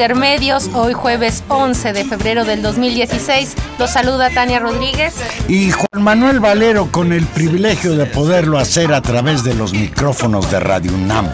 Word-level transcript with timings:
Intermedios, 0.00 0.70
hoy 0.72 0.94
jueves 0.94 1.44
11 1.48 1.92
de 1.92 2.06
febrero 2.06 2.46
del 2.46 2.62
2016. 2.62 3.54
Los 3.78 3.90
saluda 3.90 4.30
Tania 4.30 4.58
Rodríguez. 4.58 5.14
Y 5.46 5.72
Juan 5.72 6.02
Manuel 6.02 6.40
Valero 6.40 6.90
con 6.90 7.12
el 7.12 7.26
privilegio 7.26 7.94
de 7.94 8.06
poderlo 8.06 8.56
hacer 8.56 8.94
a 8.94 9.02
través 9.02 9.44
de 9.44 9.52
los 9.52 9.74
micrófonos 9.74 10.50
de 10.50 10.58
Radio 10.58 10.94
UNAM. 10.94 11.30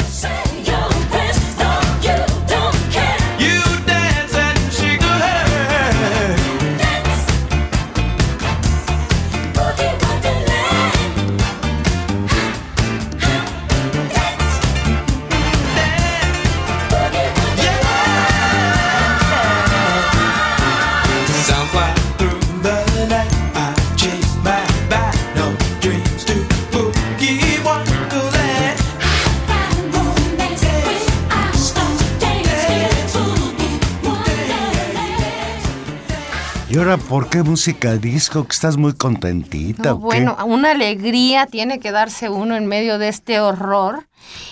¿Y 36.68 36.78
ahora 36.78 36.96
por 36.96 37.28
qué 37.28 37.44
música 37.44 37.96
disco? 37.96 38.44
¿Que 38.44 38.52
estás 38.52 38.76
muy 38.76 38.92
contentita 38.92 39.90
No, 39.90 39.94
o 39.94 39.98
qué? 40.00 40.04
bueno, 40.04 40.36
una 40.46 40.72
alegría 40.72 41.46
tiene 41.46 41.78
que 41.78 41.92
darse 41.92 42.28
uno 42.28 42.56
en 42.56 42.66
medio 42.66 42.98
de 42.98 43.08
este 43.08 43.38
horror. 43.38 44.08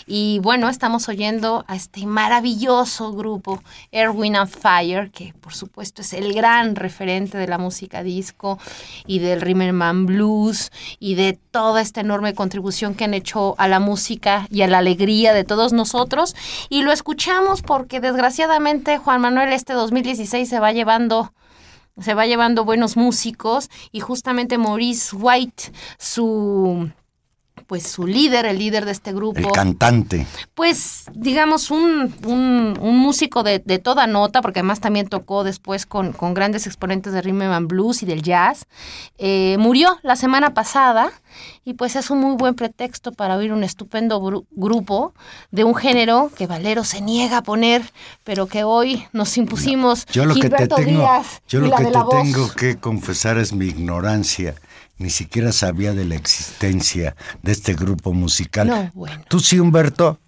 Y 0.07 0.39
bueno, 0.39 0.69
estamos 0.69 1.09
oyendo 1.09 1.65
a 1.67 1.75
este 1.75 2.07
maravilloso 2.07 3.13
grupo, 3.13 3.61
Erwin 3.91 4.37
and 4.37 4.49
Fire, 4.49 5.11
que 5.11 5.35
por 5.41 5.55
supuesto 5.55 6.03
es 6.03 6.13
el 6.13 6.33
gran 6.33 6.77
referente 6.77 7.37
de 7.37 7.49
la 7.49 7.59
música 7.59 8.05
disco 8.05 8.61
y 9.07 9.19
del 9.19 9.41
Rimmerman 9.41 10.07
Blues 10.07 10.71
y 11.01 11.17
de 11.17 11.37
toda 11.51 11.81
esta 11.81 12.01
enorme 12.01 12.35
contribución 12.35 12.95
que 12.95 13.05
han 13.05 13.15
hecho 13.15 13.57
a 13.59 13.67
la 13.67 13.81
música 13.81 14.47
y 14.51 14.63
a 14.63 14.69
la 14.69 14.79
alegría 14.79 15.35
de 15.35 15.43
todos 15.43 15.73
nosotros. 15.73 16.37
Y 16.69 16.83
lo 16.83 16.93
escuchamos 16.93 17.63
porque 17.63 17.99
desgraciadamente 17.99 18.99
Juan 18.99 19.21
Manuel 19.21 19.53
este 19.53 19.73
2016 19.73 20.49
se 20.49 20.61
va 20.61 20.71
llevando 20.71 21.33
se 21.99 22.15
va 22.15 22.27
llevando 22.27 22.65
buenos 22.65 22.97
músicos 22.97 23.71
y 23.93 24.01
justamente 24.01 24.59
Maurice 24.59 25.15
White, 25.17 25.73
su 25.99 26.91
pues 27.67 27.85
su 27.89 28.07
líder, 28.07 28.47
el 28.47 28.59
líder 28.59 28.85
de 28.85 28.93
este 28.93 29.13
grupo, 29.13 29.39
El 29.39 29.51
cantante. 29.53 30.27
pues 30.55 31.05
digamos 31.15 31.71
un, 31.71 32.15
un, 32.27 32.79
un 32.81 32.99
músico 32.99 33.43
de, 33.43 33.59
de 33.59 33.79
toda 33.79 34.07
nota, 34.07 34.43
porque 34.43 34.61
además 34.61 34.81
también 34.81 35.09
tocó 35.09 35.45
después 35.45 35.87
con, 35.87 36.13
con 36.13 36.35
grandes 36.35 36.67
exponentes 36.67 37.13
de 37.13 37.23
rhythm 37.23 37.43
and 37.43 37.69
blues 37.69 38.03
y 38.03 38.07
del 38.07 38.23
jazz, 38.23 38.67
eh, 39.19 39.57
murió 39.59 39.99
la 40.03 40.17
semana 40.17 40.55
pasada 40.55 41.13
y 41.65 41.75
pues 41.75 41.97
es 41.97 42.11
un 42.11 42.21
muy 42.21 42.37
buen 42.37 42.55
pretexto 42.55 43.13
para 43.13 43.37
oír 43.37 43.53
un 43.53 43.65
estupendo 43.65 44.21
gru- 44.21 44.45
grupo 44.53 45.15
de 45.51 45.65
un 45.65 45.75
género 45.75 46.31
que 46.37 46.47
Valero 46.47 46.85
se 46.85 47.01
niega 47.01 47.39
a 47.39 47.43
poner, 47.43 47.83
pero 48.23 48.47
que 48.47 48.65
hoy 48.65 49.07
nos 49.13 49.37
impusimos 49.37 50.07
Yo 50.07 50.27
lo 50.27 50.35
que 50.35 50.41
te 50.43 50.47
Gilberto 50.49 50.77
tengo, 50.77 51.01
Díaz 51.01 51.43
yo 51.49 51.61
lo 51.61 51.75
que 51.75 51.85
te 51.85 51.91
tengo 52.11 52.51
que 52.53 52.77
confesar 52.77 53.39
es 53.39 53.53
mi 53.53 53.67
ignorancia. 53.67 54.55
Ni 54.97 55.11
siquiera 55.11 55.53
sabía 55.53 55.93
de 55.93 56.05
la 56.05 56.15
existencia 56.15 57.17
de 57.43 57.53
este 57.53 57.75
grupo 57.75 58.13
musical. 58.13 58.69
No, 58.69 58.91
bueno. 58.95 59.23
¿Tú 59.29 59.41
sí, 59.41 59.59
Humberto? 59.59 60.19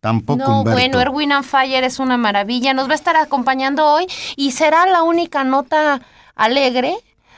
Tampoco, 0.00 0.38
No, 0.38 0.58
Humberto. 0.60 0.78
bueno, 0.78 1.00
Erwin 1.00 1.32
and 1.32 1.44
Fire 1.44 1.84
es 1.84 1.98
una 1.98 2.16
maravilla. 2.16 2.72
Nos 2.72 2.88
va 2.88 2.92
a 2.92 2.96
estar 2.96 3.16
acompañando 3.16 3.84
hoy 3.86 4.06
y 4.36 4.52
será 4.52 4.86
la 4.86 5.02
única 5.02 5.44
nota 5.44 6.00
alegre 6.34 6.94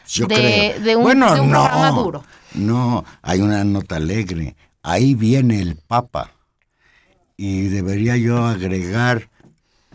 Yo 0.09 0.27
de, 0.27 0.35
creo. 0.35 0.81
de 0.81 0.97
un, 0.97 1.03
bueno, 1.03 1.35
de 1.35 1.41
un 1.41 1.51
no, 1.51 1.65
programa 1.65 1.91
duro. 1.91 2.25
No, 2.55 3.05
hay 3.23 3.41
una 3.41 3.65
nota 3.65 3.97
alegre. 3.97 4.55
Ahí 4.83 5.15
viene 5.15 5.61
el 5.61 5.77
Papa. 5.77 6.31
Y 7.37 7.63
debería 7.69 8.17
yo 8.19 8.45
agregar, 8.45 9.29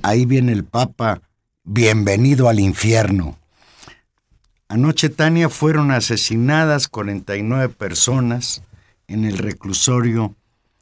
ahí 0.02 0.26
viene 0.26 0.52
el 0.52 0.64
Papa, 0.66 1.22
bienvenido 1.64 2.50
al 2.50 2.60
infierno. 2.60 3.38
Anoche, 4.68 5.10
Tania, 5.10 5.50
fueron 5.50 5.92
asesinadas 5.92 6.88
49 6.88 7.70
personas 7.70 8.64
en 9.08 9.26
el 9.26 9.38
reclusorio, 9.38 10.36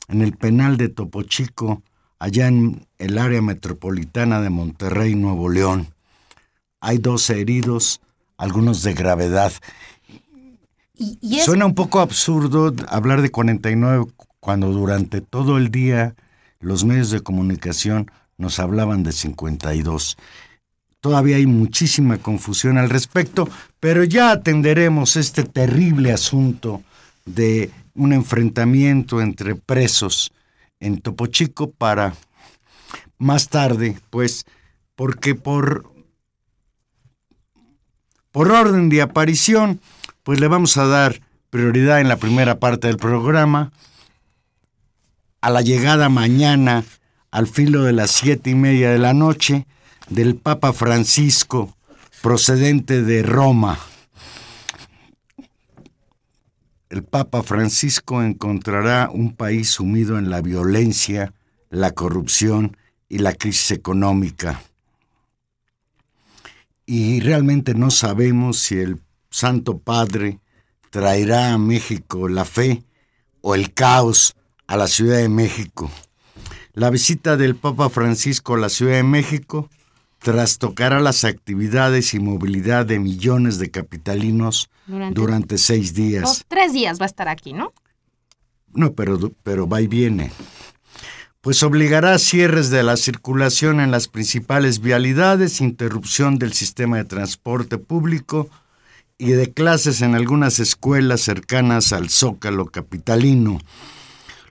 en 0.07 0.21
el 0.21 0.33
penal 0.33 0.77
de 0.77 0.89
Topo 0.89 1.23
Chico, 1.23 1.83
allá 2.17 2.47
en 2.47 2.87
el 2.97 3.17
área 3.17 3.41
metropolitana 3.41 4.39
de 4.39 4.49
Monterrey, 4.49 5.15
Nuevo 5.15 5.49
León. 5.49 5.93
Hay 6.79 6.97
12 6.97 7.41
heridos, 7.41 8.01
algunos 8.37 8.83
de 8.83 8.93
gravedad. 8.93 9.51
Y, 10.95 11.17
y 11.21 11.39
es 11.39 11.45
Suena 11.45 11.65
un 11.65 11.75
poco 11.75 11.99
absurdo 11.99 12.73
hablar 12.87 13.21
de 13.21 13.31
49 13.31 14.05
cuando 14.39 14.71
durante 14.71 15.19
todo 15.19 15.57
el 15.57 15.71
día 15.71 16.15
los 16.59 16.85
medios 16.85 17.11
de 17.11 17.21
comunicación 17.21 18.09
nos 18.37 18.59
hablaban 18.59 19.03
de 19.03 19.11
52. 19.11 20.17
Todavía 21.03 21.35
hay 21.35 21.47
muchísima 21.47 22.17
confusión 22.17 22.77
al 22.77 22.89
respecto, 22.89 23.49
pero 23.81 24.05
ya 24.05 24.31
atenderemos 24.31 25.17
este 25.17 25.43
terrible 25.43 26.13
asunto 26.13 26.81
de 27.25 27.71
un 27.93 28.13
enfrentamiento 28.13 29.19
entre 29.19 29.55
presos 29.55 30.31
en 30.79 31.01
Topo 31.01 31.27
Chico 31.27 31.69
para 31.69 32.13
más 33.17 33.49
tarde, 33.49 33.99
pues, 34.11 34.45
porque 34.95 35.35
por 35.35 35.91
por 38.31 38.49
orden 38.49 38.87
de 38.87 39.01
aparición, 39.01 39.81
pues 40.23 40.39
le 40.39 40.47
vamos 40.47 40.77
a 40.77 40.85
dar 40.85 41.19
prioridad 41.49 41.99
en 41.99 42.07
la 42.07 42.15
primera 42.15 42.59
parte 42.59 42.87
del 42.87 42.95
programa 42.95 43.73
a 45.41 45.49
la 45.49 45.61
llegada 45.61 46.07
mañana 46.07 46.85
al 47.29 47.47
filo 47.47 47.83
de 47.83 47.91
las 47.91 48.11
siete 48.11 48.51
y 48.51 48.55
media 48.55 48.89
de 48.89 48.99
la 48.99 49.13
noche 49.13 49.67
del 50.09 50.35
Papa 50.35 50.73
Francisco 50.73 51.75
procedente 52.21 53.01
de 53.03 53.23
Roma. 53.23 53.79
El 56.89 57.03
Papa 57.03 57.43
Francisco 57.43 58.21
encontrará 58.21 59.09
un 59.11 59.35
país 59.35 59.69
sumido 59.69 60.17
en 60.17 60.29
la 60.29 60.41
violencia, 60.41 61.33
la 61.69 61.91
corrupción 61.91 62.77
y 63.09 63.19
la 63.19 63.33
crisis 63.33 63.71
económica 63.71 64.61
y 66.85 67.21
realmente 67.21 67.73
no 67.73 67.91
sabemos 67.91 68.59
si 68.59 68.77
el 68.77 68.99
Santo 69.29 69.79
Padre 69.79 70.39
traerá 70.89 71.53
a 71.53 71.57
México 71.57 72.27
la 72.27 72.45
fe 72.45 72.83
o 73.41 73.55
el 73.55 73.73
caos 73.73 74.35
a 74.67 74.77
la 74.77 74.87
Ciudad 74.87 75.17
de 75.17 75.29
México. 75.29 75.89
La 76.73 76.89
visita 76.89 77.37
del 77.37 77.55
Papa 77.55 77.89
Francisco 77.89 78.55
a 78.55 78.59
la 78.59 78.69
Ciudad 78.69 78.93
de 78.93 79.03
México 79.03 79.69
trastocará 80.23 80.99
las 80.99 81.23
actividades 81.25 82.13
y 82.13 82.19
movilidad 82.19 82.85
de 82.85 82.97
millones 82.99 83.59
de 83.59 83.69
capitalinos 83.69 84.69
Durante- 84.87 85.19
durante, 85.19 85.57
seis 85.57 85.93
días. 85.93 86.23
Dos, 86.23 86.45
tres 86.47 86.73
días 86.73 86.99
va 86.99 87.03
a 87.05 87.07
estar 87.07 87.27
aquí, 87.27 87.53
¿no? 87.53 87.73
No, 88.73 88.93
pero, 88.93 89.31
pero 89.43 89.67
va 89.67 89.81
y 89.81 89.87
viene. 89.87 90.31
pues 91.41 91.61
obligará 91.61 92.13
a 92.13 92.19
cierres 92.19 92.69
de 92.69 92.83
la 92.83 92.95
circulación 92.95 93.81
en 93.81 93.91
las 93.91 94.07
principales 94.07 94.79
vialidades, 94.79 95.59
interrupción 95.59 96.39
del 96.39 96.53
sistema 96.53 96.95
de 96.97 97.03
transporte 97.03 97.77
público 97.77 98.49
y 99.17 99.31
de 99.33 99.51
clases 99.51 100.01
en 100.01 100.15
algunas 100.15 100.59
escuelas 100.59 101.19
cercanas 101.19 101.91
al 101.91 102.09
Zócalo 102.09 102.67
capitalino. 102.67 103.59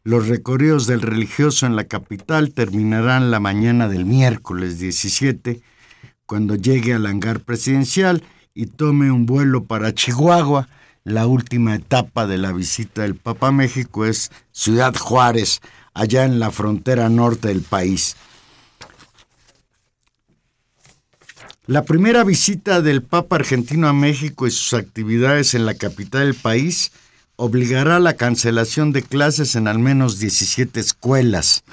Los 0.04 0.26
recorridos 0.26 0.88
del 0.88 1.00
religioso 1.00 1.64
en 1.64 1.76
la 1.76 1.84
capital 1.84 2.52
terminarán 2.52 3.31
la 3.31 3.38
mañana 3.38 3.88
del 3.88 4.04
miércoles 4.04 4.81
17, 4.81 5.60
cuando 6.26 6.56
llegue 6.56 6.94
al 6.94 7.06
hangar 7.06 7.40
presidencial 7.40 8.25
y 8.52 8.66
tome 8.66 9.12
un 9.12 9.26
vuelo 9.26 9.64
para 9.64 9.94
Chihuahua. 9.94 10.69
La 11.04 11.28
última 11.28 11.76
etapa 11.76 12.26
de 12.26 12.38
la 12.38 12.52
visita 12.52 13.02
del 13.02 13.14
Papa 13.14 13.49
a 13.49 13.52
México 13.52 14.04
es 14.04 14.32
Ciudad 14.50 14.93
Juárez, 14.96 15.60
allá 15.94 16.25
en 16.25 16.40
la 16.40 16.50
frontera 16.50 17.08
norte 17.08 17.49
del 17.49 17.62
país. 17.62 18.16
La 21.66 21.84
primera 21.84 22.25
visita 22.25 22.82
del 22.82 23.02
Papa 23.02 23.37
argentino 23.37 23.87
a 23.87 23.93
México 23.93 24.49
y 24.49 24.50
sus 24.50 24.75
actividades 24.75 25.54
en 25.54 25.64
la 25.64 25.75
capital 25.75 26.26
del 26.26 26.34
país 26.34 26.90
obligará 27.42 27.96
a 27.96 28.00
la 28.00 28.14
cancelación 28.14 28.92
de 28.92 29.02
clases 29.02 29.56
en 29.56 29.66
al 29.66 29.78
menos 29.80 30.18
17 30.20 30.78
escuelas. 30.78 31.64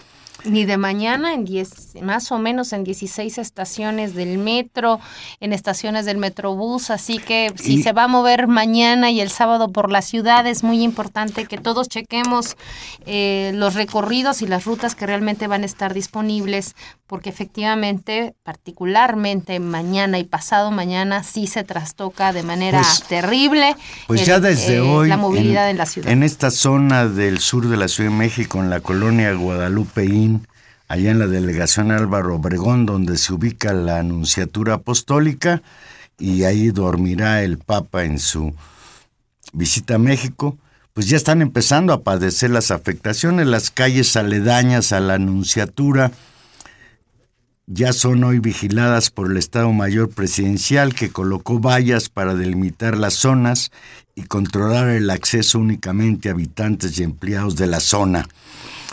Ni 0.45 0.63
de 0.63 0.77
mañana, 0.77 1.33
en 1.33 1.43
10, 1.43 1.95
más 2.01 2.31
o 2.31 2.39
menos 2.39 2.71
en 2.71 2.85
16 2.85 3.37
estaciones 3.37 4.15
del 4.15 4.37
metro, 4.37 5.01
en 5.41 5.51
estaciones 5.51 6.05
del 6.05 6.17
metrobús, 6.17 6.91
así 6.91 7.17
que 7.19 7.53
si 7.61 7.73
Y- 7.79 7.83
se 7.83 7.91
va 7.91 8.05
a 8.05 8.07
mover 8.07 8.47
mañana 8.47 9.11
y 9.11 9.19
el 9.19 9.29
sábado 9.31 9.67
por 9.67 9.91
la 9.91 10.01
ciudad, 10.01 10.47
es 10.47 10.63
muy 10.63 10.81
importante 10.81 11.45
que 11.45 11.57
todos 11.57 11.89
chequemos 11.89 12.55
eh, 13.05 13.51
los 13.53 13.73
recorridos 13.73 14.41
y 14.41 14.47
las 14.47 14.63
rutas 14.63 14.95
que 14.95 15.05
realmente 15.05 15.47
van 15.47 15.63
a 15.63 15.65
estar 15.65 15.93
disponibles, 15.93 16.73
porque 17.09 17.31
efectivamente, 17.31 18.35
particularmente 18.43 19.59
mañana 19.59 20.19
y 20.19 20.23
pasado 20.25 20.69
mañana, 20.69 21.23
sí 21.23 21.47
se 21.47 21.63
trastoca 21.63 22.31
de 22.33 22.43
manera 22.43 22.81
Pues- 22.81 23.03
terrible 23.07 23.75
Pues 24.05 24.21
el- 24.21 24.27
ya 24.27 24.39
desde 24.39 24.75
eh, 24.75 24.79
hoy 24.81 25.09
la 25.09 25.17
movilidad 25.17 25.71
en, 25.71 25.77
la 25.77 25.87
ciudad. 25.87 26.11
en 26.11 26.21
esta 26.21 26.51
zona 26.51 27.07
del 27.07 27.39
sur 27.39 27.67
de 27.67 27.77
la 27.77 27.87
Ciudad 27.87 28.11
de 28.11 28.15
México, 28.15 28.59
en 28.59 28.69
la 28.69 28.79
colonia 28.81 29.33
Guadalupeín, 29.33 30.47
allá 30.87 31.09
en 31.09 31.17
la 31.17 31.25
delegación 31.25 31.91
Álvaro 31.91 32.35
Obregón, 32.35 32.85
donde 32.85 33.17
se 33.17 33.33
ubica 33.33 33.73
la 33.73 33.97
Anunciatura 33.97 34.75
Apostólica, 34.75 35.63
y 36.19 36.43
ahí 36.43 36.69
dormirá 36.69 37.41
el 37.41 37.57
Papa 37.57 38.03
en 38.03 38.19
su 38.19 38.53
visita 39.51 39.95
a 39.95 39.99
México, 39.99 40.57
pues 40.93 41.07
ya 41.09 41.17
están 41.17 41.41
empezando 41.41 41.91
a 41.91 42.01
padecer 42.03 42.51
las 42.51 42.69
afectaciones, 42.69 43.47
las 43.47 43.71
calles 43.71 44.15
aledañas 44.15 44.91
a 44.91 44.99
la 44.99 45.15
Anunciatura, 45.15 46.11
ya 47.71 47.93
son 47.93 48.23
hoy 48.23 48.39
vigiladas 48.39 49.11
por 49.11 49.29
el 49.29 49.37
Estado 49.37 49.71
Mayor 49.71 50.09
Presidencial 50.09 50.95
que 50.95 51.11
colocó 51.11 51.59
vallas 51.59 52.09
para 52.09 52.33
delimitar 52.33 52.97
las 52.97 53.13
zonas 53.13 53.69
y 54.15 54.23
controlar 54.23 54.89
el 54.89 55.07
acceso 55.11 55.59
únicamente 55.59 56.29
a 56.29 56.31
habitantes 56.31 56.97
y 56.97 57.03
empleados 57.03 57.55
de 57.57 57.67
la 57.67 57.79
zona. 57.79 58.27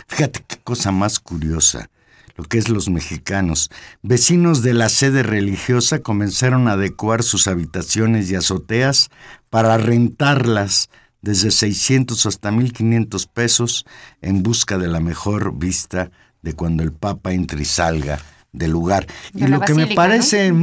Fíjate 0.07 0.43
qué 0.47 0.57
cosa 0.63 0.91
más 0.91 1.19
curiosa, 1.19 1.89
lo 2.35 2.43
que 2.43 2.59
es 2.59 2.69
los 2.69 2.87
mexicanos. 2.87 3.71
Vecinos 4.03 4.61
de 4.61 4.75
la 4.75 4.89
sede 4.89 5.23
religiosa 5.23 6.03
comenzaron 6.03 6.67
a 6.67 6.73
adecuar 6.73 7.23
sus 7.23 7.47
habitaciones 7.47 8.29
y 8.29 8.35
azoteas 8.35 9.09
para 9.49 9.75
rentarlas 9.79 10.91
desde 11.23 11.49
600 11.49 12.27
hasta 12.27 12.51
1500 12.51 13.25
pesos 13.25 13.87
en 14.21 14.43
busca 14.43 14.77
de 14.77 14.87
la 14.87 14.99
mejor 14.99 15.57
vista 15.57 16.11
de 16.43 16.53
cuando 16.53 16.83
el 16.83 16.91
Papa 16.91 17.33
entre 17.33 17.63
y 17.63 17.65
salga 17.65 18.19
del 18.53 18.71
lugar. 18.71 19.07
De 19.33 19.45
y 19.45 19.47
lo 19.47 19.61
que 19.61 19.73
me 19.73 19.87
parece, 19.87 20.53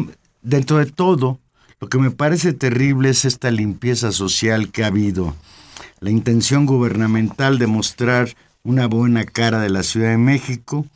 dentro 0.43 0.79
de 0.79 0.87
todo, 0.87 1.39
lo 1.81 1.89
que 1.89 1.99
me 1.99 2.11
parece 2.11 2.53
terrible 2.53 3.11
es 3.11 3.25
esta 3.25 3.51
limpieza 3.51 4.13
social 4.13 4.71
que 4.71 4.85
ha 4.85 4.89
habido. 4.89 5.35
La 6.01 6.11
intención 6.11 6.67
gubernamental 6.67 7.59
de 7.59 7.67
mostrar 7.67 8.35
una 8.63 8.87
buena 8.87 9.25
cara 9.25 9.61
de 9.61 9.71
la 9.71 9.83
Ciudad 9.83 10.11
de 10.11 10.19
México 10.19 10.87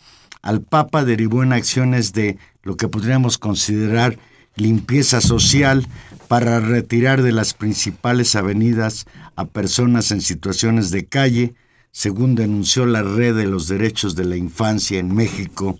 al 0.42 0.62
Papa 0.62 1.04
derivó 1.04 1.42
en 1.42 1.52
acciones 1.52 2.12
de 2.12 2.38
lo 2.62 2.76
que 2.76 2.88
podríamos 2.88 3.38
considerar 3.38 4.18
limpieza 4.56 5.20
social 5.20 5.86
para 6.28 6.60
retirar 6.60 7.22
de 7.22 7.32
las 7.32 7.54
principales 7.54 8.34
avenidas 8.36 9.06
a 9.36 9.44
personas 9.44 10.10
en 10.10 10.20
situaciones 10.20 10.90
de 10.90 11.06
calle, 11.06 11.54
según 11.92 12.34
denunció 12.34 12.86
la 12.86 13.02
Red 13.02 13.36
de 13.36 13.46
los 13.46 13.68
Derechos 13.68 14.14
de 14.14 14.24
la 14.24 14.36
Infancia 14.36 14.98
en 14.98 15.14
México, 15.14 15.78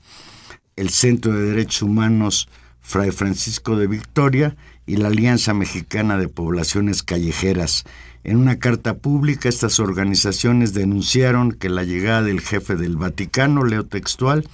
el 0.78 0.90
Centro 0.90 1.32
de 1.32 1.50
Derechos 1.50 1.82
Humanos 1.82 2.48
Fray 2.80 3.10
Francisco 3.10 3.76
de 3.76 3.88
Victoria 3.88 4.56
y 4.86 4.96
la 4.96 5.08
Alianza 5.08 5.52
Mexicana 5.52 6.16
de 6.16 6.28
Poblaciones 6.28 7.02
Callejeras. 7.02 7.84
En 8.22 8.36
una 8.36 8.60
carta 8.60 8.96
pública, 8.96 9.48
estas 9.48 9.80
organizaciones 9.80 10.74
denunciaron 10.74 11.52
que 11.52 11.68
la 11.68 11.82
llegada 11.82 12.22
del 12.22 12.40
jefe 12.40 12.76
del 12.76 12.96
Vaticano, 12.96 13.64
leo 13.64 13.84
textual, 13.86 14.48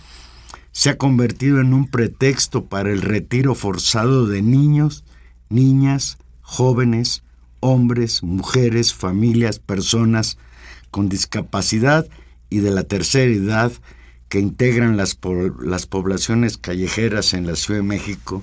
se 0.73 0.91
ha 0.91 0.99
convertido 0.99 1.61
en 1.61 1.75
un 1.75 1.89
pretexto 1.89 2.65
para 2.65 2.91
el 2.91 3.03
retiro 3.03 3.55
forzado 3.55 4.27
de 4.27 4.41
niños, 4.41 5.05
niñas, 5.51 6.17
jóvenes, 6.41 7.23
hombres, 7.61 8.23
mujeres, 8.23 8.95
familias, 8.95 9.59
personas 9.59 10.39
con 10.91 11.09
discapacidad 11.09 12.09
y 12.49 12.61
de 12.61 12.71
la 12.71 12.85
tercera 12.85 13.31
edad 13.31 13.73
que 14.29 14.41
integran 14.41 14.97
las, 14.97 15.15
po- 15.15 15.35
las 15.63 15.87
poblaciones 15.87 16.57
callejeras 16.59 17.35
en 17.35 17.47
la 17.47 17.57
Ciudad 17.57 17.81
de 17.81 17.85
México 17.87 18.43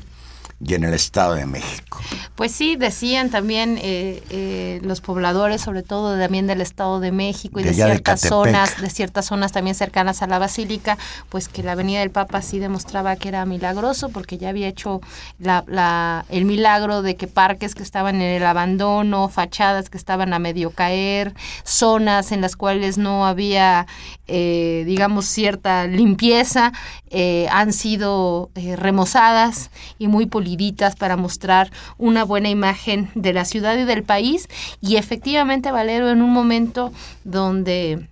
y 0.64 0.76
en 0.76 0.84
el 0.84 0.94
Estado 0.94 1.34
de 1.34 1.48
México. 1.48 2.00
Pues 2.36 2.52
sí, 2.52 2.76
decían 2.76 3.32
también 3.32 3.80
eh, 3.82 4.22
eh, 4.30 4.80
los 4.84 5.02
pobladores, 5.02 5.60
sobre 5.62 5.82
todo 5.82 6.16
también 6.20 6.46
del 6.46 6.62
Estado 6.62 7.00
de 7.00 7.12
México 7.12 7.60
y 7.60 7.64
De 7.64 7.70
de, 7.72 7.76
allá 7.76 7.86
de 7.88 7.92
ciertas 7.94 8.22
zonas, 8.22 8.80
de 8.80 8.90
ciertas 8.92 9.26
zonas 9.26 9.52
también 9.54 9.76
cercanas 9.76 10.22
a 10.22 10.28
la 10.28 10.38
Basílica, 10.38 11.00
pues 11.30 11.48
que 11.48 11.64
la 11.64 11.72
Avenida 11.72 12.02
del 12.02 12.12
Papa 12.12 12.44
sí 12.44 12.60
demostraba 12.60 13.16
que 13.16 13.30
era 13.30 13.44
milagroso, 13.48 14.10
porque 14.10 14.38
ya 14.38 14.50
había 14.50 14.68
hecho 14.68 15.02
la, 15.40 15.64
la- 15.68 16.26
el 16.30 16.46
milagro 16.46 17.02
de 17.02 17.16
que 17.16 17.26
parques 17.26 17.74
que 17.74 17.82
estaban 17.82 18.18
en 18.18 18.22
el 18.22 18.46
abandono, 18.46 19.30
fachadas 19.30 19.90
que 19.90 19.98
estaban 19.98 20.32
a 20.32 20.38
medio 20.38 20.70
caer, 20.70 21.34
zonas 21.64 22.32
en 22.32 22.40
las 22.42 22.56
cuales 22.56 23.00
no 23.00 23.26
había, 23.26 23.88
eh, 24.34 24.84
digamos, 24.86 25.26
cierta 25.26 25.88
limpieza, 25.88 26.72
eh, 27.10 27.50
han 27.52 27.74
sido 27.74 28.50
eh, 28.56 28.78
remozadas 28.78 29.72
y 30.00 30.08
muy 30.08 30.26
puliditas 30.26 30.96
para 30.96 31.18
mostrar 31.18 31.70
una 31.98 32.24
buena 32.24 32.50
imagen 32.50 33.10
de 33.14 33.34
la 33.34 33.44
ciudad 33.44 33.78
y 33.78 33.84
del 33.84 34.04
país. 34.04 34.48
Y 34.80 34.96
efectivamente, 34.96 35.70
Valero, 35.72 36.10
en 36.10 36.22
un 36.22 36.32
momento 36.32 36.94
donde 37.26 38.08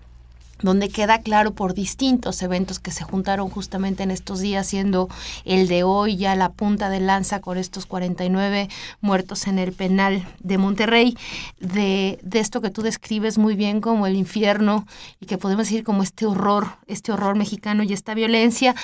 donde 0.62 0.90
queda 0.90 1.22
claro 1.22 1.54
por 1.54 1.74
distintos 1.74 2.42
eventos 2.42 2.80
que 2.80 2.92
se 2.92 3.04
juntaron 3.04 3.50
justamente 3.50 4.04
en 4.04 4.12
estos 4.12 4.40
días, 4.40 4.68
siendo 4.68 5.10
el 5.46 5.68
de 5.68 5.84
hoy 5.84 6.18
ya 6.18 6.36
la 6.36 6.50
punta 6.50 6.90
de 6.90 7.00
lanza 7.00 7.40
con 7.42 7.58
estos 7.58 7.86
49 7.86 8.70
muertos 9.02 9.48
en 9.48 9.60
el 9.60 9.74
penal 9.74 10.28
de 10.40 10.58
Monterrey, 10.58 11.18
de, 11.60 12.20
de 12.22 12.40
esto 12.40 12.62
que 12.62 12.70
tú 12.70 12.82
describes 12.82 13.38
muy 13.38 13.56
bien 13.56 13.82
como 13.82 14.08
el 14.08 14.16
infierno 14.16 14.86
y 15.20 15.26
que 15.26 15.38
podemos 15.38 15.68
decir 15.68 15.84
como 15.84 16.04
este 16.04 16.26
horror, 16.26 16.68
este 16.88 17.12
horror 17.12 17.36
mexicano 17.36 17.84
y 17.84 17.94
esta 17.94 18.14
violencia. 18.14 18.76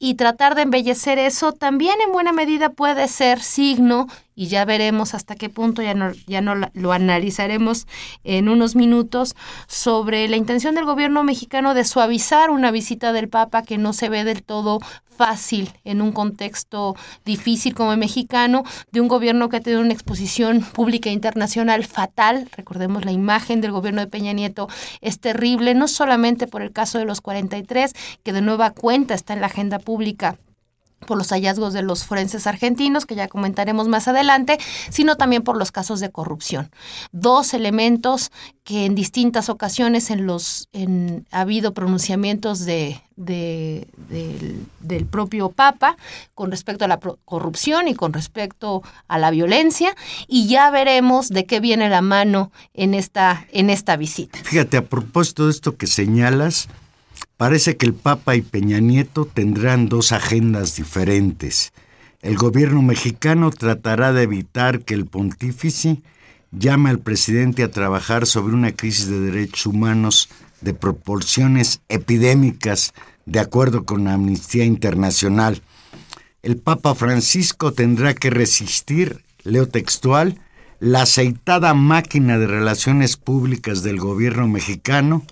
Y 0.00 0.14
tratar 0.14 0.54
de 0.54 0.62
embellecer 0.62 1.18
eso 1.18 1.52
también 1.52 2.00
en 2.00 2.12
buena 2.12 2.32
medida 2.32 2.70
puede 2.70 3.08
ser 3.08 3.40
signo, 3.42 4.06
y 4.38 4.46
ya 4.46 4.64
veremos 4.64 5.14
hasta 5.14 5.34
qué 5.34 5.48
punto, 5.48 5.82
ya 5.82 5.94
no, 5.94 6.12
ya 6.28 6.40
no 6.40 6.54
lo 6.54 6.92
analizaremos 6.92 7.88
en 8.22 8.48
unos 8.48 8.76
minutos, 8.76 9.34
sobre 9.66 10.28
la 10.28 10.36
intención 10.36 10.76
del 10.76 10.84
gobierno 10.84 11.24
mexicano 11.24 11.74
de 11.74 11.82
suavizar 11.82 12.50
una 12.50 12.70
visita 12.70 13.12
del 13.12 13.28
Papa 13.28 13.64
que 13.64 13.78
no 13.78 13.92
se 13.92 14.08
ve 14.08 14.22
del 14.22 14.44
todo 14.44 14.78
fácil 15.08 15.72
en 15.82 16.00
un 16.00 16.12
contexto 16.12 16.94
difícil 17.24 17.74
como 17.74 17.92
el 17.92 17.98
mexicano, 17.98 18.62
de 18.92 19.00
un 19.00 19.08
gobierno 19.08 19.48
que 19.48 19.56
ha 19.56 19.60
tenido 19.60 19.82
una 19.82 19.92
exposición 19.92 20.60
pública 20.62 21.10
internacional 21.10 21.84
fatal. 21.84 22.48
Recordemos 22.56 23.04
la 23.04 23.10
imagen 23.10 23.60
del 23.60 23.72
gobierno 23.72 24.02
de 24.02 24.06
Peña 24.06 24.32
Nieto 24.32 24.68
es 25.00 25.18
terrible, 25.18 25.74
no 25.74 25.88
solamente 25.88 26.46
por 26.46 26.62
el 26.62 26.70
caso 26.70 27.00
de 27.00 27.06
los 27.06 27.20
43, 27.20 27.92
que 28.22 28.32
de 28.32 28.40
nueva 28.40 28.70
cuenta 28.70 29.14
está 29.14 29.32
en 29.32 29.40
la 29.40 29.48
agenda 29.48 29.80
pública 29.80 30.38
por 31.06 31.16
los 31.16 31.28
hallazgos 31.30 31.72
de 31.72 31.82
los 31.82 32.04
forenses 32.04 32.46
argentinos, 32.46 33.06
que 33.06 33.14
ya 33.14 33.28
comentaremos 33.28 33.88
más 33.88 34.08
adelante, 34.08 34.58
sino 34.90 35.16
también 35.16 35.42
por 35.42 35.56
los 35.56 35.72
casos 35.72 36.00
de 36.00 36.10
corrupción. 36.10 36.70
Dos 37.12 37.54
elementos 37.54 38.30
que 38.64 38.84
en 38.84 38.94
distintas 38.94 39.48
ocasiones 39.48 40.10
en 40.10 40.26
los 40.26 40.68
en, 40.72 41.26
ha 41.30 41.40
habido 41.40 41.72
pronunciamientos 41.72 42.64
de, 42.66 43.00
de- 43.16 43.88
del, 44.08 44.66
del 44.80 45.06
propio 45.06 45.50
Papa 45.50 45.96
con 46.34 46.50
respecto 46.50 46.84
a 46.84 46.88
la 46.88 46.98
corrupción 47.24 47.88
y 47.88 47.94
con 47.94 48.12
respecto 48.12 48.82
a 49.06 49.18
la 49.18 49.30
violencia, 49.30 49.94
y 50.26 50.48
ya 50.48 50.70
veremos 50.70 51.28
de 51.30 51.46
qué 51.46 51.60
viene 51.60 51.88
la 51.88 52.02
mano 52.02 52.50
en 52.74 52.92
esta, 52.92 53.46
en 53.52 53.70
esta 53.70 53.96
visita. 53.96 54.38
Fíjate, 54.42 54.76
a 54.76 54.84
propósito 54.84 55.46
de 55.46 55.52
esto 55.52 55.76
que 55.76 55.86
señalas, 55.86 56.68
Parece 57.36 57.76
que 57.76 57.86
el 57.86 57.94
Papa 57.94 58.36
y 58.36 58.42
Peña 58.42 58.80
Nieto 58.80 59.24
tendrán 59.24 59.88
dos 59.88 60.12
agendas 60.12 60.76
diferentes. 60.76 61.72
El 62.20 62.36
gobierno 62.36 62.82
mexicano 62.82 63.50
tratará 63.50 64.12
de 64.12 64.22
evitar 64.22 64.80
que 64.80 64.94
el 64.94 65.06
pontífice 65.06 66.02
llame 66.50 66.90
al 66.90 66.98
presidente 66.98 67.62
a 67.62 67.70
trabajar 67.70 68.26
sobre 68.26 68.54
una 68.54 68.72
crisis 68.72 69.08
de 69.08 69.20
derechos 69.20 69.66
humanos 69.66 70.28
de 70.60 70.74
proporciones 70.74 71.80
epidémicas, 71.88 72.92
de 73.26 73.40
acuerdo 73.40 73.84
con 73.84 74.08
Amnistía 74.08 74.64
Internacional. 74.64 75.62
El 76.42 76.56
Papa 76.56 76.94
Francisco 76.94 77.72
tendrá 77.72 78.14
que 78.14 78.30
resistir, 78.30 79.22
leo 79.44 79.68
textual, 79.68 80.40
la 80.80 81.02
aceitada 81.02 81.74
máquina 81.74 82.38
de 82.38 82.46
relaciones 82.46 83.16
públicas 83.16 83.82
del 83.82 83.98
gobierno 83.98 84.48
mexicano, 84.48 85.24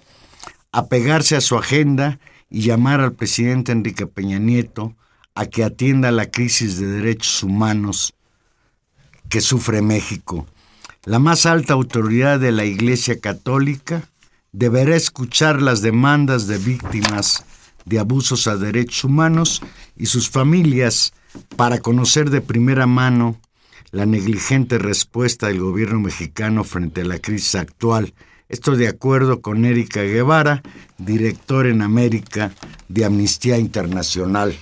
apegarse 0.76 1.36
a 1.36 1.40
su 1.40 1.56
agenda 1.56 2.20
y 2.50 2.60
llamar 2.60 3.00
al 3.00 3.14
presidente 3.14 3.72
Enrique 3.72 4.06
Peña 4.06 4.38
Nieto 4.38 4.94
a 5.34 5.46
que 5.46 5.64
atienda 5.64 6.10
la 6.10 6.30
crisis 6.30 6.78
de 6.78 6.86
derechos 6.86 7.42
humanos 7.42 8.12
que 9.30 9.40
sufre 9.40 9.80
México. 9.80 10.46
La 11.04 11.18
más 11.18 11.46
alta 11.46 11.72
autoridad 11.72 12.38
de 12.40 12.52
la 12.52 12.66
Iglesia 12.66 13.18
Católica 13.20 14.10
deberá 14.52 14.96
escuchar 14.96 15.62
las 15.62 15.80
demandas 15.80 16.46
de 16.46 16.58
víctimas 16.58 17.46
de 17.86 17.98
abusos 17.98 18.46
a 18.46 18.58
derechos 18.58 19.04
humanos 19.04 19.62
y 19.96 20.06
sus 20.06 20.28
familias 20.28 21.14
para 21.56 21.78
conocer 21.78 22.28
de 22.28 22.42
primera 22.42 22.86
mano 22.86 23.40
la 23.92 24.04
negligente 24.04 24.76
respuesta 24.76 25.46
del 25.46 25.60
gobierno 25.60 26.00
mexicano 26.00 26.64
frente 26.64 27.00
a 27.00 27.06
la 27.06 27.18
crisis 27.18 27.54
actual. 27.54 28.12
Esto 28.48 28.76
de 28.76 28.86
acuerdo 28.86 29.40
con 29.40 29.64
Erika 29.64 30.02
Guevara, 30.02 30.62
director 30.98 31.66
en 31.66 31.82
América 31.82 32.52
de 32.88 33.04
Amnistía 33.04 33.58
Internacional. 33.58 34.56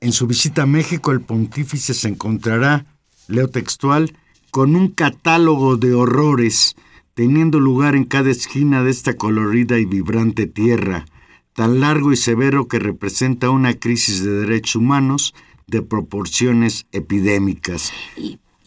En 0.00 0.12
su 0.12 0.26
visita 0.26 0.62
a 0.62 0.66
México, 0.66 1.12
el 1.12 1.20
pontífice 1.20 1.92
se 1.92 2.08
encontrará, 2.08 2.86
leo 3.26 3.48
textual, 3.48 4.16
con 4.50 4.74
un 4.74 4.88
catálogo 4.88 5.76
de 5.76 5.92
horrores, 5.92 6.76
teniendo 7.14 7.60
lugar 7.60 7.94
en 7.94 8.04
cada 8.04 8.30
esquina 8.30 8.82
de 8.82 8.90
esta 8.90 9.16
colorida 9.16 9.78
y 9.78 9.84
vibrante 9.84 10.46
tierra, 10.46 11.04
tan 11.52 11.80
largo 11.80 12.12
y 12.12 12.16
severo 12.16 12.68
que 12.68 12.78
representa 12.78 13.50
una 13.50 13.74
crisis 13.74 14.24
de 14.24 14.30
derechos 14.30 14.76
humanos 14.76 15.34
de 15.66 15.82
proporciones 15.82 16.86
epidémicas. 16.92 17.92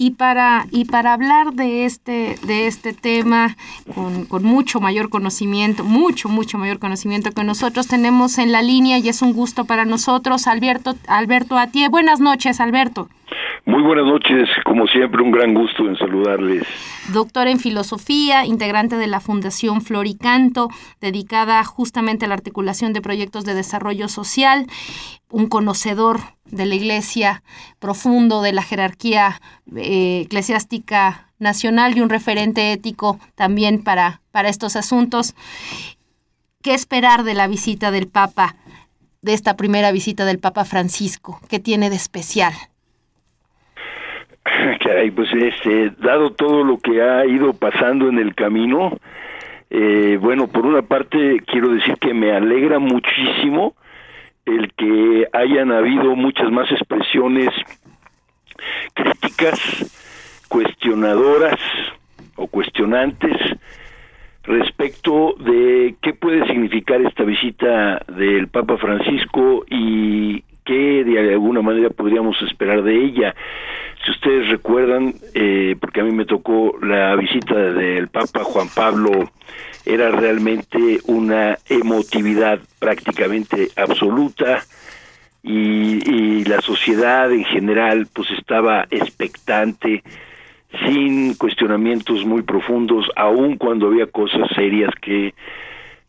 Y 0.02 0.10
para, 0.10 0.66
y 0.72 0.86
para 0.86 1.14
hablar 1.14 1.54
de 1.54 1.86
este, 1.86 2.36
de 2.42 2.66
este 2.66 2.92
tema 2.92 3.56
con, 3.94 4.26
con 4.26 4.44
mucho 4.44 4.80
mayor 4.80 5.10
conocimiento, 5.10 5.84
mucho, 5.84 6.28
mucho 6.28 6.58
mayor 6.58 6.80
conocimiento 6.80 7.30
que 7.30 7.44
nosotros 7.44 7.86
tenemos 7.88 8.40
en 8.40 8.52
la 8.52 8.64
línea 8.64 8.98
y 8.98 9.10
es 9.10 9.22
un 9.22 9.32
gusto 9.32 9.66
para 9.66 9.86
nosotros, 9.86 10.48
Alberto, 10.48 10.96
Alberto 11.08 11.56
Atié. 11.56 11.88
Buenas 11.88 12.20
noches, 12.20 12.60
Alberto. 12.60 13.10
Muy 13.66 13.84
buenas 13.84 14.06
noches, 14.06 14.50
como 14.66 14.88
siempre, 14.88 15.22
un 15.22 15.30
gran 15.30 15.54
gusto 15.54 15.88
en 15.88 15.96
saludarles. 15.96 16.64
Doctor 17.14 17.48
en 17.48 17.60
filosofía, 17.60 18.44
integrante 18.44 18.96
de 18.96 19.06
la 19.06 19.20
Fundación 19.20 19.82
Floricanto, 19.82 20.70
dedicada 21.00 21.64
justamente 21.64 22.26
a 22.26 22.28
la 22.28 22.34
articulación 22.34 22.92
de 22.92 23.02
proyectos 23.02 23.46
de 23.46 23.54
desarrollo 23.54 24.08
social, 24.08 24.66
un 25.30 25.48
conocedor 25.48 26.22
de 26.52 26.66
la 26.66 26.76
Iglesia 26.76 27.44
profundo, 27.80 28.42
de 28.42 28.54
la 28.54 28.62
jerarquía 28.62 29.42
eh, 29.76 30.22
eclesiástica 30.26 31.28
nacional 31.40 31.98
y 31.98 32.02
un 32.02 32.10
referente 32.10 32.72
ético 32.72 33.20
también 33.36 33.84
para, 33.84 34.22
para 34.32 34.50
estos 34.50 34.76
asuntos. 34.76 35.36
¿Qué 36.62 36.74
esperar 36.74 37.24
de 37.24 37.34
la 37.34 37.48
visita 37.48 37.90
del 37.90 38.08
Papa, 38.08 38.56
de 39.22 39.34
esta 39.34 39.58
primera 39.58 39.92
visita 39.92 40.26
del 40.26 40.40
Papa 40.40 40.64
Francisco? 40.66 41.40
¿Qué 41.50 41.60
tiene 41.60 41.90
de 41.90 41.96
especial? 41.96 42.54
Caray, 44.84 45.12
pues 45.12 45.30
este, 45.34 45.92
dado 46.00 46.32
todo 46.32 46.64
lo 46.64 46.78
que 46.78 47.02
ha 47.02 47.26
ido 47.26 47.54
pasando 47.54 48.10
en 48.10 48.20
el 48.20 48.36
camino, 48.36 48.98
eh, 49.70 50.18
bueno, 50.22 50.48
por 50.48 50.66
una 50.66 50.82
parte 50.82 51.42
quiero 51.48 51.70
decir 51.70 51.96
que 51.98 52.14
me 52.14 52.32
alegra 52.32 52.78
muchísimo 52.78 53.74
el 54.46 54.72
que 54.74 55.28
hayan 55.34 55.72
habido 55.72 56.16
muchas 56.16 56.52
más 56.52 56.72
expresiones 56.72 57.50
críticas, 58.94 59.60
cuestionadoras 60.48 61.60
o 62.36 62.48
cuestionantes 62.48 63.38
respecto 64.44 65.36
de 65.40 65.96
qué 66.02 66.14
puede 66.14 66.46
significar 66.48 67.02
esta 67.02 67.24
visita 67.24 68.04
del 68.08 68.48
Papa 68.48 68.78
Francisco 68.78 69.66
y 69.70 70.44
qué 70.66 71.04
de 71.04 71.34
alguna 71.34 71.62
manera 71.62 71.90
podríamos 71.90 72.42
esperar 72.42 72.84
de 72.84 72.96
ella. 72.96 73.36
Si 74.04 74.12
ustedes 74.12 74.50
recuerdan, 74.50 75.14
eh, 75.36 75.76
porque 75.80 76.02
a 76.02 76.04
mí 76.04 76.12
me 76.12 76.26
tocó 76.26 76.76
la 76.82 77.16
visita 77.16 77.56
del 77.56 78.08
Papa 78.08 78.44
Juan 78.44 78.68
Pablo, 78.74 79.12
era 79.86 80.12
realmente 80.12 81.00
una 81.06 81.58
emotividad 81.70 82.60
prácticamente 82.80 83.70
absoluta 83.76 84.64
y, 85.44 86.44
la 86.46 86.60
sociedad 86.62 87.32
en 87.32 87.46
general 87.46 88.08
pues 88.12 88.30
estaba 88.32 88.86
expectante, 88.90 90.04
sin 90.86 91.36
cuestionamientos 91.36 92.26
muy 92.26 92.42
profundos, 92.42 93.10
aun 93.16 93.58
cuando 93.58 93.88
había 93.88 94.08
cosas 94.08 94.50
serias 94.54 94.92
que, 95.02 95.34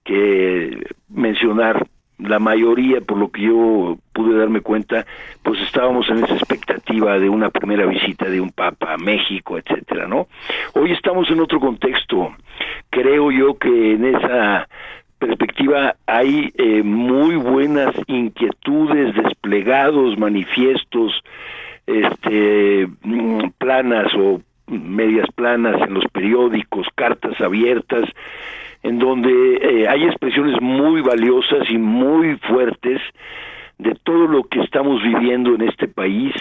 que 0.04 0.84
mencionar 1.08 1.86
la 2.18 2.38
mayoría, 2.38 3.00
por 3.00 3.18
lo 3.18 3.30
que 3.30 3.42
yo 3.42 3.98
pude 4.12 4.36
darme 4.36 4.60
cuenta, 4.60 5.06
pues 5.42 5.60
estábamos 5.60 6.08
en 6.08 6.24
esa 6.24 6.34
expectativa 6.34 7.18
de 7.18 7.28
una 7.28 7.50
primera 7.50 7.86
visita 7.86 8.26
de 8.26 8.40
un 8.40 8.50
papa 8.50 8.94
a 8.94 8.98
México, 8.98 9.58
etcétera, 9.58 10.06
¿no? 10.06 10.28
Hoy 10.74 10.92
estamos 10.92 11.28
en 11.30 11.40
otro 11.40 11.58
contexto. 11.60 12.34
Creo 12.92 13.30
yo 13.30 13.56
que 13.56 13.94
en 13.94 14.04
esa 14.04 14.68
perspectiva 15.18 15.96
hay 16.04 16.52
eh, 16.58 16.82
muy 16.82 17.36
buenas 17.36 17.94
inquietudes, 18.06 19.14
desplegados, 19.14 20.18
manifiestos, 20.18 21.24
este, 21.86 22.86
mm, 23.02 23.48
planas 23.56 24.12
o 24.14 24.42
medias 24.66 25.26
planas 25.34 25.80
en 25.80 25.94
los 25.94 26.04
periódicos, 26.12 26.86
cartas 26.94 27.40
abiertas, 27.40 28.10
en 28.82 28.98
donde 28.98 29.30
eh, 29.30 29.88
hay 29.88 30.04
expresiones 30.04 30.60
muy 30.60 31.00
valiosas 31.00 31.70
y 31.70 31.78
muy 31.78 32.36
fuertes 32.46 33.00
de 33.78 33.94
todo 34.04 34.26
lo 34.26 34.44
que 34.44 34.60
estamos 34.60 35.02
viviendo 35.02 35.54
en 35.54 35.62
este 35.62 35.88
país, 35.88 36.34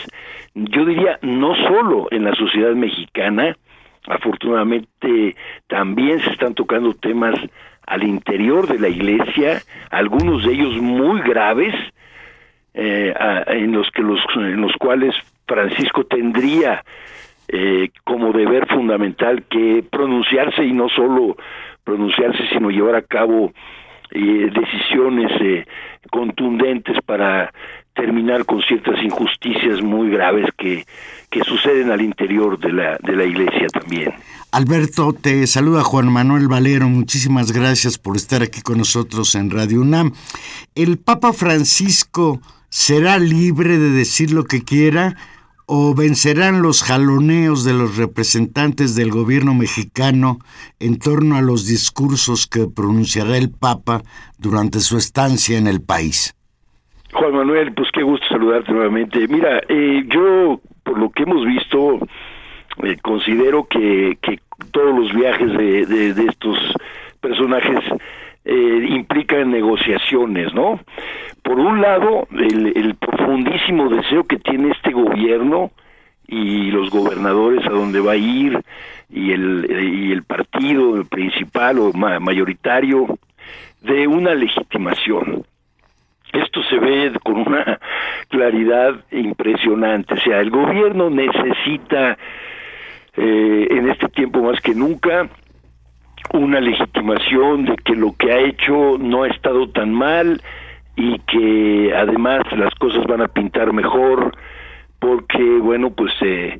yo 0.54 0.84
diría 0.84 1.18
no 1.22 1.56
solo 1.56 2.10
en 2.12 2.26
la 2.26 2.36
sociedad 2.36 2.74
mexicana, 2.74 3.56
afortunadamente 4.08 5.36
también 5.68 6.20
se 6.22 6.32
están 6.32 6.54
tocando 6.54 6.94
temas 6.94 7.36
al 7.86 8.04
interior 8.04 8.68
de 8.68 8.80
la 8.80 8.90
iglesia, 8.90 9.62
algunos 9.90 10.44
de 10.44 10.54
ellos 10.54 10.76
muy 10.82 11.22
graves, 11.22 11.74
eh, 12.74 13.14
en 13.48 13.74
los 13.74 13.90
que 13.92 14.02
los 14.02 14.20
en 14.36 14.62
los 14.62 14.72
cuales 14.78 15.14
Francisco 15.46 16.06
tendría 16.06 16.84
eh, 17.50 17.90
como 18.06 18.32
deber 18.32 18.66
fundamental 18.68 19.44
que 19.50 19.84
pronunciarse 19.92 20.64
y 20.64 20.72
no 20.72 20.88
solo 20.88 21.36
pronunciarse, 21.84 22.48
sino 22.48 22.70
llevar 22.70 22.96
a 22.96 23.02
cabo 23.02 23.52
eh, 24.12 24.50
decisiones 24.54 25.32
eh, 25.42 25.66
contundentes 26.10 26.98
para 27.06 27.54
terminar 27.94 28.46
con 28.46 28.62
ciertas 28.62 29.02
injusticias 29.04 29.82
muy 29.82 30.10
graves 30.10 30.50
que, 30.58 30.86
que 31.30 31.44
suceden 31.44 31.92
al 31.92 32.02
interior 32.02 32.60
de 32.60 32.72
la, 32.72 32.98
de 33.02 33.16
la 33.16 33.26
iglesia 33.26 33.68
también. 33.68 34.14
Alberto, 34.52 35.14
te 35.14 35.48
saluda 35.48 35.84
Juan 35.84 36.12
Manuel 36.12 36.48
Valero. 36.48 36.90
Muchísimas 36.90 37.52
gracias 37.52 37.98
por 37.98 38.18
estar 38.18 38.42
aquí 38.42 38.62
con 38.62 38.78
nosotros 38.78 39.36
en 39.36 39.50
Radio 39.50 39.82
UNAM. 39.82 40.12
¿El 40.76 40.98
Papa 40.98 41.32
Francisco 41.32 42.42
será 42.70 43.18
libre 43.18 43.78
de 43.78 43.92
decir 43.92 44.32
lo 44.32 44.44
que 44.44 44.64
quiera 44.64 45.16
o 45.68 45.96
vencerán 45.96 46.62
los 46.62 46.84
jaloneos 46.84 47.64
de 47.64 47.72
los 47.72 47.96
representantes 47.96 48.94
del 48.94 49.10
gobierno 49.10 49.54
mexicano 49.54 50.40
en 50.80 51.00
torno 51.00 51.38
a 51.38 51.42
los 51.42 51.66
discursos 51.66 52.46
que 52.46 52.68
pronunciará 52.68 53.38
el 53.38 53.52
Papa 53.52 54.04
durante 54.38 54.82
su 54.82 54.98
estancia 54.98 55.58
en 55.58 55.68
el 55.68 55.82
país? 55.82 56.36
Juan 57.14 57.34
Manuel, 57.34 57.74
pues 57.74 57.90
qué 57.92 58.04
gusto 58.04 58.26
saludarte 58.28 58.72
nuevamente. 58.72 59.28
Mira, 59.28 59.62
eh, 59.68 60.04
yo, 60.08 60.62
por 60.84 60.98
lo 60.98 61.10
que 61.10 61.24
hemos 61.24 61.46
visto, 61.46 62.00
eh, 62.84 62.98
considero 63.02 63.68
que, 63.68 64.18
todos 64.72 64.96
los 64.96 65.12
viajes 65.14 65.52
de, 65.58 66.26
estos 66.30 66.58
personajes 67.20 67.80
eh, 68.46 68.88
implican 68.90 69.52
negociaciones, 69.52 70.54
¿no? 70.54 70.80
Por 71.42 71.60
un 71.60 71.82
lado, 71.82 72.28
el, 72.32 72.96
profundísimo 72.96 73.90
deseo 73.90 74.24
que 74.26 74.38
tiene 74.38 74.72
este 74.72 74.92
gobierno 74.92 75.72
y 76.28 76.70
los 76.72 76.92
gobernadores 76.92 77.66
a 77.66 77.72
donde 77.72 78.00
va 78.00 78.14
a 78.14 78.18
ir 78.18 78.62
y 79.10 79.32
el, 79.32 79.68
y 79.70 80.12
el 80.12 80.24
partido 80.24 81.04
principal 81.06 81.80
o 81.80 81.92
ma 81.94 82.20
mayoritario 82.20 83.18
de 83.82 84.08
una 84.08 84.36
legitimación. 84.36 85.44
Esto 86.34 86.64
se 86.64 86.78
ve 86.78 87.12
con 87.24 87.48
una 87.48 87.80
claridad 88.30 88.96
impresionante. 89.12 90.14
O 90.14 90.18
sea, 90.18 90.40
el 90.40 90.50
gobierno 90.50 91.10
necesita 91.10 92.18
eh, 93.18 93.68
en 93.70 93.90
este 93.90 94.08
tiempo 94.10 94.42
más 94.42 94.60
que 94.62 94.74
nunca 94.74 95.30
una 96.34 96.62
legitimación 96.62 97.66
de 97.66 97.76
que 97.78 97.96
lo 97.96 98.14
que 98.14 98.32
ha 98.32 98.40
hecho 98.40 98.98
no 98.98 99.24
ha 99.24 99.28
estado 99.28 99.70
tan 99.70 99.94
mal 99.94 100.42
y 100.96 101.20
que 101.20 101.94
además 101.96 102.44
las 102.56 102.74
cosas 102.76 103.06
van 103.06 103.22
a 103.22 103.28
pintar 103.28 103.74
mejor 103.74 104.32
porque, 105.00 105.44
bueno, 105.44 105.90
pues 105.92 106.14
eh, 106.22 106.60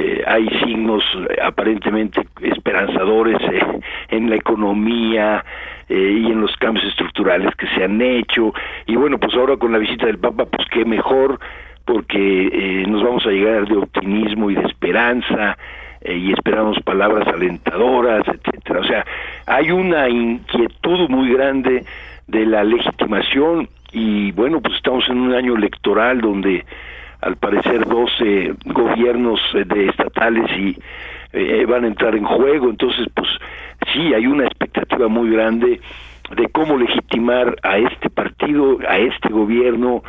eh, 0.00 0.22
hay 0.24 0.48
signos 0.64 1.02
aparentemente 1.42 2.24
esperanzadores 2.40 3.36
eh, 3.50 3.80
en 4.10 4.30
la 4.30 4.36
economía 4.36 5.44
eh, 5.88 6.20
y 6.22 6.26
en 6.30 6.40
los 6.40 6.54
cambios 6.56 6.86
estructurales 6.86 7.52
que 7.56 7.66
se 7.68 7.82
han 7.82 8.00
hecho. 8.00 8.54
Y 8.86 8.94
bueno 8.94 9.18
pues 9.18 9.34
ahora 9.34 9.56
con 9.56 9.72
la 9.72 9.78
visita 9.78 10.06
del 10.06 10.18
Papa 10.18 10.44
pues 10.44 10.68
qué 10.70 10.84
mejor 10.84 11.40
porque 11.84 12.48
eh, 12.52 12.84
nos 12.86 13.02
vamos 13.02 13.26
a 13.26 13.30
llegar 13.30 13.66
de 13.66 13.76
optimismo 13.76 14.50
y 14.50 14.54
de 14.54 14.66
esperanza 14.66 15.58
eh, 16.02 16.14
y 16.14 16.32
esperamos 16.32 16.78
palabras 16.84 17.26
alentadoras 17.26 18.22
etcétera. 18.28 18.80
O 18.80 18.84
sea 18.84 19.04
hay 19.46 19.72
una 19.72 20.08
inquietud 20.08 21.08
muy 21.08 21.32
grande 21.32 21.84
de 22.28 22.46
la 22.46 22.62
legitimación 22.62 23.68
y 23.90 24.30
bueno 24.30 24.60
pues 24.60 24.76
estamos 24.76 25.08
en 25.08 25.18
un 25.18 25.34
año 25.34 25.56
electoral 25.56 26.20
donde 26.20 26.64
al 27.20 27.36
parecer 27.36 27.86
12 27.86 28.54
gobiernos 28.66 29.40
eh, 29.54 29.64
de 29.64 29.86
estatales 29.86 30.50
y 30.56 30.78
eh, 31.32 31.66
van 31.66 31.84
a 31.84 31.88
entrar 31.88 32.14
en 32.14 32.24
juego, 32.24 32.70
entonces 32.70 33.06
pues 33.14 33.28
sí 33.92 34.14
hay 34.14 34.26
una 34.26 34.44
expectativa 34.44 35.08
muy 35.08 35.30
grande 35.30 35.80
de 36.36 36.48
cómo 36.48 36.76
legitimar 36.76 37.56
a 37.62 37.78
este 37.78 38.10
partido, 38.10 38.78
a 38.86 38.98
este 38.98 39.28
gobierno 39.28 40.02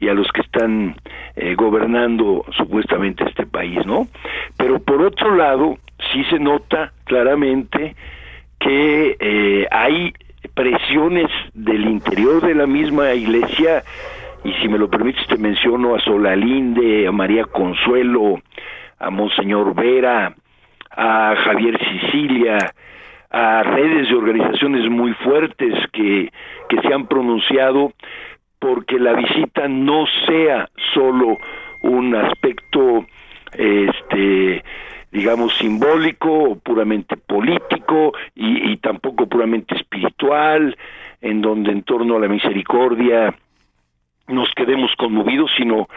y 0.00 0.08
a 0.08 0.14
los 0.14 0.30
que 0.32 0.40
están 0.40 0.96
eh, 1.36 1.54
gobernando 1.54 2.44
supuestamente 2.56 3.24
este 3.24 3.46
país, 3.46 3.84
¿no? 3.86 4.08
Pero 4.56 4.80
por 4.80 5.00
otro 5.02 5.34
lado, 5.36 5.78
sí 6.12 6.24
se 6.24 6.38
nota 6.38 6.92
claramente 7.04 7.94
que 8.58 9.16
eh, 9.18 9.66
hay 9.70 10.12
presiones 10.54 11.30
del 11.54 11.86
interior 11.86 12.44
de 12.44 12.54
la 12.54 12.66
misma 12.66 13.12
iglesia 13.14 13.84
y 14.44 14.52
si 14.54 14.68
me 14.68 14.78
lo 14.78 14.88
permites 14.88 15.26
te 15.28 15.36
menciono 15.36 15.94
a 15.94 16.00
Solalinde, 16.00 17.06
a 17.06 17.12
María 17.12 17.44
Consuelo, 17.44 18.40
a 18.98 19.10
Monseñor 19.10 19.74
Vera, 19.74 20.34
a 20.90 21.34
Javier 21.36 21.78
Sicilia, 21.78 22.72
a 23.30 23.62
redes 23.62 24.08
de 24.08 24.14
organizaciones 24.14 24.90
muy 24.90 25.12
fuertes 25.14 25.74
que, 25.92 26.30
que 26.68 26.80
se 26.82 26.92
han 26.92 27.06
pronunciado 27.06 27.92
porque 28.58 28.98
la 28.98 29.14
visita 29.14 29.68
no 29.68 30.04
sea 30.26 30.68
solo 30.94 31.38
un 31.82 32.14
aspecto 32.14 33.06
este 33.52 34.62
digamos 35.10 35.54
simbólico 35.58 36.32
o 36.32 36.58
puramente 36.58 37.16
político 37.16 38.12
y, 38.34 38.72
y 38.72 38.76
tampoco 38.78 39.26
puramente 39.26 39.74
espiritual 39.76 40.76
en 41.20 41.42
donde 41.42 41.72
en 41.72 41.82
torno 41.82 42.16
a 42.16 42.20
la 42.20 42.28
misericordia 42.28 43.34
nos 44.28 44.50
quedemos 44.54 44.94
conmovidos, 44.96 45.50
sino 45.56 45.88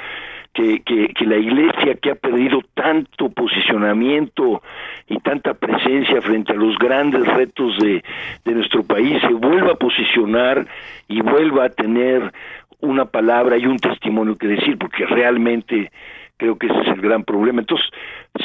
que, 0.54 0.82
que, 0.84 1.26
la 1.26 1.36
iglesia 1.36 1.96
que 1.96 2.12
ha 2.12 2.16
perdido 2.16 2.62
tanto 2.74 3.30
posicionamiento 3.30 4.62
y 5.10 5.18
tanta 5.20 5.54
presencia 5.54 6.22
frente 6.22 6.54
a 6.54 6.56
los 6.56 6.78
grandes 6.78 7.28
retos 7.28 7.78
de, 7.78 8.02
de 8.46 8.52
nuestro 8.54 8.84
país 8.84 9.22
se 9.22 9.34
vuelva 9.34 9.74
a 9.74 9.76
posicionar 9.76 10.66
y 11.10 11.22
vuelva 11.22 11.66
a 11.66 11.70
tener 11.70 12.32
una 12.80 13.06
palabra 13.06 13.58
y 13.58 13.66
un 13.66 13.80
testimonio 13.80 14.38
que 14.38 14.48
decir, 14.48 14.78
porque 14.78 15.06
realmente 15.06 15.92
creo 16.38 16.58
que 16.58 16.68
ese 16.68 16.82
es 16.82 16.88
el 16.88 17.02
gran 17.02 17.24
problema. 17.24 17.60
Entonces, 17.60 17.88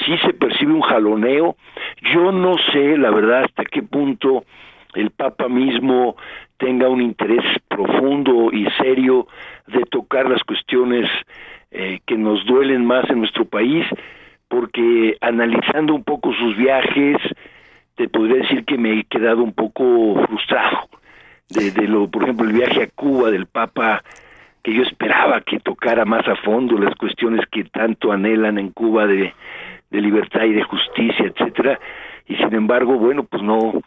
sí 0.04 0.16
se 0.24 0.32
percibe 0.32 0.72
un 0.72 0.82
jaloneo. 0.82 1.56
Yo 2.12 2.32
no 2.32 2.56
sé, 2.72 2.96
la 2.96 3.10
verdad, 3.10 3.44
hasta 3.44 3.64
qué 3.64 3.82
punto 3.82 4.44
el 4.94 5.10
Papa 5.10 5.48
mismo 5.48 6.16
tenga 6.58 6.88
un 6.88 7.00
interés 7.00 7.44
profundo 7.68 8.50
y 8.52 8.66
serio 8.78 9.26
de 9.66 9.80
tocar 9.84 10.28
las 10.28 10.42
cuestiones 10.44 11.08
eh, 11.70 12.00
que 12.06 12.16
nos 12.16 12.44
duelen 12.46 12.84
más 12.84 13.08
en 13.10 13.20
nuestro 13.20 13.44
país, 13.44 13.86
porque 14.48 15.16
analizando 15.20 15.94
un 15.94 16.04
poco 16.04 16.32
sus 16.34 16.56
viajes, 16.56 17.16
te 17.94 18.08
podría 18.08 18.42
decir 18.42 18.64
que 18.64 18.76
me 18.78 18.98
he 18.98 19.04
quedado 19.04 19.42
un 19.42 19.52
poco 19.52 20.24
frustrado 20.26 20.88
de, 21.48 21.70
de 21.70 21.86
lo, 21.86 22.08
por 22.08 22.22
ejemplo, 22.22 22.48
el 22.48 22.54
viaje 22.54 22.82
a 22.82 22.88
Cuba 22.88 23.30
del 23.30 23.46
Papa, 23.46 24.02
que 24.62 24.74
yo 24.74 24.82
esperaba 24.82 25.40
que 25.40 25.60
tocara 25.60 26.04
más 26.04 26.26
a 26.28 26.36
fondo 26.36 26.78
las 26.78 26.94
cuestiones 26.96 27.46
que 27.50 27.64
tanto 27.64 28.12
anhelan 28.12 28.58
en 28.58 28.70
Cuba 28.70 29.06
de, 29.06 29.32
de 29.90 30.00
libertad 30.00 30.44
y 30.44 30.52
de 30.52 30.62
justicia, 30.62 31.26
etcétera, 31.26 31.78
y 32.26 32.36
sin 32.36 32.54
embargo, 32.54 32.94
bueno, 32.94 33.24
pues 33.24 33.42
no, 33.42 33.82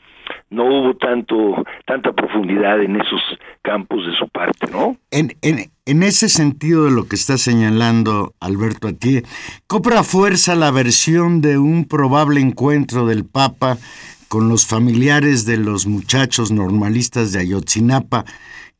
no 0.49 0.65
hubo 0.65 0.95
tanto 0.97 1.63
tanta 1.86 2.13
profundidad 2.13 2.81
en 2.81 2.95
esos 2.95 3.21
campos 3.62 4.05
de 4.05 4.13
su 4.17 4.27
parte, 4.29 4.67
¿no? 4.71 4.97
En, 5.12 5.36
en, 5.41 6.03
ese 6.03 6.29
sentido 6.29 6.86
de 6.86 6.91
lo 6.91 7.07
que 7.07 7.15
está 7.15 7.38
señalando 7.38 8.33
Alberto 8.39 8.88
Atié, 8.88 9.23
cobra 9.67 10.03
fuerza 10.03 10.55
la 10.55 10.71
versión 10.71 11.41
de 11.41 11.57
un 11.57 11.86
probable 11.86 12.39
encuentro 12.39 13.05
del 13.05 13.25
Papa 13.25 13.77
con 14.27 14.49
los 14.49 14.65
familiares 14.65 15.45
de 15.45 15.57
los 15.57 15.86
muchachos 15.86 16.51
normalistas 16.51 17.31
de 17.31 17.39
Ayotzinapa 17.39 18.25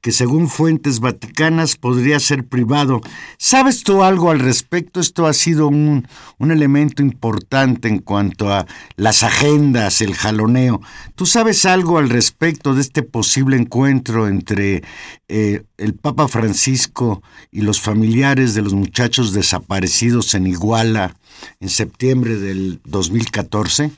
que 0.04 0.12
según 0.12 0.50
fuentes 0.50 1.00
vaticanas 1.00 1.78
podría 1.78 2.20
ser 2.20 2.44
privado. 2.44 3.00
¿Sabes 3.38 3.84
tú 3.84 4.04
algo 4.04 4.32
al 4.32 4.40
respecto? 4.40 5.00
Esto 5.00 5.28
ha 5.28 5.34
sido 5.34 5.70
un, 5.70 6.06
un, 6.40 6.52
elemento 6.52 7.02
importante 7.02 7.88
en 7.88 8.00
cuanto 8.00 8.50
a 8.50 8.66
las 8.98 9.24
agendas, 9.24 10.02
el 10.02 10.14
jaloneo. 10.14 10.82
¿Tú 11.16 11.26
sabes 11.26 11.66
algo 11.66 12.00
al 12.00 12.10
respecto 12.10 12.76
de 12.76 12.82
este 12.82 13.02
posible 13.02 13.56
encuentro 13.56 14.28
entre 14.28 14.84
eh, 15.30 15.62
el 15.78 15.94
Papa 15.94 16.28
Francisco 16.28 17.24
y 17.50 17.62
los 17.62 17.80
familiares 17.80 18.56
de 18.56 18.62
los 18.62 18.74
muchachos 18.74 19.34
desaparecidos 19.34 20.36
en 20.36 20.48
Iguala 20.48 21.16
en 21.62 21.70
septiembre 21.70 22.36
del 22.36 22.82
2014? 22.84 23.92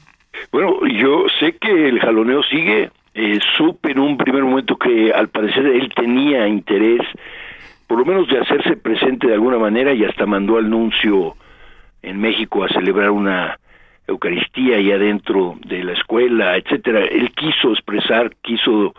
Bueno, 0.52 0.78
yo 0.86 1.26
sé 1.40 1.58
que 1.58 1.90
el 1.90 2.00
jaloneo 2.00 2.44
sigue, 2.44 2.92
eh, 3.16 3.40
supe 3.56 3.92
en 3.92 4.00
un 4.00 4.18
primer 4.18 4.44
momento 4.44 4.76
que 4.76 5.14
al 5.14 5.30
parecer 5.30 5.66
él 5.66 5.90
tenía 5.96 6.48
interés, 6.50 7.02
por 7.88 7.98
lo 7.98 8.06
menos 8.06 8.28
de 8.28 8.40
hacerse 8.40 8.76
presente 8.76 9.28
de 9.28 9.34
alguna 9.34 9.58
manera 9.58 9.94
y 9.94 10.04
hasta 10.04 10.26
mandó 10.26 10.58
al 10.58 10.70
nuncio 10.70 11.36
en 12.02 12.20
México 12.20 12.64
a 12.64 12.70
celebrar 12.70 13.12
una 13.12 13.58
Eucaristía 14.08 14.78
allá 14.78 15.00
dentro 15.00 15.56
de 15.66 15.84
la 15.84 15.94
escuela, 15.94 16.58
etcétera. 16.58 17.06
Él 17.06 17.32
quiso 17.32 17.72
expresar, 17.72 18.36
quiso 18.42 18.94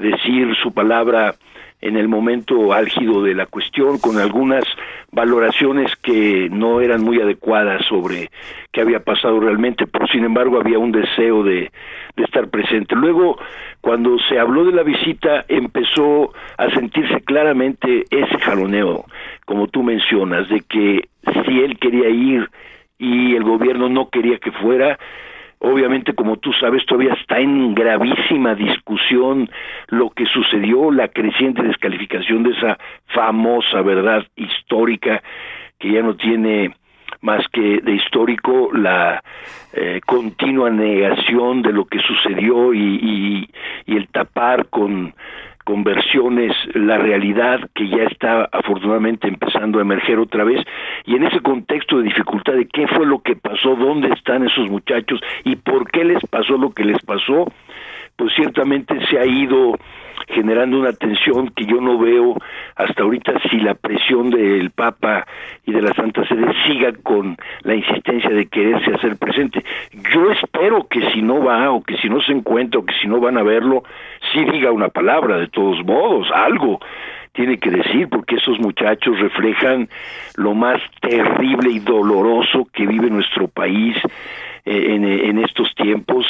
decir 0.00 0.54
su 0.56 0.72
palabra 0.72 1.34
en 1.80 1.96
el 1.96 2.08
momento 2.08 2.72
álgido 2.72 3.22
de 3.22 3.34
la 3.34 3.46
cuestión, 3.46 3.98
con 3.98 4.18
algunas 4.18 4.64
valoraciones 5.12 5.94
que 5.96 6.48
no 6.50 6.80
eran 6.80 7.02
muy 7.02 7.20
adecuadas 7.20 7.84
sobre 7.86 8.30
qué 8.70 8.82
había 8.82 9.00
pasado 9.00 9.40
realmente, 9.40 9.86
pero 9.86 10.06
sin 10.08 10.24
embargo 10.24 10.60
había 10.60 10.78
un 10.78 10.92
deseo 10.92 11.42
de, 11.42 11.70
de 12.16 12.24
estar 12.24 12.48
presente. 12.48 12.94
Luego, 12.94 13.38
cuando 13.80 14.18
se 14.28 14.38
habló 14.38 14.64
de 14.64 14.72
la 14.72 14.82
visita, 14.82 15.44
empezó 15.48 16.34
a 16.58 16.70
sentirse 16.70 17.22
claramente 17.22 18.04
ese 18.10 18.38
jaloneo, 18.40 19.06
como 19.46 19.66
tú 19.66 19.82
mencionas, 19.82 20.48
de 20.50 20.60
que 20.60 21.08
si 21.46 21.60
él 21.60 21.78
quería 21.78 22.10
ir 22.10 22.50
y 22.98 23.34
el 23.34 23.42
gobierno 23.42 23.88
no 23.88 24.10
quería 24.10 24.38
que 24.38 24.52
fuera, 24.52 24.98
Obviamente, 25.62 26.14
como 26.14 26.38
tú 26.38 26.54
sabes, 26.54 26.86
todavía 26.86 27.12
está 27.12 27.38
en 27.38 27.74
gravísima 27.74 28.54
discusión 28.54 29.50
lo 29.88 30.08
que 30.08 30.24
sucedió, 30.24 30.90
la 30.90 31.08
creciente 31.08 31.62
descalificación 31.62 32.42
de 32.42 32.52
esa 32.52 32.78
famosa 33.08 33.82
verdad 33.82 34.26
histórica 34.36 35.22
que 35.78 35.92
ya 35.92 36.02
no 36.02 36.16
tiene 36.16 36.74
más 37.20 37.46
que 37.48 37.80
de 37.82 37.92
histórico 37.92 38.70
la 38.72 39.22
eh, 39.74 40.00
continua 40.06 40.70
negación 40.70 41.60
de 41.60 41.72
lo 41.74 41.84
que 41.84 41.98
sucedió 42.00 42.72
y, 42.72 42.78
y, 42.80 43.50
y 43.84 43.96
el 43.96 44.08
tapar 44.08 44.68
con 44.70 45.14
conversiones 45.70 46.52
la 46.74 46.98
realidad 46.98 47.60
que 47.76 47.88
ya 47.88 48.02
está 48.02 48.48
afortunadamente 48.50 49.28
empezando 49.28 49.78
a 49.78 49.82
emerger 49.82 50.18
otra 50.18 50.42
vez 50.42 50.60
y 51.06 51.14
en 51.14 51.22
ese 51.22 51.38
contexto 51.38 51.98
de 51.98 52.02
dificultad 52.02 52.54
de 52.54 52.66
qué 52.66 52.88
fue 52.88 53.06
lo 53.06 53.20
que 53.20 53.36
pasó, 53.36 53.76
dónde 53.76 54.08
están 54.08 54.44
esos 54.44 54.68
muchachos 54.68 55.20
y 55.44 55.54
por 55.54 55.88
qué 55.92 56.02
les 56.02 56.20
pasó 56.28 56.58
lo 56.58 56.72
que 56.72 56.82
les 56.82 57.00
pasó, 57.02 57.46
pues 58.16 58.34
ciertamente 58.34 58.98
se 59.06 59.20
ha 59.20 59.24
ido 59.24 59.78
generando 60.28 60.78
una 60.78 60.92
tensión 60.92 61.48
que 61.50 61.64
yo 61.66 61.80
no 61.80 61.98
veo 61.98 62.36
hasta 62.76 63.02
ahorita 63.02 63.32
si 63.50 63.58
la 63.60 63.74
presión 63.74 64.30
del 64.30 64.70
Papa 64.70 65.26
y 65.66 65.72
de 65.72 65.82
la 65.82 65.92
Santa 65.94 66.26
Sede 66.26 66.52
siga 66.66 66.92
con 67.02 67.36
la 67.62 67.74
insistencia 67.74 68.30
de 68.30 68.46
quererse 68.46 68.94
hacer 68.94 69.16
presente. 69.16 69.64
Yo 70.12 70.30
espero 70.32 70.86
que 70.88 71.10
si 71.12 71.22
no 71.22 71.44
va 71.44 71.70
o 71.70 71.82
que 71.82 71.96
si 71.98 72.08
no 72.08 72.20
se 72.20 72.32
encuentra 72.32 72.80
o 72.80 72.84
que 72.84 72.94
si 73.00 73.08
no 73.08 73.20
van 73.20 73.38
a 73.38 73.42
verlo, 73.42 73.82
sí 74.32 74.44
diga 74.44 74.72
una 74.72 74.88
palabra 74.88 75.38
de 75.38 75.48
todos 75.48 75.84
modos, 75.84 76.28
algo 76.32 76.80
tiene 77.32 77.58
que 77.58 77.70
decir 77.70 78.08
porque 78.08 78.36
esos 78.36 78.58
muchachos 78.58 79.18
reflejan 79.18 79.88
lo 80.36 80.54
más 80.54 80.80
terrible 81.00 81.70
y 81.70 81.78
doloroso 81.78 82.66
que 82.72 82.86
vive 82.86 83.10
nuestro 83.10 83.48
país 83.48 83.96
eh, 84.64 84.94
en, 84.94 85.04
en, 85.04 85.38
estos 85.38 85.74
tiempos 85.74 86.26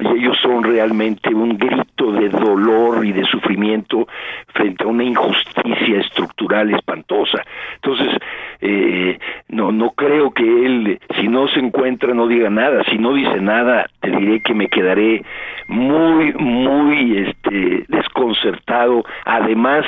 y 0.00 0.18
ellos 0.18 0.36
son 0.42 0.64
realmente 0.64 1.32
un 1.32 1.56
grito 1.56 2.10
de 2.12 2.28
dolor 2.28 3.04
y 3.06 3.12
de 3.12 3.24
sufrimiento 3.24 4.08
frente 4.54 4.84
a 4.84 4.88
una 4.88 5.04
injusticia 5.04 6.00
estructural 6.00 6.74
espantosa. 6.74 7.42
Entonces, 7.76 8.18
eh, 8.60 9.18
no, 9.48 9.72
no 9.72 9.90
creo 9.92 10.32
que 10.32 10.42
él, 10.42 11.00
si 11.20 11.28
no 11.28 11.48
se 11.48 11.60
encuentra, 11.60 12.12
no 12.12 12.26
diga 12.26 12.50
nada. 12.50 12.82
Si 12.90 12.98
no 12.98 13.14
dice 13.14 13.40
nada, 13.40 13.86
te 14.00 14.10
diré 14.10 14.42
que 14.42 14.54
me 14.54 14.68
quedaré 14.68 15.24
muy, 15.68 16.32
muy 16.34 17.18
este, 17.18 17.84
desconcertado. 17.88 19.04
Además, 19.24 19.86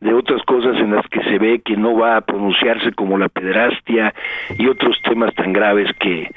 de 0.00 0.14
otras 0.14 0.42
cosas 0.42 0.76
en 0.76 0.94
las 0.94 1.06
que 1.08 1.22
se 1.24 1.38
ve 1.38 1.60
que 1.64 1.76
no 1.76 1.96
va 1.96 2.16
a 2.16 2.20
pronunciarse 2.20 2.92
como 2.92 3.18
la 3.18 3.28
pederastia 3.28 4.14
y 4.56 4.68
otros 4.68 4.96
temas 5.02 5.34
tan 5.34 5.52
graves 5.52 5.90
que, 5.98 6.30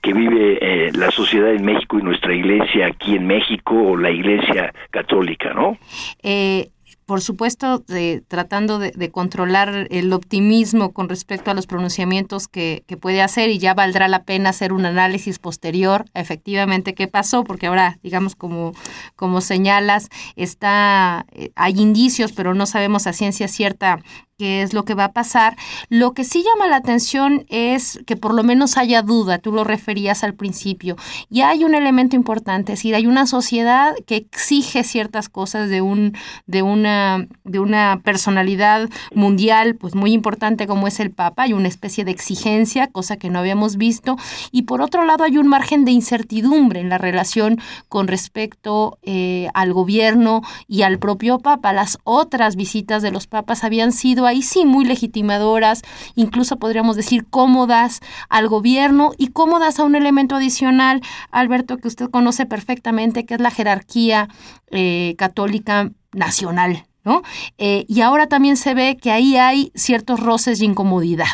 que 0.00 0.12
vive 0.12 0.58
eh, 0.60 0.92
la 0.94 1.10
sociedad 1.10 1.52
en 1.52 1.64
México 1.64 1.98
y 1.98 2.02
nuestra 2.02 2.34
iglesia 2.34 2.86
aquí 2.86 3.16
en 3.16 3.26
México 3.26 3.74
o 3.74 3.96
la 3.96 4.10
iglesia 4.10 4.72
católica, 4.90 5.52
¿no? 5.52 5.76
Eh, 6.22 6.68
por 7.08 7.22
supuesto, 7.22 7.82
tratando 8.28 8.78
de, 8.78 8.90
de, 8.90 9.10
controlar 9.10 9.88
el 9.90 10.12
optimismo 10.12 10.92
con 10.92 11.08
respecto 11.08 11.50
a 11.50 11.54
los 11.54 11.66
pronunciamientos 11.66 12.48
que, 12.48 12.84
que, 12.86 12.98
puede 12.98 13.22
hacer 13.22 13.48
y 13.48 13.56
ya 13.56 13.72
valdrá 13.72 14.08
la 14.08 14.24
pena 14.24 14.50
hacer 14.50 14.74
un 14.74 14.84
análisis 14.84 15.38
posterior 15.38 16.04
efectivamente 16.12 16.92
qué 16.92 17.08
pasó, 17.08 17.44
porque 17.44 17.68
ahora, 17.68 17.98
digamos, 18.02 18.36
como, 18.36 18.74
como 19.16 19.40
señalas, 19.40 20.10
está, 20.36 21.24
eh, 21.32 21.50
hay 21.56 21.80
indicios, 21.80 22.32
pero 22.32 22.52
no 22.52 22.66
sabemos 22.66 23.06
a 23.06 23.14
ciencia 23.14 23.48
cierta 23.48 24.00
qué 24.38 24.62
es 24.62 24.72
lo 24.72 24.84
que 24.84 24.94
va 24.94 25.04
a 25.04 25.12
pasar. 25.12 25.56
Lo 25.88 26.14
que 26.14 26.22
sí 26.22 26.44
llama 26.44 26.68
la 26.68 26.76
atención 26.76 27.44
es 27.48 28.00
que 28.06 28.16
por 28.16 28.32
lo 28.32 28.44
menos 28.44 28.78
haya 28.78 29.02
duda, 29.02 29.38
tú 29.38 29.50
lo 29.52 29.64
referías 29.64 30.22
al 30.22 30.34
principio, 30.34 30.96
y 31.28 31.40
hay 31.40 31.64
un 31.64 31.74
elemento 31.74 32.14
importante, 32.14 32.72
es 32.72 32.78
decir, 32.78 32.94
hay 32.94 33.06
una 33.06 33.26
sociedad 33.26 33.94
que 34.06 34.16
exige 34.16 34.84
ciertas 34.84 35.28
cosas 35.28 35.68
de 35.68 35.80
un 35.82 36.16
de 36.46 36.62
una 36.62 37.26
de 37.44 37.58
una 37.58 38.00
personalidad 38.04 38.88
mundial 39.12 39.74
pues 39.74 39.96
muy 39.96 40.12
importante 40.12 40.68
como 40.68 40.86
es 40.86 41.00
el 41.00 41.10
Papa, 41.10 41.42
hay 41.42 41.52
una 41.52 41.68
especie 41.68 42.04
de 42.04 42.12
exigencia, 42.12 42.86
cosa 42.86 43.16
que 43.16 43.30
no 43.30 43.40
habíamos 43.40 43.76
visto, 43.76 44.16
y 44.52 44.62
por 44.62 44.82
otro 44.82 45.04
lado 45.04 45.24
hay 45.24 45.36
un 45.38 45.48
margen 45.48 45.84
de 45.84 45.90
incertidumbre 45.90 46.78
en 46.78 46.88
la 46.88 46.98
relación 46.98 47.60
con 47.88 48.06
respecto 48.06 48.98
eh, 49.02 49.48
al 49.54 49.72
gobierno 49.72 50.42
y 50.68 50.82
al 50.82 51.00
propio 51.00 51.40
Papa. 51.40 51.72
Las 51.72 51.98
otras 52.04 52.54
visitas 52.54 53.02
de 53.02 53.10
los 53.10 53.26
papas 53.26 53.64
habían 53.64 53.90
sido 53.90 54.27
ahí 54.28 54.42
sí 54.42 54.64
muy 54.64 54.84
legitimadoras, 54.84 55.82
incluso 56.14 56.58
podríamos 56.58 56.96
decir 56.96 57.24
cómodas 57.28 58.00
al 58.28 58.48
gobierno 58.48 59.12
y 59.18 59.28
cómodas 59.28 59.78
a 59.78 59.84
un 59.84 59.96
elemento 59.96 60.36
adicional, 60.36 61.00
Alberto, 61.30 61.76
que 61.78 61.88
usted 61.88 62.10
conoce 62.10 62.46
perfectamente, 62.46 63.26
que 63.26 63.34
es 63.34 63.40
la 63.40 63.50
jerarquía 63.50 64.28
eh, 64.70 65.14
católica 65.18 65.90
nacional. 66.12 66.84
¿no? 67.04 67.22
Eh, 67.56 67.84
y 67.88 68.02
ahora 68.02 68.26
también 68.26 68.56
se 68.56 68.74
ve 68.74 68.96
que 69.00 69.10
ahí 69.10 69.36
hay 69.36 69.70
ciertos 69.74 70.20
roces 70.20 70.60
y 70.60 70.66
incomodidad. 70.66 71.26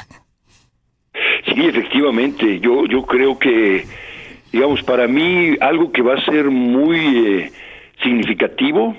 Sí, 1.46 1.66
efectivamente, 1.66 2.60
yo, 2.60 2.86
yo 2.86 3.04
creo 3.04 3.38
que, 3.38 3.84
digamos, 4.52 4.82
para 4.82 5.06
mí 5.06 5.56
algo 5.60 5.92
que 5.92 6.02
va 6.02 6.14
a 6.14 6.24
ser 6.24 6.50
muy 6.50 6.98
eh, 6.98 7.52
significativo 8.02 8.96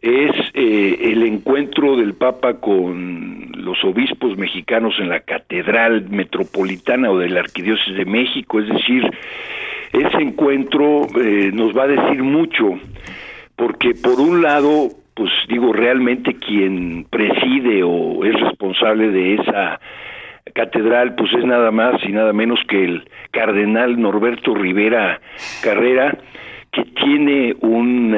es 0.00 0.30
eh, 0.54 0.98
el 1.12 1.24
encuentro 1.24 1.96
del 1.96 2.14
Papa 2.14 2.60
con 2.60 3.50
los 3.56 3.82
obispos 3.84 4.36
mexicanos 4.36 4.94
en 5.00 5.08
la 5.08 5.20
Catedral 5.20 6.08
Metropolitana 6.08 7.10
o 7.10 7.18
de 7.18 7.28
la 7.28 7.40
Arquidiócesis 7.40 7.96
de 7.96 8.04
México, 8.04 8.60
es 8.60 8.68
decir, 8.68 9.02
ese 9.92 10.18
encuentro 10.18 11.06
eh, 11.20 11.50
nos 11.52 11.76
va 11.76 11.84
a 11.84 11.88
decir 11.88 12.22
mucho, 12.22 12.78
porque 13.56 13.94
por 13.94 14.20
un 14.20 14.40
lado, 14.42 14.88
pues 15.14 15.30
digo, 15.48 15.72
realmente 15.72 16.34
quien 16.34 17.04
preside 17.10 17.82
o 17.82 18.24
es 18.24 18.38
responsable 18.40 19.08
de 19.08 19.34
esa 19.34 19.80
catedral, 20.54 21.14
pues 21.16 21.32
es 21.32 21.44
nada 21.44 21.70
más 21.70 22.02
y 22.04 22.12
nada 22.12 22.32
menos 22.32 22.60
que 22.68 22.84
el 22.84 23.08
cardenal 23.32 24.00
Norberto 24.00 24.54
Rivera 24.54 25.20
Carrera, 25.62 26.16
que 26.70 26.84
tiene 26.84 27.56
un... 27.60 28.14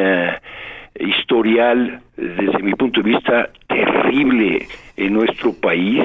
historial, 0.98 2.00
desde 2.16 2.62
mi 2.62 2.74
punto 2.74 3.03
de 3.03 3.11
vista, 3.11 3.50
terrible 3.68 4.66
en 4.96 5.12
nuestro 5.12 5.53
país. 5.53 6.03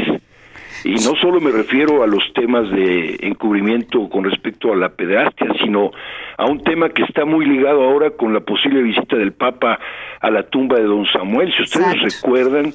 Y 0.84 0.94
no 0.94 1.16
solo 1.16 1.42
me 1.42 1.52
refiero 1.52 2.04
a 2.04 2.08
los 2.08 2.24
temas 2.34 2.70
de 2.70 3.18
encubrimiento 3.22 4.08
con 4.08 4.24
respecto 4.24 4.72
a 4.72 4.76
la 4.76 4.90
pederastia, 4.90 5.48
sino 5.60 5.92
a 6.38 6.46
un 6.46 6.64
tema 6.64 6.90
que 6.90 7.04
está 7.04 7.26
muy 7.26 7.46
ligado 7.46 7.84
ahora 7.84 8.12
con 8.12 8.34
la 8.34 8.42
posible 8.42 8.84
visita 8.84 9.16
del 9.16 9.34
Papa 9.34 9.80
a 10.20 10.30
la 10.30 10.44
tumba 10.44 10.78
de 10.78 10.84
don 10.84 11.06
Samuel. 11.08 11.52
Si 11.56 11.64
ustedes 11.64 11.96
Exacto. 11.96 12.28
recuerdan, 12.28 12.74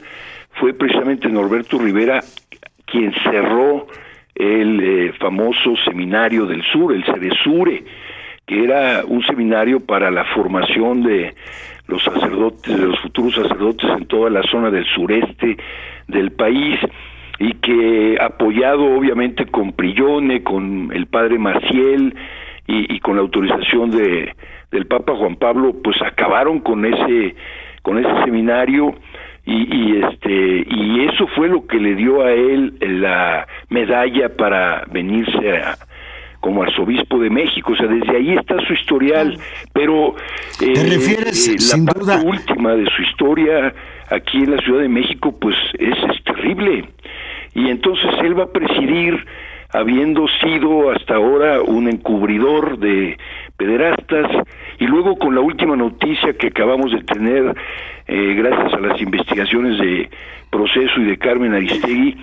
fue 0.55 0.73
precisamente 0.75 1.29
Norberto 1.29 1.79
Rivera 1.79 2.21
quien 2.85 3.13
cerró 3.23 3.87
el 4.35 4.81
eh, 4.81 5.13
famoso 5.21 5.77
seminario 5.85 6.47
del 6.47 6.63
sur, 6.65 6.93
el 6.93 7.05
Ceresure, 7.05 7.85
que 8.47 8.65
era 8.65 9.05
un 9.07 9.23
seminario 9.23 9.81
para 9.81 10.11
la 10.11 10.25
formación 10.35 11.03
de 11.03 11.35
los 11.91 12.03
sacerdotes, 12.03 12.77
de 12.77 12.87
los 12.87 12.99
futuros 13.01 13.35
sacerdotes 13.35 13.91
en 13.91 14.07
toda 14.07 14.31
la 14.31 14.43
zona 14.45 14.71
del 14.71 14.85
sureste 14.87 15.57
del 16.09 16.31
país 16.33 16.79
y 17.39 17.55
que 17.55 18.19
apoyado 18.21 18.85
obviamente 18.85 19.47
con 19.47 19.73
Prillone, 19.73 20.43
con 20.43 20.91
el 20.93 21.07
padre 21.07 21.39
Maciel 21.39 22.15
y, 22.67 23.01
con 23.01 23.17
la 23.17 23.23
autorización 23.23 23.91
de 23.91 24.35
del 24.71 24.87
Papa 24.87 25.17
Juan 25.17 25.35
Pablo, 25.35 25.75
pues 25.83 26.01
acabaron 26.01 26.61
con 26.61 26.85
ese 26.85 27.35
con 27.83 27.99
ese 27.99 28.25
seminario 28.25 28.95
y, 29.45 29.97
este 29.97 30.65
y 30.69 31.07
eso 31.09 31.27
fue 31.35 31.49
lo 31.49 31.67
que 31.67 31.79
le 31.79 31.97
dio 31.97 32.23
a 32.23 32.31
él 32.31 32.75
la 32.81 33.49
medalla 33.69 34.29
para 34.37 34.85
venirse 34.93 35.57
a, 35.59 35.77
como 36.41 36.63
arzobispo 36.63 37.19
de 37.19 37.31
México, 37.31 37.73
o 37.73 37.77
sea, 37.77 37.87
desde 37.87 38.17
ahí 38.17 38.35
está 38.35 38.57
su 38.67 38.73
historial, 38.73 39.39
pero 39.73 40.15
eh, 40.61 40.73
¿Te 40.75 40.83
refieres, 40.85 41.49
eh, 41.49 41.53
la 41.53 41.59
sin 41.61 41.85
parte 41.85 42.01
duda? 42.01 42.23
última 42.25 42.75
de 42.75 42.87
su 42.87 43.03
historia 43.03 43.75
aquí 44.11 44.39
en 44.39 44.57
la 44.57 44.63
Ciudad 44.63 44.81
de 44.81 44.89
México, 44.89 45.35
pues 45.39 45.55
es, 45.79 45.97
es 46.11 46.25
terrible. 46.25 46.89
Y 47.55 47.69
entonces 47.69 48.11
él 48.23 48.39
va 48.39 48.45
a 48.45 48.53
presidir, 48.53 49.25
habiendo 49.73 50.27
sido 50.43 50.91
hasta 50.91 51.17
ahora 51.17 51.61
un 51.63 51.89
encubridor 51.89 52.79
de 52.79 53.19
pederastas, 53.57 54.31
y 54.79 54.87
luego 54.87 55.17
con 55.19 55.35
la 55.35 55.41
última 55.43 55.77
noticia 55.77 56.33
que 56.33 56.49
acabamos 56.49 56.93
de 56.93 57.03
tener, 57.03 57.55
eh, 58.09 58.35
gracias 58.35 58.73
a 58.73 58.81
las 58.81 59.01
investigaciones 59.01 59.79
de 59.79 60.09
Proceso 60.51 61.01
y 61.01 61.05
de 61.05 61.19
Carmen 61.19 61.55
Aristegui, 61.55 62.17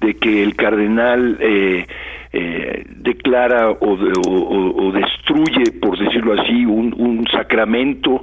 de 0.00 0.14
que 0.14 0.42
el 0.42 0.56
cardenal 0.56 1.36
eh, 1.40 1.86
eh, 2.32 2.84
declara 2.96 3.70
o, 3.70 3.92
o, 3.92 4.92
destruye, 4.92 5.72
por 5.80 5.98
decirlo 5.98 6.40
así, 6.40 6.66
un, 6.66 6.94
un 6.98 7.26
sacramento 7.30 8.22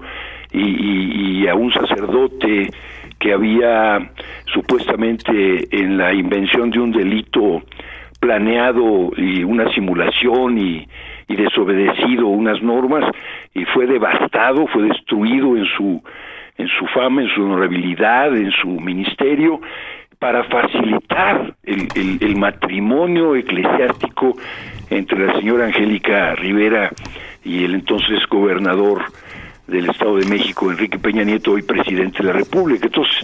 y, 0.51 0.59
y, 0.59 1.41
y, 1.41 1.47
a 1.47 1.55
un 1.55 1.73
sacerdote 1.73 2.69
que 3.19 3.33
había 3.33 4.11
supuestamente 4.53 5.67
en 5.71 5.97
la 5.97 6.13
invención 6.13 6.69
de 6.69 6.79
un 6.79 6.91
delito 6.91 7.63
planeado 8.19 9.11
y 9.17 9.43
una 9.43 9.71
simulación 9.73 10.57
y, 10.57 10.87
y 11.27 11.35
desobedecido 11.35 12.27
unas 12.27 12.61
normas 12.61 13.05
y 13.53 13.65
fue 13.65 13.87
devastado, 13.87 14.67
fue 14.67 14.83
destruido 14.83 15.57
en 15.57 15.65
su 15.77 16.03
en 16.57 16.69
su 16.69 16.85
fama, 16.87 17.21
en 17.21 17.27
su 17.29 17.43
honorabilidad, 17.43 18.33
en 18.33 18.49
su 18.51 18.69
ministerio 18.79 19.59
para 20.25 20.43
facilitar 20.45 21.55
el, 21.61 22.35
matrimonio 22.35 23.35
eclesiástico 23.35 24.35
entre 24.89 25.27
la 25.27 25.35
señora 25.37 25.65
Angélica 25.67 26.33
Rivera 26.33 26.89
y 27.43 27.63
el 27.63 27.75
entonces 27.75 28.25
gobernador 28.27 29.03
del 29.67 29.87
Estado 29.87 30.17
de 30.17 30.25
México, 30.25 30.71
Enrique 30.71 30.97
Peña 30.97 31.23
Nieto, 31.23 31.51
hoy 31.51 31.61
presidente 31.61 32.23
de 32.23 32.23
la 32.23 32.33
República. 32.33 32.87
Entonces, 32.87 33.15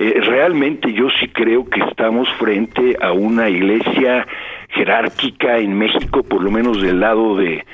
Eh, 0.00 0.20
realmente 0.22 0.92
yo 0.92 1.08
sí 1.18 1.26
creo 1.26 1.68
que 1.68 1.80
estamos 1.80 2.28
frente 2.38 2.96
a 3.02 3.10
una 3.10 3.48
iglesia 3.48 4.28
jerárquica 4.68 5.58
en 5.58 5.76
México, 5.76 6.22
por 6.22 6.40
lo 6.40 6.52
menos 6.52 6.80
del 6.80 7.00
lado 7.00 7.34
de 7.36 7.64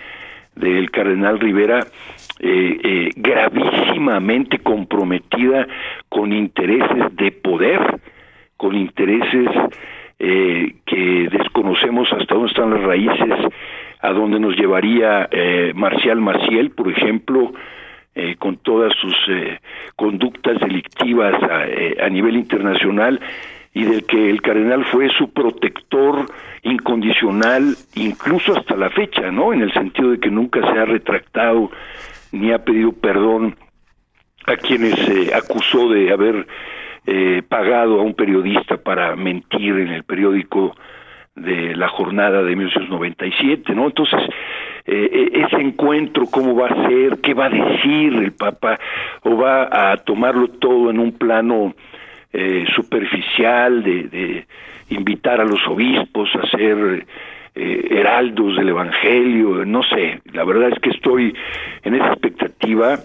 del 0.56 0.90
cardenal 0.90 1.38
Rivera, 1.38 1.80
eh, 2.40 2.78
eh, 2.82 3.10
gravísimamente 3.16 4.58
comprometida 4.58 5.66
con 6.08 6.32
intereses 6.32 7.14
de 7.16 7.32
poder, 7.32 8.00
con 8.56 8.74
intereses 8.76 9.48
eh, 10.18 10.74
que 10.86 11.28
desconocemos 11.30 12.12
hasta 12.12 12.34
dónde 12.34 12.50
están 12.50 12.70
las 12.70 12.82
raíces, 12.82 13.52
a 14.00 14.10
dónde 14.10 14.38
nos 14.38 14.56
llevaría 14.56 15.28
eh, 15.30 15.72
Marcial 15.74 16.20
Maciel, 16.20 16.70
por 16.70 16.90
ejemplo, 16.90 17.52
eh, 18.14 18.36
con 18.38 18.58
todas 18.58 18.92
sus 19.00 19.14
eh, 19.28 19.58
conductas 19.96 20.60
delictivas 20.60 21.34
a, 21.42 21.66
eh, 21.66 21.96
a 22.00 22.08
nivel 22.08 22.36
internacional 22.36 23.20
y 23.72 23.82
del 23.82 24.04
que 24.04 24.30
el 24.30 24.40
cardenal 24.40 24.84
fue 24.84 25.08
su 25.10 25.32
protector 25.32 26.26
incondicional 26.62 27.74
incluso 27.96 28.56
hasta 28.56 28.76
la 28.76 28.88
fecha, 28.90 29.32
¿no? 29.32 29.52
En 29.52 29.62
el 29.62 29.72
sentido 29.72 30.12
de 30.12 30.20
que 30.20 30.30
nunca 30.30 30.60
se 30.60 30.78
ha 30.78 30.84
retractado 30.84 31.72
ni 32.30 32.52
ha 32.52 32.64
pedido 32.64 32.92
perdón 32.92 33.56
a 34.46 34.56
quienes 34.56 34.96
eh, 35.08 35.32
acusó 35.34 35.88
de 35.90 36.12
haber 36.12 36.46
eh, 37.06 37.42
pagado 37.48 38.00
a 38.00 38.02
un 38.02 38.14
periodista 38.14 38.76
para 38.76 39.16
mentir 39.16 39.78
en 39.78 39.88
el 39.88 40.04
periódico 40.04 40.74
de 41.34 41.74
la 41.74 41.88
jornada 41.88 42.42
de 42.42 42.54
1997, 42.54 43.74
¿no? 43.74 43.86
Entonces, 43.86 44.20
eh, 44.86 45.10
eh, 45.12 45.44
ese 45.46 45.56
encuentro, 45.56 46.26
cómo 46.30 46.54
va 46.54 46.68
a 46.68 46.88
ser, 46.88 47.18
qué 47.22 47.34
va 47.34 47.46
a 47.46 47.50
decir 47.50 48.14
el 48.14 48.32
Papa, 48.32 48.78
o 49.22 49.36
va 49.36 49.92
a 49.92 49.96
tomarlo 49.98 50.48
todo 50.48 50.90
en 50.90 50.98
un 50.98 51.12
plano 51.12 51.74
eh, 52.32 52.64
superficial 52.74 53.82
de, 53.82 54.44
invitar 54.90 55.40
a 55.40 55.44
los 55.44 55.66
obispos 55.68 56.28
a 56.34 56.46
ser 56.48 57.06
eh, 57.54 57.86
heraldos 57.90 58.56
del 58.56 58.68
Evangelio, 58.68 59.64
no 59.64 59.82
sé, 59.84 60.20
la 60.32 60.44
verdad 60.44 60.70
es 60.70 60.78
que 60.80 60.90
estoy 60.90 61.34
en 61.84 61.94
esa 61.94 62.08
expectativa, 62.08 62.98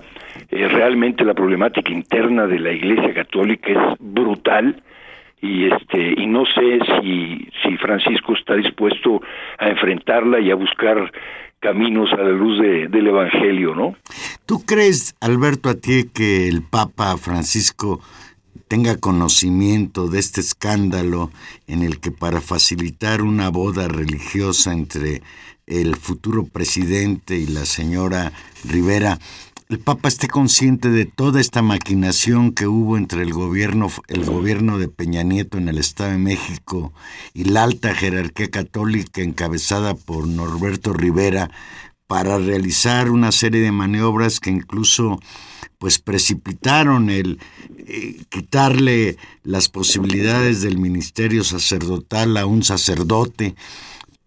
eh, 0.51 0.67
realmente 0.67 1.23
la 1.23 1.33
problemática 1.33 1.91
interna 1.91 2.47
de 2.47 2.59
la 2.59 2.71
Iglesia 2.71 3.13
Católica 3.13 3.71
es 3.71 3.97
brutal, 3.99 4.81
y 5.41 5.71
este 5.71 6.21
y 6.21 6.27
no 6.27 6.43
sé 6.45 6.79
si 7.01 7.47
si 7.63 7.77
Francisco 7.77 8.33
está 8.33 8.55
dispuesto 8.55 9.21
a 9.57 9.69
enfrentarla 9.69 10.39
y 10.39 10.51
a 10.51 10.55
buscar 10.55 11.11
caminos 11.59 12.11
a 12.13 12.17
la 12.17 12.31
luz 12.31 12.59
de, 12.59 12.87
del 12.87 13.07
evangelio, 13.07 13.75
¿no? 13.75 13.95
¿Tú 14.45 14.63
crees, 14.65 15.15
Alberto, 15.19 15.69
a 15.69 15.75
ti 15.75 16.09
que 16.13 16.47
el 16.47 16.61
Papa 16.61 17.17
Francisco 17.17 18.01
tenga 18.67 18.97
conocimiento 18.97 20.07
de 20.07 20.19
este 20.19 20.41
escándalo 20.41 21.31
en 21.67 21.83
el 21.83 21.99
que 21.99 22.11
para 22.11 22.39
facilitar 22.39 23.21
una 23.21 23.49
boda 23.49 23.87
religiosa 23.87 24.71
entre 24.71 25.21
el 25.67 25.95
futuro 25.95 26.45
presidente 26.45 27.35
y 27.37 27.45
la 27.45 27.65
señora 27.65 28.31
Rivera, 28.67 29.17
el 29.69 29.77
Papa 29.77 30.07
esté 30.07 30.27
consciente 30.27 30.89
de 30.89 31.05
toda 31.05 31.39
esta 31.39 31.61
maquinación 31.61 32.53
que 32.53 32.65
hubo 32.65 32.97
entre 32.97 33.21
el 33.21 33.31
gobierno, 33.31 33.91
el 34.07 34.25
gobierno 34.25 34.79
de 34.79 34.87
Peña 34.87 35.21
Nieto 35.21 35.59
en 35.59 35.69
el 35.69 35.77
Estado 35.77 36.13
de 36.13 36.17
México 36.17 36.91
y 37.35 37.43
la 37.43 37.65
alta 37.65 37.93
jerarquía 37.93 38.49
católica 38.49 39.21
encabezada 39.21 39.93
por 39.93 40.27
Norberto 40.27 40.91
Rivera 40.91 41.51
para 42.07 42.39
realizar 42.39 43.11
una 43.11 43.31
serie 43.31 43.61
de 43.61 43.71
maniobras 43.71 44.39
que 44.39 44.49
incluso 44.49 45.19
pues 45.77 45.99
precipitaron 45.99 47.11
el 47.11 47.37
eh, 47.77 48.23
quitarle 48.29 49.17
las 49.43 49.69
posibilidades 49.69 50.63
del 50.63 50.79
ministerio 50.79 51.43
sacerdotal 51.43 52.37
a 52.37 52.47
un 52.47 52.63
sacerdote 52.63 53.53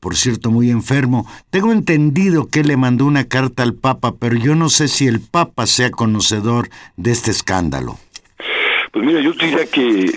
por 0.02 0.16
cierto, 0.16 0.50
muy 0.50 0.68
enfermo. 0.68 1.28
Tengo 1.50 1.70
entendido 1.70 2.48
que 2.50 2.64
le 2.64 2.76
mandó 2.76 3.06
una 3.06 3.28
carta 3.28 3.62
al 3.62 3.74
Papa, 3.74 4.14
pero 4.18 4.34
yo 4.34 4.56
no 4.56 4.68
sé 4.68 4.88
si 4.88 5.06
el 5.06 5.20
Papa 5.20 5.64
sea 5.66 5.92
conocedor 5.92 6.70
de 6.96 7.12
este 7.12 7.30
escándalo. 7.30 7.98
Pues 8.90 9.06
mira, 9.06 9.20
yo 9.20 9.32
te 9.36 9.46
diría 9.46 9.64
que, 9.66 10.08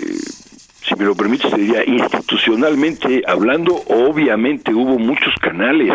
si 0.82 0.94
me 0.98 1.04
lo 1.04 1.14
permites, 1.14 1.48
te 1.52 1.60
diría, 1.60 1.84
institucionalmente 1.86 3.22
hablando, 3.28 3.76
obviamente 3.86 4.74
hubo 4.74 4.98
muchos 4.98 5.32
canales, 5.40 5.92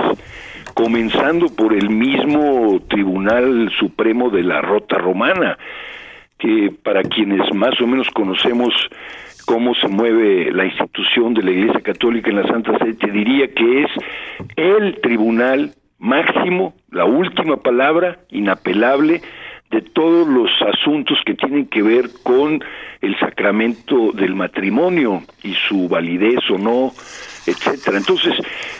comenzando 0.74 1.48
por 1.48 1.74
el 1.74 1.90
mismo 1.90 2.82
Tribunal 2.88 3.70
Supremo 3.78 4.30
de 4.30 4.44
la 4.44 4.62
Rota 4.62 5.00
Romana, 5.00 5.58
que 6.40 6.74
para 6.82 7.04
quienes 7.04 7.42
más 7.54 7.74
o 7.82 7.88
menos 7.88 8.08
conocemos 8.14 8.74
cómo 9.52 9.76
se 9.76 9.90
mueve 9.90 10.50
la 10.54 10.64
institución 10.64 11.34
de 11.34 11.44
la 11.44 11.52
Iglesia 11.52 11.82
Católica 11.82 12.30
en 12.30 12.38
la 12.38 12.48
Santa 12.48 12.78
Sede, 12.78 12.94
te 12.94 13.12
diría 13.12 13.50
que 13.54 13.84
es 13.84 13.92
el 14.56 15.02
tribunal 15.02 15.74
máximo, 16.00 16.74
la 16.90 17.04
última 17.04 17.58
palabra, 17.58 18.20
inapelable, 18.30 19.22
de 19.70 19.82
todos 19.82 20.26
los 20.26 20.50
asuntos 20.62 21.18
que 21.26 21.34
tienen 21.34 21.66
que 21.66 21.84
ver 21.84 22.06
con 22.24 22.64
el 23.02 23.20
sacramento 23.20 24.14
del 24.14 24.36
matrimonio 24.36 25.22
y 25.44 25.54
su 25.68 25.90
validez 25.90 26.40
o 26.50 26.58
no, 26.58 26.94
etcétera. 27.46 27.98
Entonces, 27.98 28.34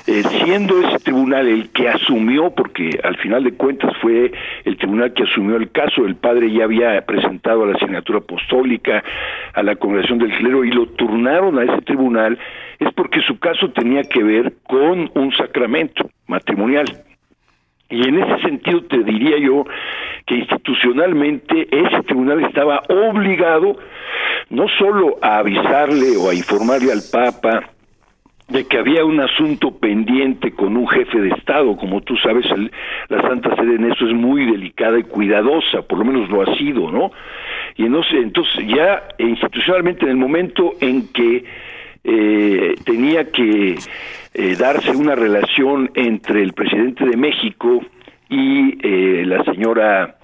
eh, 0.08 0.24
siendo 0.44 0.80
ese 0.82 1.00
tribunal 1.00 1.48
el 1.48 1.70
que 1.70 1.90
asumió, 1.90 2.52
porque 2.52 3.00
al 3.04 3.18
final 3.18 3.44
de 3.44 3.54
cuentas 3.54 3.96
fue 4.02 4.32
el 4.66 4.78
tribunal 4.78 5.14
que 5.14 5.24
asumió 5.24 5.58
el 5.58 5.72
caso, 5.72 6.06
el 6.06 6.16
padre 6.16 6.52
ya 6.52 6.66
había 6.66 7.02
presentado 7.06 7.64
a 7.64 7.68
la 7.68 7.76
asignatura 7.76 8.20
apostólica, 8.20 9.04
a 9.54 9.64
la 9.64 9.76
congregación 9.76 10.20
del 10.20 10.36
clero 10.38 10.64
y 10.64 10.72
lo 10.72 10.88
turnaron 10.88 11.60
a 11.60 11.64
ese 11.64 11.82
tribunal, 11.82 12.38
es 12.80 12.92
porque 12.94 13.22
su 13.22 13.40
caso 13.40 13.72
tenía 13.72 14.04
que 14.04 14.24
ver 14.24 14.54
con 14.64 15.12
un 15.14 15.32
sacramento 15.34 16.10
matrimonial. 16.28 16.86
Y 17.90 18.08
en 18.08 18.24
ese 18.24 18.42
sentido 18.44 18.84
te 18.86 19.04
diría 19.04 19.38
yo 19.38 19.66
que 20.26 20.36
institucionalmente 20.36 21.68
ese 21.70 22.04
tribunal 22.04 22.42
estaba 22.46 22.82
obligado 22.88 23.76
no 24.50 24.68
solo 24.80 25.18
a 25.22 25.40
avisarle 25.40 26.16
o 26.18 26.30
a 26.30 26.34
informarle 26.34 26.92
al 26.92 27.02
Papa 27.12 27.70
de 28.52 28.66
que 28.66 28.78
había 28.78 29.06
un 29.06 29.20
asunto 29.20 29.72
pendiente 29.72 30.52
con 30.52 30.76
un 30.76 30.88
jefe 30.88 31.20
de 31.20 31.30
Estado, 31.30 31.76
como 31.78 32.02
tú 32.02 32.18
sabes, 32.18 32.46
el, 32.52 32.72
la 33.08 33.22
Santa 33.22 33.56
Sede 33.56 33.76
en 33.76 33.92
eso 33.92 34.06
es 34.06 34.14
muy 34.14 34.46
delicada 34.46 35.00
y 35.00 35.04
cuidadosa, 35.04 35.82
por 35.84 36.00
lo 36.00 36.06
menos 36.06 36.30
lo 36.30 36.42
ha 36.42 36.56
sido, 36.58 36.92
¿no? 36.92 37.12
Y 37.78 37.86
entonces, 37.86 38.14
entonces 38.14 38.68
ya 38.68 39.04
institucionalmente 39.18 40.04
en 40.04 40.12
el 40.12 40.18
momento 40.18 40.74
en 40.82 41.08
que 41.14 41.46
eh, 42.04 42.76
tenía 42.84 43.32
que 43.32 43.76
eh, 44.34 44.56
darse 44.58 44.92
una 44.92 45.16
relación 45.16 45.92
entre 45.94 46.42
el 46.42 46.54
presidente 46.54 47.06
de 47.06 47.16
México 47.16 47.82
y 48.30 48.78
eh, 48.82 49.26
la 49.26 49.44
señora 49.44 50.16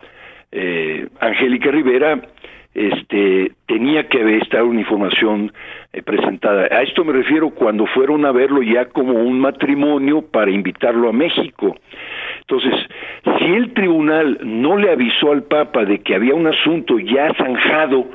eh, 0.52 1.08
Angélica 1.20 1.72
Rivera, 1.72 2.22
este 2.78 3.52
tenía 3.66 4.08
que 4.08 4.38
estar 4.38 4.64
una 4.64 4.80
información 4.80 5.52
eh, 5.94 6.04
presentada. 6.04 6.68
A 6.72 6.84
esto 6.84 7.04
me 7.04 7.12
refiero 7.12 7.50
cuando 7.50 7.88
fueron 7.88 8.24
a 8.26 8.32
verlo 8.32 8.62
ya 8.62 8.86
como 8.86 9.14
un 9.14 9.40
matrimonio 9.40 10.22
para 10.22 10.52
invitarlo 10.52 11.10
a 11.10 11.12
México. 11.12 11.76
Entonces, 12.42 12.74
si 13.40 13.46
el 13.46 13.74
tribunal 13.74 14.38
no 14.44 14.78
le 14.78 14.92
avisó 14.92 15.32
al 15.32 15.44
Papa 15.44 15.86
de 15.86 16.00
que 16.00 16.14
había 16.14 16.36
un 16.36 16.48
asunto 16.48 17.00
ya 17.00 17.34
zanjado, 17.34 18.06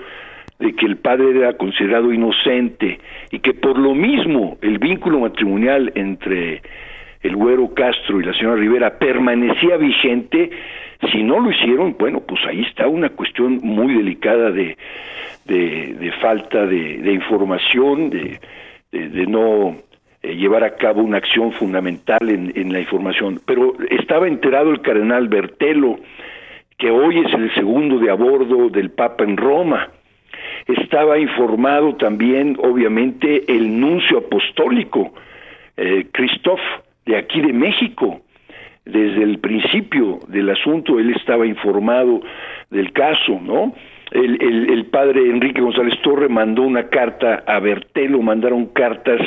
de 0.60 0.74
que 0.74 0.86
el 0.86 0.96
padre 0.96 1.36
era 1.36 1.54
considerado 1.54 2.12
inocente 2.12 3.00
y 3.32 3.40
que 3.40 3.52
por 3.52 3.76
lo 3.76 3.94
mismo 3.94 4.58
el 4.62 4.78
vínculo 4.78 5.18
matrimonial 5.18 5.90
entre 5.96 6.62
el 7.22 7.36
güero 7.36 7.74
Castro 7.74 8.20
y 8.20 8.24
la 8.24 8.32
señora 8.34 8.56
Rivera 8.56 8.98
permanecía 8.98 9.76
vigente, 9.76 10.50
si 11.10 11.22
no 11.22 11.40
lo 11.40 11.50
hicieron, 11.50 11.96
bueno, 11.98 12.20
pues 12.20 12.40
ahí 12.46 12.62
está 12.62 12.86
una 12.86 13.08
cuestión 13.10 13.58
muy 13.62 13.94
delicada 13.94 14.50
de, 14.50 14.76
de, 15.44 16.12
falta 16.20 16.66
de, 16.66 17.12
información, 17.12 18.10
de, 18.10 18.40
de, 18.92 19.08
de 19.08 19.26
no 19.26 19.76
eh, 20.22 20.36
llevar 20.36 20.62
a 20.62 20.76
cabo 20.76 21.02
una 21.02 21.18
acción 21.18 21.52
fundamental 21.52 22.28
en, 22.28 22.52
en 22.54 22.72
la 22.72 22.80
información. 22.80 23.40
Pero 23.44 23.74
estaba 23.90 24.28
enterado 24.28 24.70
el 24.70 24.80
cardenal 24.80 25.28
Bertelo, 25.28 25.98
que 26.78 26.90
hoy 26.90 27.18
es 27.18 27.32
el 27.34 27.52
segundo 27.54 27.98
de 27.98 28.10
a 28.10 28.14
bordo 28.14 28.68
del 28.68 28.90
Papa 28.90 29.24
en 29.24 29.36
Roma. 29.36 29.88
Estaba 30.66 31.18
informado 31.18 31.96
también, 31.96 32.56
obviamente, 32.62 33.44
el 33.52 33.80
nuncio 33.80 34.18
apostólico, 34.18 35.12
eh, 35.76 36.06
Christoph, 36.12 36.60
de 37.04 37.16
aquí 37.16 37.40
de 37.40 37.52
México. 37.52 38.20
Desde 38.84 39.22
el 39.22 39.38
principio 39.38 40.18
del 40.26 40.50
asunto 40.50 40.98
él 40.98 41.14
estaba 41.14 41.46
informado 41.46 42.20
del 42.70 42.92
caso, 42.92 43.38
¿no? 43.40 43.74
El, 44.10 44.84
padre 44.90 45.22
Enrique 45.22 45.62
González 45.62 45.94
Torre 46.02 46.28
mandó 46.28 46.62
una 46.62 46.88
carta 46.88 47.44
a 47.46 47.58
Bertelo, 47.60 48.20
mandaron 48.20 48.66
cartas 48.66 49.20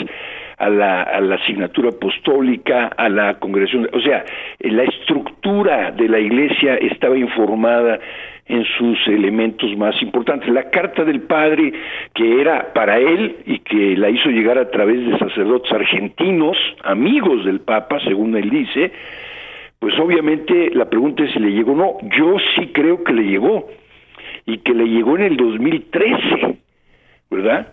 a 0.57 0.69
la, 0.69 1.01
a 1.01 1.19
la 1.21 1.35
asignatura 1.35 1.89
apostólica, 1.89 2.91
a 2.95 3.09
la 3.09 3.39
congregación, 3.39 3.89
o 3.91 3.99
sea, 3.99 4.23
la 4.59 4.83
estructura 4.83 5.91
de 5.91 6.07
la 6.07 6.19
iglesia 6.19 6.75
estaba 6.75 7.17
informada 7.17 7.99
en 8.47 8.63
sus 8.77 9.07
elementos 9.07 9.75
más 9.75 9.99
importantes. 10.01 10.49
La 10.49 10.69
carta 10.69 11.03
del 11.03 11.21
padre, 11.21 11.73
que 12.13 12.41
era 12.41 12.73
para 12.73 12.99
él 12.99 13.37
y 13.45 13.59
que 13.59 13.97
la 13.97 14.09
hizo 14.09 14.29
llegar 14.29 14.57
a 14.59 14.69
través 14.69 15.03
de 15.05 15.17
sacerdotes 15.17 15.71
argentinos, 15.71 16.57
amigos 16.83 17.43
del 17.45 17.61
Papa, 17.61 17.99
según 18.01 18.35
él 18.37 18.49
dice, 18.49 18.91
pues 19.85 19.99
obviamente 19.99 20.71
la 20.73 20.89
pregunta 20.89 21.23
es 21.23 21.31
si 21.31 21.37
le 21.37 21.51
llegó 21.51 21.73
o 21.73 21.75
no. 21.75 21.97
Yo 22.17 22.37
sí 22.55 22.71
creo 22.73 23.03
que 23.03 23.13
le 23.13 23.21
llegó 23.21 23.69
y 24.47 24.57
que 24.57 24.73
le 24.73 24.85
llegó 24.85 25.15
en 25.15 25.21
el 25.21 25.37
2013, 25.37 26.57
¿verdad? 27.29 27.71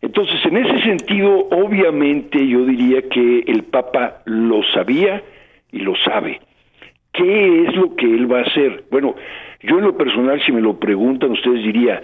Entonces, 0.00 0.42
en 0.46 0.56
ese 0.56 0.80
sentido, 0.80 1.48
obviamente 1.50 2.48
yo 2.48 2.64
diría 2.64 3.02
que 3.10 3.40
el 3.40 3.64
Papa 3.64 4.22
lo 4.24 4.62
sabía 4.72 5.22
y 5.70 5.80
lo 5.80 5.96
sabe. 5.96 6.40
¿Qué 7.12 7.64
es 7.64 7.76
lo 7.76 7.94
que 7.94 8.06
él 8.06 8.32
va 8.32 8.38
a 8.38 8.44
hacer? 8.44 8.84
Bueno, 8.90 9.14
yo 9.60 9.80
en 9.80 9.84
lo 9.84 9.98
personal, 9.98 10.40
si 10.42 10.52
me 10.52 10.62
lo 10.62 10.78
preguntan, 10.78 11.32
ustedes 11.32 11.62
diría, 11.62 12.00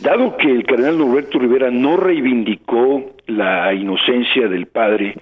dado 0.00 0.36
que 0.36 0.50
el 0.50 0.64
cardenal 0.64 0.98
Norberto 0.98 1.38
Rivera 1.38 1.70
no 1.70 1.96
reivindicó 1.96 3.12
la 3.28 3.72
inocencia 3.72 4.48
del 4.48 4.66
padre 4.66 5.14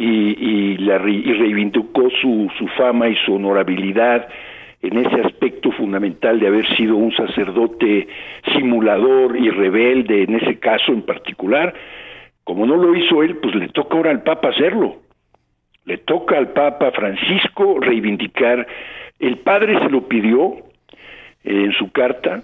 y, 0.00 0.76
la, 0.78 0.96
y 1.08 1.32
reivindicó 1.32 2.08
su, 2.22 2.50
su 2.56 2.66
fama 2.68 3.08
y 3.08 3.16
su 3.26 3.34
honorabilidad, 3.34 4.28
en 4.80 4.98
ese 4.98 5.20
aspecto 5.22 5.72
fundamental 5.72 6.38
de 6.38 6.46
haber 6.46 6.66
sido 6.76 6.96
un 6.96 7.12
sacerdote 7.12 8.06
simulador 8.54 9.36
y 9.36 9.50
rebelde 9.50 10.22
en 10.22 10.36
ese 10.36 10.60
caso 10.60 10.92
en 10.92 11.02
particular, 11.02 11.74
como 12.44 12.64
no 12.64 12.76
lo 12.76 12.94
hizo 12.94 13.22
él, 13.22 13.36
pues 13.38 13.54
le 13.56 13.68
toca 13.68 13.96
ahora 13.96 14.10
al 14.10 14.22
Papa 14.22 14.50
hacerlo. 14.50 14.96
Le 15.84 15.98
toca 15.98 16.38
al 16.38 16.52
Papa 16.52 16.92
Francisco 16.92 17.78
reivindicar. 17.80 18.66
El 19.18 19.38
padre 19.38 19.78
se 19.80 19.90
lo 19.90 20.06
pidió 20.06 20.54
eh, 21.44 21.64
en 21.64 21.72
su 21.72 21.90
carta 21.90 22.42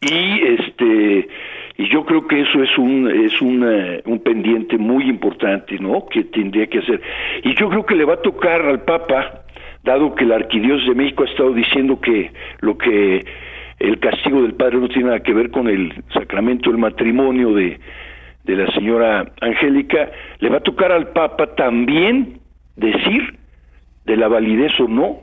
y 0.00 0.42
este 0.42 1.28
y 1.76 1.88
yo 1.88 2.04
creo 2.04 2.26
que 2.26 2.40
eso 2.40 2.62
es 2.62 2.76
un 2.78 3.10
es 3.10 3.40
un 3.40 4.20
pendiente 4.22 4.76
muy 4.78 5.08
importante, 5.08 5.78
¿no? 5.78 6.06
Que 6.06 6.24
tendría 6.24 6.66
que 6.66 6.78
hacer. 6.78 7.00
Y 7.44 7.54
yo 7.54 7.68
creo 7.68 7.86
que 7.86 7.94
le 7.94 8.04
va 8.04 8.14
a 8.14 8.22
tocar 8.22 8.62
al 8.62 8.82
Papa 8.82 9.42
dado 9.82 10.14
que 10.14 10.24
la 10.24 10.36
Arquidiócesis 10.36 10.88
de 10.88 10.94
México 10.94 11.24
ha 11.24 11.30
estado 11.30 11.52
diciendo 11.52 12.00
que 12.00 12.30
lo 12.60 12.76
que 12.78 13.24
el 13.78 13.98
castigo 13.98 14.42
del 14.42 14.54
padre 14.54 14.78
no 14.78 14.88
tiene 14.88 15.06
nada 15.06 15.20
que 15.20 15.34
ver 15.34 15.50
con 15.50 15.68
el 15.68 15.92
sacramento 16.12 16.70
del 16.70 16.78
matrimonio 16.78 17.52
de, 17.52 17.80
de 18.44 18.56
la 18.56 18.70
señora 18.72 19.32
Angélica, 19.40 20.10
le 20.38 20.48
va 20.48 20.58
a 20.58 20.60
tocar 20.60 20.92
al 20.92 21.08
Papa 21.08 21.54
también 21.56 22.38
decir 22.76 23.38
de 24.04 24.16
la 24.16 24.28
validez 24.28 24.72
o 24.78 24.86
no 24.86 25.20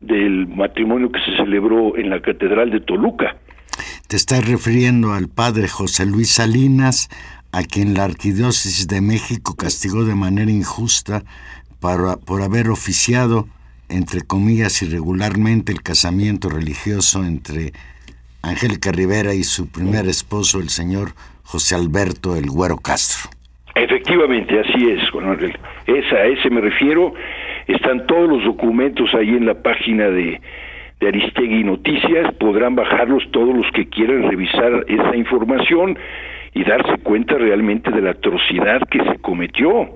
del 0.00 0.46
matrimonio 0.48 1.10
que 1.10 1.20
se 1.20 1.36
celebró 1.36 1.96
en 1.96 2.10
la 2.10 2.20
Catedral 2.20 2.70
de 2.70 2.80
Toluca. 2.80 3.36
Te 4.12 4.16
estás 4.16 4.46
refiriendo 4.46 5.14
al 5.14 5.30
padre 5.34 5.68
José 5.68 6.04
Luis 6.04 6.34
Salinas, 6.34 7.08
a 7.50 7.62
quien 7.62 7.94
la 7.94 8.04
Arquidiócesis 8.04 8.86
de 8.86 9.00
México 9.00 9.54
castigó 9.56 10.04
de 10.04 10.14
manera 10.14 10.50
injusta 10.50 11.22
para, 11.80 12.18
por 12.18 12.42
haber 12.42 12.68
oficiado 12.68 13.46
entre 13.88 14.20
comillas, 14.20 14.82
irregularmente 14.82 15.72
el 15.72 15.80
casamiento 15.80 16.50
religioso 16.50 17.24
entre 17.24 17.72
Angélica 18.42 18.92
Rivera 18.92 19.32
y 19.32 19.44
su 19.44 19.72
primer 19.72 20.06
esposo, 20.06 20.60
el 20.60 20.68
señor 20.68 21.12
José 21.44 21.74
Alberto 21.74 22.36
El 22.36 22.50
Güero 22.50 22.76
Castro. 22.76 23.30
Efectivamente, 23.74 24.60
así 24.60 24.90
es, 24.90 25.08
Juan 25.08 25.38
Esa, 25.86 26.16
a 26.16 26.26
ese 26.26 26.50
me 26.50 26.60
refiero. 26.60 27.14
Están 27.66 28.06
todos 28.06 28.28
los 28.28 28.44
documentos 28.44 29.08
ahí 29.14 29.30
en 29.30 29.46
la 29.46 29.54
página 29.54 30.10
de, 30.10 30.38
de 31.02 31.08
Aristegui 31.08 31.64
Noticias. 31.64 32.32
Podrán 32.34 32.76
bajarlos 32.76 33.28
todos 33.32 33.54
los 33.54 33.66
que 33.72 33.88
quieran 33.88 34.30
revisar 34.30 34.84
esa 34.86 35.16
información 35.16 35.98
y 36.54 36.62
darse 36.62 36.98
cuenta 37.02 37.34
realmente 37.36 37.90
de 37.90 38.02
la 38.02 38.10
atrocidad 38.10 38.80
que 38.88 39.02
se 39.02 39.18
cometió 39.18 39.90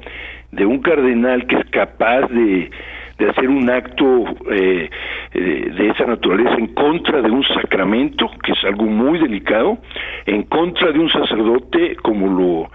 de 0.51 0.67
un 0.67 0.81
cardenal 0.81 1.47
que 1.47 1.57
es 1.57 1.65
capaz 1.71 2.29
de 2.29 2.71
de 3.19 3.31
hacer 3.31 3.49
un 3.49 3.71
acto 3.71 4.25
eh, 4.51 4.91
eh, 5.33 5.73
de 5.75 5.89
esa 5.89 6.05
naturaleza 6.05 6.55
en 6.59 6.67
contra 6.75 7.23
de 7.23 7.31
un 7.31 7.43
sacramento, 7.45 8.31
que 8.43 8.53
es 8.53 8.63
algo 8.63 8.85
muy 8.85 9.19
delicado, 9.19 9.79
en 10.27 10.43
contra 10.43 10.93
de 10.93 10.99
un 10.99 11.09
sacerdote 11.09 11.97
como 12.03 12.27
lo 12.27 12.71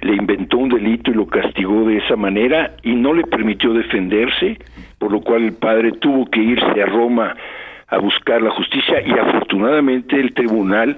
le 0.00 0.16
inventó 0.16 0.58
un 0.58 0.68
delito 0.68 1.12
y 1.12 1.14
lo 1.14 1.26
castigó 1.26 1.84
de 1.84 1.98
esa 1.98 2.16
manera 2.16 2.72
y 2.82 2.96
no 2.96 3.14
le 3.14 3.22
permitió 3.22 3.72
defenderse, 3.72 4.58
por 4.98 5.12
lo 5.12 5.20
cual 5.20 5.44
el 5.44 5.52
padre 5.52 5.92
tuvo 5.92 6.26
que 6.26 6.42
irse 6.42 6.82
a 6.82 6.86
Roma 6.86 7.36
a 7.94 7.98
buscar 7.98 8.42
la 8.42 8.50
justicia 8.50 9.00
y 9.06 9.12
afortunadamente 9.12 10.18
el 10.18 10.34
tribunal 10.34 10.96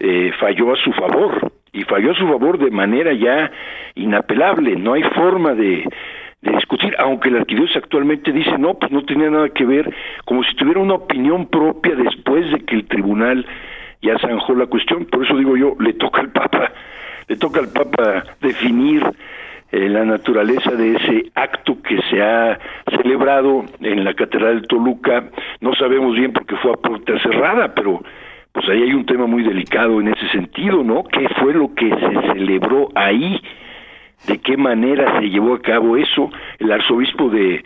eh, 0.00 0.32
falló 0.40 0.72
a 0.72 0.76
su 0.76 0.92
favor 0.92 1.52
y 1.72 1.82
falló 1.84 2.12
a 2.12 2.14
su 2.14 2.26
favor 2.26 2.58
de 2.58 2.70
manera 2.70 3.12
ya 3.12 3.50
inapelable, 3.94 4.76
no 4.76 4.94
hay 4.94 5.02
forma 5.14 5.54
de 5.54 5.88
discutir, 6.42 6.94
aunque 6.98 7.30
la 7.30 7.40
arquidiócesis 7.40 7.82
actualmente 7.82 8.32
dice 8.32 8.58
no, 8.58 8.74
pues 8.74 8.92
no 8.92 9.04
tenía 9.04 9.30
nada 9.30 9.48
que 9.48 9.64
ver, 9.64 9.92
como 10.24 10.42
si 10.44 10.54
tuviera 10.56 10.80
una 10.80 10.94
opinión 10.94 11.46
propia 11.46 11.94
después 11.94 12.50
de 12.50 12.60
que 12.60 12.74
el 12.76 12.86
tribunal 12.86 13.46
ya 14.02 14.18
zanjó 14.18 14.54
la 14.54 14.66
cuestión, 14.66 15.06
por 15.06 15.24
eso 15.24 15.36
digo 15.36 15.56
yo, 15.56 15.74
le 15.80 15.94
toca 15.94 16.20
al 16.20 16.30
Papa, 16.30 16.72
le 17.28 17.36
toca 17.36 17.60
al 17.60 17.68
Papa 17.68 18.24
definir 18.40 19.02
eh, 19.74 19.88
la 19.88 20.04
naturaleza 20.04 20.70
de 20.70 20.94
ese 20.94 21.32
acto 21.34 21.82
que 21.82 22.00
se 22.02 22.22
ha 22.22 22.56
celebrado 22.96 23.64
en 23.80 24.04
la 24.04 24.14
Catedral 24.14 24.60
de 24.60 24.68
Toluca, 24.68 25.24
no 25.60 25.74
sabemos 25.74 26.14
bien 26.14 26.32
porque 26.32 26.54
fue 26.56 26.74
a 26.74 26.76
puerta 26.76 27.18
cerrada, 27.20 27.74
pero 27.74 28.00
pues 28.52 28.68
ahí 28.68 28.84
hay 28.84 28.94
un 28.94 29.04
tema 29.04 29.26
muy 29.26 29.42
delicado 29.42 30.00
en 30.00 30.08
ese 30.14 30.28
sentido, 30.28 30.84
¿no? 30.84 31.02
¿Qué 31.02 31.28
fue 31.40 31.54
lo 31.54 31.74
que 31.74 31.90
se 31.90 32.32
celebró 32.34 32.88
ahí? 32.94 33.40
de 34.28 34.38
qué 34.38 34.56
manera 34.56 35.20
se 35.20 35.28
llevó 35.28 35.54
a 35.54 35.60
cabo 35.60 35.98
eso. 35.98 36.30
El 36.58 36.72
arzobispo 36.72 37.28
de, 37.28 37.62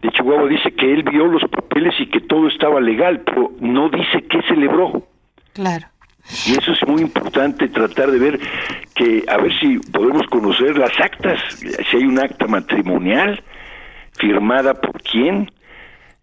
de 0.00 0.10
Chihuahua 0.10 0.48
dice 0.48 0.70
que 0.70 0.90
él 0.90 1.02
vio 1.02 1.26
los 1.26 1.42
papeles 1.50 1.92
y 1.98 2.06
que 2.06 2.20
todo 2.20 2.48
estaba 2.48 2.80
legal, 2.80 3.20
pero 3.26 3.50
no 3.60 3.90
dice 3.90 4.22
qué 4.30 4.40
celebró. 4.48 5.02
Claro. 5.52 5.86
Y 6.46 6.52
eso 6.52 6.72
es 6.72 6.86
muy 6.86 7.00
importante 7.02 7.68
tratar 7.68 8.10
de 8.10 8.18
ver 8.18 8.40
que 8.94 9.24
a 9.28 9.38
ver 9.38 9.52
si 9.60 9.78
podemos 9.90 10.26
conocer 10.26 10.76
las 10.76 10.98
actas, 11.00 11.40
si 11.56 11.96
hay 11.96 12.04
un 12.04 12.18
acta 12.18 12.46
matrimonial 12.46 13.42
firmada 14.18 14.74
por 14.74 15.00
quién. 15.02 15.50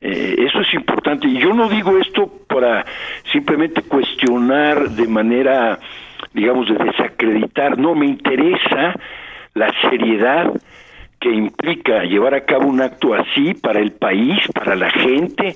Eh, 0.01 0.35
eso 0.37 0.61
es 0.61 0.73
importante. 0.73 1.27
Y 1.27 1.39
yo 1.39 1.53
no 1.53 1.69
digo 1.69 1.97
esto 1.97 2.31
para 2.47 2.85
simplemente 3.31 3.81
cuestionar 3.81 4.89
de 4.91 5.07
manera, 5.07 5.79
digamos, 6.33 6.67
de 6.67 6.83
desacreditar. 6.83 7.77
No, 7.77 7.95
me 7.95 8.05
interesa 8.05 8.93
la 9.55 9.71
seriedad 9.89 10.53
que 11.19 11.31
implica 11.31 12.03
llevar 12.03 12.35
a 12.35 12.45
cabo 12.45 12.67
un 12.67 12.81
acto 12.81 13.15
así 13.15 13.55
para 13.55 13.79
el 13.79 13.93
país, 13.93 14.37
para 14.53 14.75
la 14.75 14.91
gente, 14.91 15.55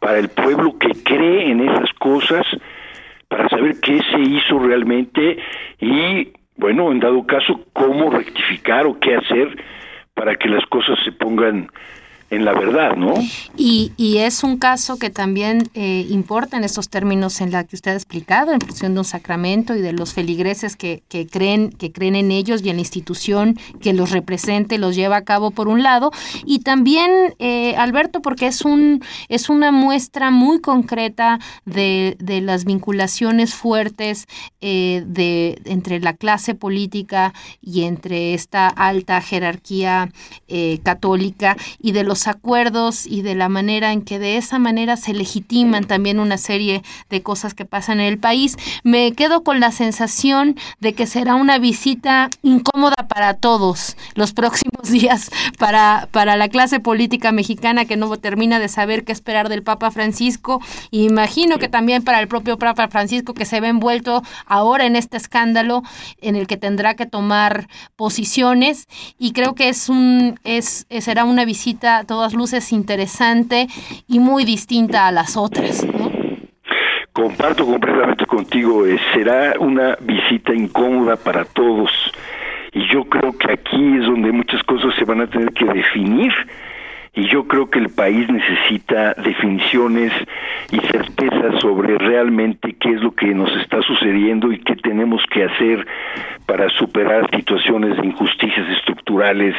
para 0.00 0.18
el 0.18 0.28
pueblo 0.28 0.76
que 0.78 0.90
cree 1.04 1.50
en 1.50 1.68
esas 1.68 1.92
cosas, 2.00 2.44
para 3.28 3.48
saber 3.48 3.76
qué 3.80 4.00
se 4.10 4.20
hizo 4.20 4.58
realmente 4.58 5.38
y, 5.80 6.32
bueno, 6.56 6.90
en 6.90 7.00
dado 7.00 7.26
caso, 7.26 7.60
cómo 7.72 8.10
rectificar 8.10 8.86
o 8.86 8.98
qué 8.98 9.16
hacer 9.16 9.62
para 10.14 10.34
que 10.36 10.48
las 10.48 10.64
cosas 10.66 10.98
se 11.04 11.12
pongan 11.12 11.70
en 12.30 12.44
la 12.44 12.52
verdad, 12.52 12.94
¿no? 12.96 13.14
Y, 13.56 13.92
y 13.96 14.18
es 14.18 14.44
un 14.44 14.58
caso 14.58 14.98
que 14.98 15.08
también 15.08 15.70
eh, 15.72 16.06
importa 16.10 16.58
en 16.58 16.64
estos 16.64 16.90
términos 16.90 17.40
en 17.40 17.52
la 17.52 17.64
que 17.64 17.74
usted 17.74 17.92
ha 17.92 17.94
explicado, 17.94 18.52
en 18.52 18.60
función 18.60 18.92
de 18.92 19.00
un 19.00 19.04
sacramento 19.06 19.74
y 19.74 19.80
de 19.80 19.92
los 19.94 20.12
feligreses 20.12 20.76
que, 20.76 21.02
que, 21.08 21.26
creen, 21.26 21.70
que 21.70 21.90
creen 21.90 22.16
en 22.16 22.30
ellos 22.30 22.62
y 22.62 22.68
en 22.68 22.76
la 22.76 22.80
institución 22.80 23.58
que 23.80 23.94
los 23.94 24.10
represente, 24.10 24.76
los 24.76 24.94
lleva 24.94 25.16
a 25.16 25.24
cabo 25.24 25.52
por 25.52 25.68
un 25.68 25.82
lado, 25.82 26.10
y 26.44 26.60
también, 26.60 27.10
eh, 27.38 27.74
Alberto, 27.76 28.20
porque 28.20 28.46
es, 28.46 28.62
un, 28.62 29.02
es 29.30 29.48
una 29.48 29.72
muestra 29.72 30.30
muy 30.30 30.60
concreta 30.60 31.38
de, 31.64 32.16
de 32.18 32.42
las 32.42 32.66
vinculaciones 32.66 33.54
fuertes 33.54 34.26
eh, 34.60 35.02
de, 35.06 35.62
entre 35.64 35.98
la 35.98 36.12
clase 36.12 36.54
política 36.54 37.32
y 37.62 37.84
entre 37.84 38.34
esta 38.34 38.68
alta 38.68 39.22
jerarquía 39.22 40.10
católica 40.82 41.56
y 41.80 41.92
de 41.92 42.04
los 42.04 42.17
acuerdos 42.26 43.06
y 43.06 43.22
de 43.22 43.34
la 43.34 43.48
manera 43.48 43.92
en 43.92 44.02
que 44.02 44.18
de 44.18 44.36
esa 44.36 44.58
manera 44.58 44.96
se 44.96 45.14
legitiman 45.14 45.84
también 45.84 46.18
una 46.18 46.38
serie 46.38 46.82
de 47.10 47.22
cosas 47.22 47.54
que 47.54 47.64
pasan 47.64 48.00
en 48.00 48.06
el 48.06 48.18
país, 48.18 48.56
me 48.82 49.12
quedo 49.12 49.42
con 49.44 49.60
la 49.60 49.70
sensación 49.70 50.56
de 50.80 50.94
que 50.94 51.06
será 51.06 51.34
una 51.34 51.58
visita 51.58 52.30
incómoda 52.42 52.96
para 53.08 53.34
todos 53.34 53.96
los 54.14 54.32
próximos 54.32 54.82
días, 54.90 55.30
para, 55.58 56.08
para 56.10 56.36
la 56.36 56.48
clase 56.48 56.80
política 56.80 57.32
mexicana 57.32 57.84
que 57.84 57.96
no 57.96 58.08
termina 58.16 58.58
de 58.58 58.68
saber 58.68 59.04
qué 59.04 59.12
esperar 59.12 59.48
del 59.48 59.62
Papa 59.62 59.90
Francisco. 59.90 60.60
Imagino 60.90 61.58
que 61.58 61.68
también 61.68 62.02
para 62.02 62.20
el 62.20 62.28
propio 62.28 62.58
Papa 62.58 62.88
Francisco 62.88 63.34
que 63.34 63.44
se 63.44 63.60
ve 63.60 63.68
envuelto 63.68 64.22
ahora 64.46 64.86
en 64.86 64.96
este 64.96 65.16
escándalo 65.16 65.82
en 66.20 66.36
el 66.36 66.46
que 66.46 66.56
tendrá 66.56 66.94
que 66.94 67.06
tomar 67.06 67.68
posiciones 67.96 68.86
y 69.18 69.32
creo 69.32 69.54
que 69.54 69.68
es 69.68 69.88
un 69.88 70.38
es 70.44 70.86
será 71.00 71.24
una 71.24 71.44
visita 71.44 72.04
todas 72.08 72.34
luces 72.34 72.72
interesante 72.72 73.68
y 74.08 74.18
muy 74.18 74.44
distinta 74.44 75.06
a 75.06 75.12
las 75.12 75.36
otras. 75.36 75.86
comparto 77.12 77.66
completamente 77.66 78.26
contigo, 78.26 78.86
eh, 78.86 78.98
será 79.12 79.54
una 79.60 79.96
visita 80.00 80.54
incómoda 80.54 81.16
para 81.16 81.44
todos 81.44 81.90
y 82.72 82.88
yo 82.92 83.04
creo 83.04 83.36
que 83.36 83.52
aquí 83.52 83.96
es 83.98 84.06
donde 84.06 84.32
muchas 84.32 84.62
cosas 84.62 84.94
se 84.98 85.04
van 85.04 85.20
a 85.20 85.26
tener 85.26 85.52
que 85.52 85.64
definir 85.66 86.32
y 87.18 87.26
yo 87.26 87.48
creo 87.48 87.68
que 87.68 87.80
el 87.80 87.88
país 87.88 88.30
necesita 88.30 89.12
definiciones 89.14 90.12
y 90.70 90.78
certezas 90.78 91.60
sobre 91.60 91.98
realmente 91.98 92.76
qué 92.78 92.90
es 92.90 93.00
lo 93.02 93.10
que 93.10 93.34
nos 93.34 93.50
está 93.56 93.82
sucediendo 93.82 94.52
y 94.52 94.60
qué 94.60 94.76
tenemos 94.76 95.20
que 95.28 95.42
hacer 95.42 95.84
para 96.46 96.68
superar 96.70 97.28
situaciones 97.34 97.96
de 97.96 98.06
injusticias 98.06 98.68
estructurales, 98.68 99.56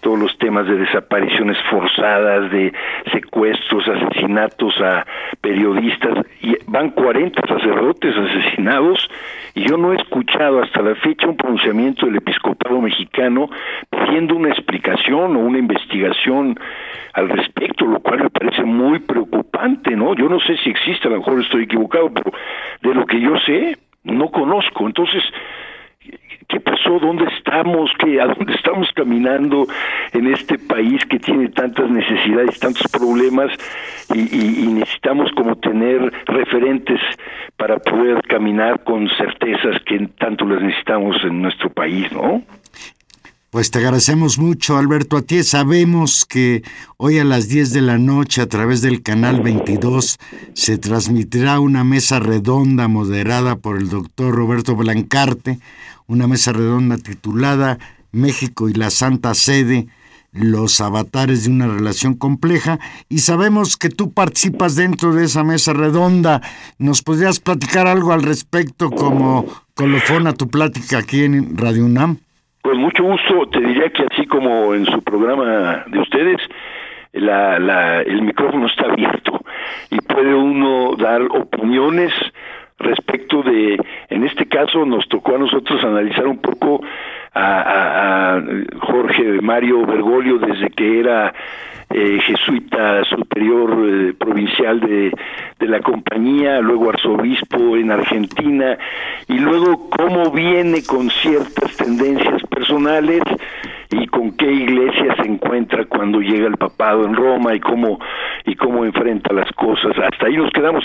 todos 0.00 0.16
los 0.16 0.38
temas 0.38 0.68
de 0.68 0.76
desapariciones 0.76 1.58
forzadas, 1.68 2.52
de 2.52 2.72
secuestros, 3.12 3.88
asesinatos 3.88 4.80
a 4.80 5.04
periodistas, 5.40 6.24
y 6.40 6.56
van 6.68 6.90
40 6.90 7.40
sacerdotes 7.48 8.14
asesinados 8.16 9.10
y 9.54 9.68
yo 9.68 9.76
no 9.76 9.92
he 9.92 9.96
escuchado 9.96 10.62
hasta 10.62 10.82
la 10.82 10.94
fecha 10.96 11.26
un 11.26 11.36
pronunciamiento 11.36 12.06
del 12.06 12.16
episcopado 12.16 12.80
mexicano 12.80 13.50
pidiendo 13.90 14.34
una 14.34 14.48
explicación 14.50 15.36
o 15.36 15.40
una 15.40 15.58
investigación 15.58 16.58
al 17.12 17.28
respecto, 17.28 17.84
lo 17.84 18.00
cual 18.00 18.24
me 18.24 18.30
parece 18.30 18.64
muy 18.64 18.98
preocupante, 19.00 19.94
¿no? 19.94 20.14
Yo 20.14 20.28
no 20.28 20.40
sé 20.40 20.56
si 20.58 20.70
existe, 20.70 21.08
a 21.08 21.10
lo 21.10 21.18
mejor 21.18 21.40
estoy 21.40 21.64
equivocado, 21.64 22.10
pero 22.12 22.32
de 22.82 22.94
lo 22.94 23.06
que 23.06 23.20
yo 23.20 23.36
sé, 23.40 23.76
no 24.04 24.30
conozco. 24.30 24.86
Entonces, 24.86 25.22
¿qué 26.52 26.60
pasó? 26.60 26.98
¿Dónde 27.00 27.24
estamos? 27.38 27.90
¿Qué, 27.98 28.20
¿A 28.20 28.26
dónde 28.26 28.52
estamos 28.54 28.88
caminando 28.94 29.66
en 30.12 30.26
este 30.26 30.58
país 30.58 31.02
que 31.06 31.18
tiene 31.18 31.48
tantas 31.48 31.90
necesidades, 31.90 32.60
tantos 32.60 32.86
problemas 32.92 33.50
y, 34.14 34.66
necesitamos 34.72 35.30
como 35.34 35.56
tener 35.56 36.12
referentes 36.26 37.00
para 37.56 37.78
poder 37.78 38.20
caminar 38.28 38.84
con 38.84 39.08
certezas 39.16 39.82
que 39.86 40.06
tanto 40.18 40.44
las 40.44 40.60
necesitamos 40.62 41.16
en 41.24 41.40
nuestro 41.40 41.70
país, 41.70 42.10
¿no? 42.12 42.42
Pues 43.50 43.70
te 43.70 43.80
agradecemos 43.80 44.38
mucho, 44.38 44.78
Alberto. 44.78 45.18
A 45.18 45.22
ti 45.22 45.42
sabemos 45.42 46.24
que 46.24 46.62
hoy 46.96 47.18
a 47.18 47.24
las 47.24 47.48
10 47.48 47.74
de 47.74 47.82
la 47.82 47.98
noche 47.98 48.40
a 48.40 48.48
través 48.48 48.80
del 48.80 49.02
canal 49.02 49.42
22 49.42 50.18
se 50.54 50.78
transmitirá 50.78 51.60
una 51.60 51.84
mesa 51.84 52.18
redonda 52.18 52.88
moderada 52.88 53.56
por 53.56 53.76
el 53.76 53.90
doctor 53.90 54.34
Roberto 54.34 54.74
Blancarte, 54.74 55.58
una 56.12 56.26
mesa 56.26 56.52
redonda 56.52 56.98
titulada 56.98 57.78
México 58.12 58.68
y 58.68 58.74
la 58.74 58.90
Santa 58.90 59.32
Sede, 59.32 59.86
los 60.32 60.80
avatares 60.82 61.44
de 61.44 61.50
una 61.50 61.66
relación 61.66 62.14
compleja, 62.14 62.78
y 63.08 63.18
sabemos 63.18 63.78
que 63.78 63.88
tú 63.88 64.12
participas 64.12 64.76
dentro 64.76 65.14
de 65.14 65.24
esa 65.24 65.42
mesa 65.42 65.72
redonda. 65.72 66.42
¿Nos 66.78 67.02
podrías 67.02 67.40
platicar 67.40 67.86
algo 67.86 68.12
al 68.12 68.22
respecto 68.22 68.90
como 68.90 69.46
colofón 69.74 70.26
a 70.26 70.34
tu 70.34 70.48
plática 70.48 70.98
aquí 70.98 71.24
en 71.24 71.56
Radio 71.56 71.86
UNAM? 71.86 72.18
Con 72.60 72.78
mucho 72.78 73.02
gusto, 73.02 73.48
te 73.50 73.60
diría 73.60 73.90
que 73.90 74.04
así 74.10 74.26
como 74.26 74.74
en 74.74 74.84
su 74.84 75.00
programa 75.02 75.84
de 75.86 75.98
ustedes, 75.98 76.40
la, 77.14 77.58
la, 77.58 78.02
el 78.02 78.20
micrófono 78.22 78.66
está 78.66 78.84
abierto 78.84 79.40
y 79.90 79.96
puede 80.00 80.34
uno 80.34 80.94
dar 80.96 81.22
opiniones 81.22 82.12
respecto 82.82 83.42
de, 83.42 83.78
en 84.10 84.24
este 84.24 84.46
caso 84.46 84.84
nos 84.84 85.08
tocó 85.08 85.36
a 85.36 85.38
nosotros 85.38 85.82
analizar 85.84 86.26
un 86.26 86.38
poco 86.38 86.82
a, 87.34 88.36
a- 88.36 88.42
Jorge 88.80 89.40
Mario 89.40 89.84
Bergoglio 89.86 90.38
desde 90.38 90.68
que 90.70 91.00
era 91.00 91.32
eh, 91.90 92.18
jesuita 92.22 93.04
superior 93.04 93.70
eh, 93.86 94.14
provincial 94.18 94.80
de, 94.80 95.12
de 95.58 95.66
la 95.68 95.80
compañía, 95.80 96.60
luego 96.60 96.88
arzobispo 96.90 97.76
en 97.76 97.90
Argentina, 97.90 98.78
y 99.28 99.38
luego 99.38 99.90
cómo 99.90 100.30
viene 100.30 100.82
con 100.84 101.10
ciertas 101.10 101.76
tendencias 101.76 102.42
personales 102.44 103.22
y 103.90 104.06
con 104.06 104.32
qué 104.36 104.50
iglesia 104.50 105.14
se 105.16 105.28
encuentra 105.28 105.84
cuando 105.84 106.20
llega 106.20 106.46
el 106.46 106.56
papado 106.56 107.04
en 107.04 107.14
Roma 107.14 107.54
y 107.54 107.60
cómo 107.60 107.98
y 108.46 108.54
cómo 108.56 108.84
enfrenta 108.86 109.34
las 109.34 109.50
cosas. 109.52 109.92
Hasta 109.98 110.26
ahí 110.26 110.36
nos 110.36 110.50
quedamos. 110.52 110.84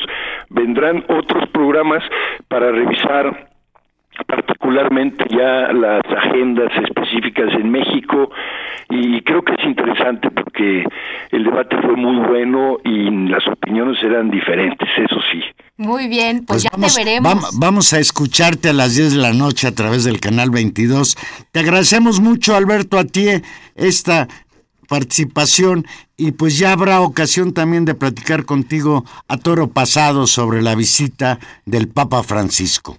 Vendrán 0.50 1.06
otros 1.08 1.48
programas 1.50 2.04
para 2.50 2.70
revisar 2.72 3.48
particularmente 4.26 5.26
ya 5.30 5.72
las 5.74 6.02
agendas 6.06 6.72
específicas 6.84 7.54
en 7.54 7.70
México 7.72 8.30
y 8.90 9.22
creo 9.22 9.44
que 9.44 9.54
es 9.54 9.66
interesante 9.66 10.30
porque 10.32 10.84
el 11.32 11.44
debate 11.44 11.76
fue 11.82 11.96
muy 11.96 12.26
bueno 12.28 12.78
y 12.84 13.10
las 13.30 13.46
opiniones 13.48 14.02
eran 14.04 14.30
diferentes, 14.32 14.88
eso 14.98 15.20
sí. 15.32 15.42
Muy 15.78 16.08
bien, 16.08 16.44
pues, 16.46 16.64
ya 16.64 16.70
vamos, 16.72 16.96
te 16.96 17.04
veremos. 17.04 17.34
vam- 17.34 17.50
vamos 17.60 17.94
a 17.94 18.00
escucharte 18.00 18.70
a 18.70 18.74
las 18.74 18.96
10 18.96 19.14
de 19.14 19.20
la 19.22 19.34
noche 19.34 19.68
a 19.68 19.76
través 19.76 20.04
del 20.06 20.20
canal 20.20 20.50
22. 20.50 21.16
Te 21.52 21.60
agradecemos 21.60 22.20
mucho, 22.20 22.56
Alberto, 22.56 22.98
a 22.98 23.04
ti 23.04 23.28
esta 23.76 24.28
participación 24.90 25.86
y 26.16 26.32
pues 26.32 26.58
ya 26.58 26.72
habrá 26.72 27.02
ocasión 27.02 27.54
también 27.54 27.84
de 27.86 27.94
platicar 27.94 28.46
contigo 28.46 29.04
a 29.28 29.38
toro 29.38 29.68
pasado 29.68 30.26
sobre 30.28 30.62
la 30.62 30.76
visita 30.76 31.40
del 31.66 31.90
Papa 31.90 32.24
Francisco. 32.24 32.98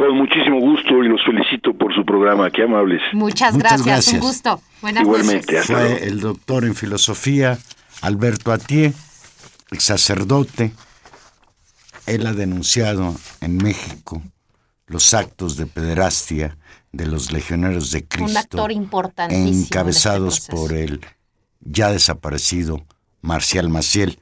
Con 0.00 0.16
muchísimo 0.16 0.58
gusto 0.60 1.04
y 1.04 1.08
los 1.08 1.22
felicito 1.26 1.74
por 1.74 1.94
su 1.94 2.06
programa, 2.06 2.50
qué 2.50 2.62
amables. 2.62 3.02
Muchas, 3.12 3.52
Muchas 3.52 3.82
gracias, 3.82 3.86
gracias. 3.86 4.14
un 4.14 4.20
gusto. 4.20 4.62
Buenas 4.80 5.02
Igualmente, 5.02 5.52
noches. 5.52 5.70
hasta. 5.70 5.74
Fue 5.74 6.04
el 6.08 6.20
doctor 6.20 6.64
en 6.64 6.74
filosofía 6.74 7.58
Alberto 8.00 8.50
Atié, 8.50 8.94
el 9.70 9.78
sacerdote. 9.78 10.72
Él 12.06 12.26
ha 12.26 12.32
denunciado 12.32 13.14
en 13.42 13.58
México 13.58 14.22
los 14.86 15.12
actos 15.12 15.58
de 15.58 15.66
pederastia 15.66 16.56
de 16.92 17.04
los 17.04 17.30
legioneros 17.30 17.90
de 17.90 18.06
Cristo. 18.06 18.30
Un 18.30 18.36
actor 18.38 18.72
importantísimo. 18.72 19.48
en 19.48 19.52
este 19.52 19.66
encabezados 19.66 20.40
por 20.48 20.72
el 20.72 21.02
ya 21.60 21.90
desaparecido 21.90 22.86
Marcial 23.20 23.68
Maciel. 23.68 24.18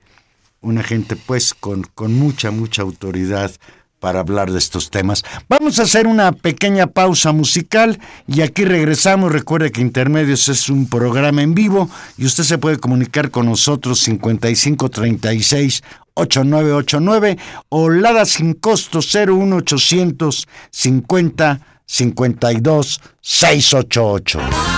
Una 0.61 0.83
gente 0.83 1.14
pues 1.14 1.55
con, 1.55 1.85
con 1.95 2.14
mucha, 2.14 2.51
mucha 2.51 2.83
autoridad 2.83 3.53
para 4.01 4.21
hablar 4.21 4.51
de 4.51 4.59
estos 4.59 4.91
temas. 4.91 5.25
Vamos 5.49 5.79
a 5.79 5.83
hacer 5.83 6.07
una 6.07 6.33
pequeña 6.33 6.87
pausa 6.87 7.33
musical 7.33 7.99
y 8.27 8.43
aquí 8.43 8.65
regresamos. 8.65 9.33
Recuerde 9.33 9.73
que 9.73 9.81
Intermedios 9.81 10.49
es 10.49 10.69
un 10.69 10.89
programa 10.89 11.43
en 11.43 11.55
vivo 11.55 11.91
y 12.17 12.27
usted 12.27 12.45
se 12.45 12.59
puede 12.59 12.79
comunicar 12.79 13.31
con 13.31 13.47
nosotros 13.47 14.01
5536 14.01 15.83
8989 16.15 17.39
o 17.69 17.91
Lada 17.91 18.25
sin 18.25 18.55
costo 18.55 19.01
01800 19.01 20.49
50 20.71 21.61
52 21.87 23.01
688. 23.21 24.78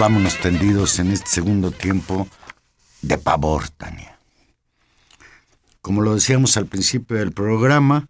Vámonos 0.00 0.40
tendidos 0.40 0.98
en 0.98 1.10
este 1.10 1.28
segundo 1.28 1.72
tiempo 1.72 2.26
de 3.02 3.18
pavor, 3.18 3.68
Tania. 3.68 4.18
Como 5.82 6.00
lo 6.00 6.14
decíamos 6.14 6.56
al 6.56 6.64
principio 6.64 7.18
del 7.18 7.32
programa, 7.32 8.08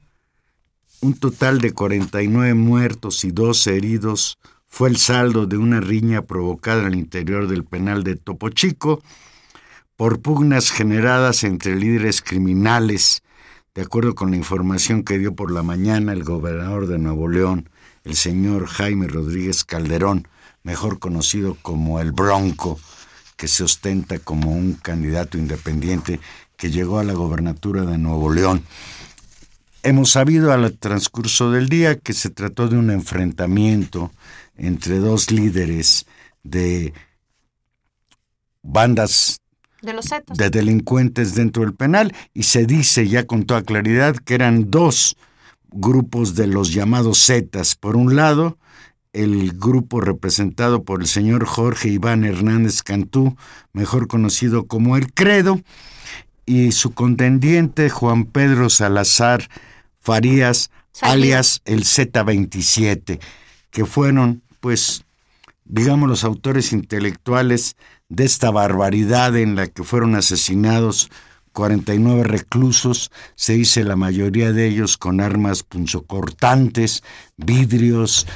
un 1.01 1.15
total 1.15 1.61
de 1.61 1.73
49 1.73 2.55
muertos 2.55 3.25
y 3.25 3.33
12 3.33 3.77
heridos 3.77 4.39
fue 4.69 4.89
el 4.89 4.99
saldo 4.99 5.47
de 5.47 5.57
una 5.57 5.81
riña 5.81 6.23
provocada 6.23 6.87
al 6.87 6.95
interior 6.95 7.49
del 7.49 7.65
penal 7.65 8.05
de 8.05 8.15
Topo 8.15 8.51
Chico 8.51 9.03
por 9.97 10.21
pugnas 10.21 10.71
generadas 10.71 11.43
entre 11.43 11.75
líderes 11.75 12.23
criminales, 12.23 13.25
de 13.75 13.83
acuerdo 13.83 14.15
con 14.15 14.31
la 14.31 14.37
información 14.37 15.03
que 15.03 15.19
dio 15.19 15.35
por 15.35 15.51
la 15.51 15.65
mañana 15.65 16.13
el 16.13 16.23
gobernador 16.23 16.87
de 16.87 16.99
Nuevo 16.99 17.27
León, 17.27 17.69
el 18.05 18.15
señor 18.15 18.69
Jaime 18.69 19.09
Rodríguez 19.09 19.65
Calderón, 19.65 20.29
mejor 20.63 20.99
conocido 20.99 21.57
como 21.63 22.01
el 22.01 22.13
Bronco, 22.13 22.79
que 23.37 23.49
se 23.49 23.65
ostenta 23.65 24.19
como 24.19 24.53
un 24.53 24.75
candidato 24.75 25.39
independiente 25.39 26.21
que 26.57 26.71
llegó 26.71 26.99
a 26.99 27.05
la 27.05 27.15
gobernatura 27.15 27.85
de 27.85 27.97
Nuevo 27.97 28.31
León. 28.33 28.65
Hemos 29.83 30.11
sabido 30.11 30.53
al 30.53 30.77
transcurso 30.77 31.51
del 31.51 31.71
día 31.71 31.99
que 31.99 32.13
se 32.13 32.29
trató 32.29 32.69
de 32.69 32.77
un 32.77 32.91
enfrentamiento 32.91 34.13
entre 34.59 34.99
dos 34.99 35.31
líderes 35.31 36.05
de 36.43 36.93
bandas 38.63 39.41
De 39.81 39.95
los 39.95 40.11
de 40.35 40.51
delincuentes 40.51 41.35
dentro 41.35 41.63
del 41.63 41.75
penal 41.75 42.15
y 42.35 42.43
se 42.43 42.67
dice 42.67 43.09
ya 43.09 43.27
con 43.27 43.45
toda 43.45 43.63
claridad 43.63 44.17
que 44.17 44.35
eran 44.35 44.71
dos 44.71 45.17
grupos 45.71 46.35
de 46.35 46.47
los 46.47 46.75
llamados 46.75 47.25
Zetas. 47.25 47.75
Por 47.75 47.97
un 47.97 48.17
lado, 48.17 48.59
el 49.13 49.53
grupo 49.53 50.01
representado 50.01 50.85
por 50.85 51.01
el 51.01 51.07
señor 51.07 51.45
Jorge 51.45 51.89
Iván 51.89 52.25
Hernández 52.25 52.83
Cantú, 52.83 53.37
mejor 53.73 54.09
conocido 54.09 54.67
como 54.67 54.97
El 54.97 55.13
Credo, 55.13 55.61
y 56.47 56.73
su 56.73 56.93
contendiente 56.93 57.91
Juan 57.91 58.25
Pedro 58.25 58.71
Salazar 58.71 59.49
Farías, 60.01 60.71
Salía. 60.93 61.15
alias 61.15 61.63
el 61.65 61.85
Z27, 61.85 63.21
que 63.71 63.85
fueron, 63.85 64.43
pues, 64.61 65.05
digamos, 65.65 66.09
los 66.09 66.25
autores 66.25 66.73
intelectuales 66.73 67.77
de 68.09 68.25
esta 68.25 68.51
barbaridad 68.51 69.37
en 69.37 69.55
la 69.55 69.69
que 69.69 69.85
fueron 69.85 70.17
asesinados 70.17 71.11
49 71.53 72.25
reclusos, 72.25 73.11
se 73.35 73.55
dice 73.55 73.85
la 73.85 73.97
mayoría 73.97 74.53
de 74.53 74.67
ellos 74.67 74.97
con 74.97 75.21
armas 75.21 75.63
punzocortantes, 75.63 77.03
vidrios, 77.37 78.27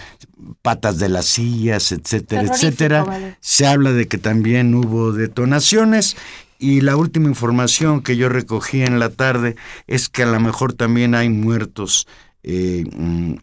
patas 0.62 0.98
de 0.98 1.08
las 1.08 1.26
sillas, 1.26 1.92
etcétera, 1.92 2.42
etcétera. 2.42 3.04
vale. 3.04 3.36
Se 3.40 3.66
habla 3.66 3.92
de 3.92 4.08
que 4.08 4.18
también 4.18 4.74
hubo 4.74 5.12
detonaciones 5.12 6.16
y 6.58 6.80
la 6.80 6.96
última 6.96 7.28
información 7.28 8.02
que 8.02 8.16
yo 8.16 8.28
recogí 8.28 8.82
en 8.82 8.98
la 8.98 9.10
tarde 9.10 9.56
es 9.86 10.08
que 10.08 10.22
a 10.22 10.26
lo 10.26 10.40
mejor 10.40 10.72
también 10.72 11.14
hay 11.14 11.28
muertos 11.28 12.06
eh, 12.42 12.84
mm, 12.96 13.34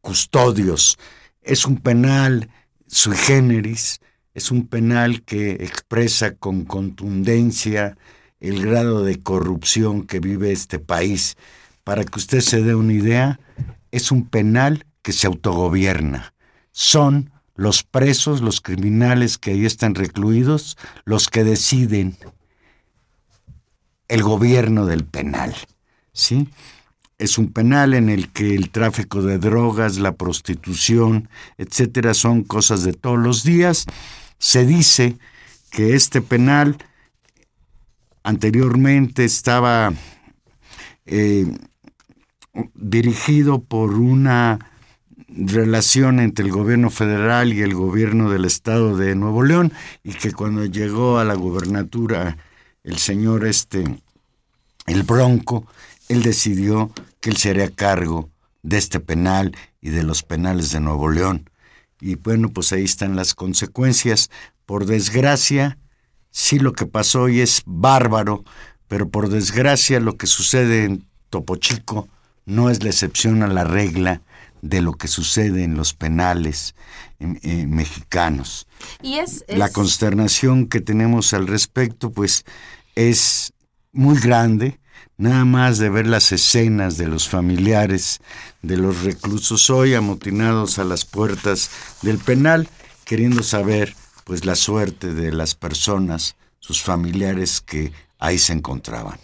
custodios. 0.00 0.98
Es 1.42 1.66
un 1.66 1.76
penal 1.76 2.50
sui 2.86 3.16
generis, 3.16 4.00
es 4.34 4.50
un 4.50 4.66
penal 4.66 5.22
que 5.22 5.52
expresa 5.52 6.34
con 6.34 6.64
contundencia 6.64 7.96
el 8.40 8.64
grado 8.64 9.02
de 9.02 9.22
corrupción 9.22 10.06
que 10.06 10.20
vive 10.20 10.52
este 10.52 10.78
país. 10.78 11.36
Para 11.84 12.04
que 12.04 12.18
usted 12.18 12.40
se 12.40 12.62
dé 12.62 12.74
una 12.74 12.92
idea, 12.92 13.40
es 13.90 14.10
un 14.10 14.28
penal 14.28 14.86
que 15.02 15.12
se 15.12 15.26
autogobierna. 15.26 16.34
Son 16.72 17.30
los 17.54 17.82
presos, 17.82 18.40
los 18.40 18.60
criminales 18.60 19.38
que 19.38 19.52
ahí 19.52 19.64
están 19.64 19.94
recluidos, 19.94 20.76
los 21.04 21.28
que 21.28 21.44
deciden 21.44 22.16
el 24.08 24.22
gobierno 24.22 24.86
del 24.86 25.04
penal. 25.04 25.54
¿Sí? 26.12 26.48
Es 27.18 27.38
un 27.38 27.52
penal 27.52 27.94
en 27.94 28.10
el 28.10 28.30
que 28.30 28.54
el 28.54 28.70
tráfico 28.70 29.22
de 29.22 29.38
drogas, 29.38 29.98
la 29.98 30.12
prostitución, 30.12 31.30
etcétera, 31.56 32.12
son 32.12 32.42
cosas 32.42 32.82
de 32.82 32.92
todos 32.92 33.18
los 33.18 33.42
días. 33.42 33.86
Se 34.38 34.66
dice 34.66 35.16
que 35.70 35.94
este 35.94 36.20
penal 36.20 36.76
anteriormente 38.26 39.24
estaba 39.24 39.92
eh, 41.06 41.46
dirigido 42.74 43.62
por 43.62 43.94
una 43.94 44.58
relación 45.28 46.18
entre 46.18 46.44
el 46.44 46.50
gobierno 46.50 46.90
federal 46.90 47.52
y 47.52 47.62
el 47.62 47.74
gobierno 47.74 48.28
del 48.28 48.44
estado 48.44 48.96
de 48.96 49.14
Nuevo 49.14 49.44
León 49.44 49.72
y 50.02 50.14
que 50.14 50.32
cuando 50.32 50.64
llegó 50.64 51.18
a 51.18 51.24
la 51.24 51.34
gubernatura 51.34 52.36
el 52.82 52.98
señor 52.98 53.46
este 53.46 53.84
el 54.86 55.04
Bronco, 55.04 55.64
él 56.08 56.24
decidió 56.24 56.90
que 57.20 57.30
él 57.30 57.36
sería 57.36 57.70
cargo 57.70 58.28
de 58.64 58.78
este 58.78 58.98
penal 58.98 59.56
y 59.80 59.90
de 59.90 60.02
los 60.02 60.24
penales 60.24 60.72
de 60.72 60.80
Nuevo 60.80 61.10
León. 61.10 61.48
Y 62.00 62.16
bueno, 62.16 62.48
pues 62.48 62.72
ahí 62.72 62.84
están 62.84 63.14
las 63.14 63.36
consecuencias. 63.36 64.30
Por 64.64 64.86
desgracia, 64.86 65.78
sí 66.36 66.58
lo 66.58 66.74
que 66.74 66.84
pasó 66.84 67.22
hoy 67.22 67.40
es 67.40 67.62
bárbaro, 67.64 68.44
pero 68.88 69.08
por 69.08 69.30
desgracia 69.30 70.00
lo 70.00 70.18
que 70.18 70.26
sucede 70.26 70.84
en 70.84 71.06
Topo 71.30 71.56
Chico 71.56 72.08
no 72.44 72.68
es 72.68 72.82
la 72.82 72.90
excepción 72.90 73.42
a 73.42 73.46
la 73.46 73.64
regla 73.64 74.20
de 74.60 74.82
lo 74.82 74.92
que 74.92 75.08
sucede 75.08 75.64
en 75.64 75.76
los 75.76 75.94
penales 75.94 76.74
eh, 77.20 77.66
mexicanos. 77.66 78.66
Y 79.00 79.14
es, 79.14 79.46
La 79.48 79.70
consternación 79.70 80.66
que 80.66 80.82
tenemos 80.82 81.32
al 81.32 81.46
respecto, 81.46 82.10
pues, 82.10 82.44
es 82.94 83.54
muy 83.92 84.20
grande, 84.20 84.78
nada 85.16 85.46
más 85.46 85.78
de 85.78 85.88
ver 85.88 86.06
las 86.06 86.32
escenas 86.32 86.98
de 86.98 87.06
los 87.06 87.30
familiares 87.30 88.20
de 88.60 88.76
los 88.76 89.04
reclusos 89.04 89.70
hoy 89.70 89.94
amotinados 89.94 90.78
a 90.78 90.84
las 90.84 91.06
puertas 91.06 91.70
del 92.02 92.18
penal, 92.18 92.68
queriendo 93.06 93.42
saber, 93.42 93.94
pues, 94.26 94.44
la 94.44 94.56
suerte 94.56 95.14
de 95.14 95.30
las 95.30 95.54
personas, 95.54 96.34
sus 96.58 96.82
familiares 96.82 97.60
que 97.60 97.92
ahí 98.18 98.38
se 98.38 98.54
encontraban. 98.54 99.20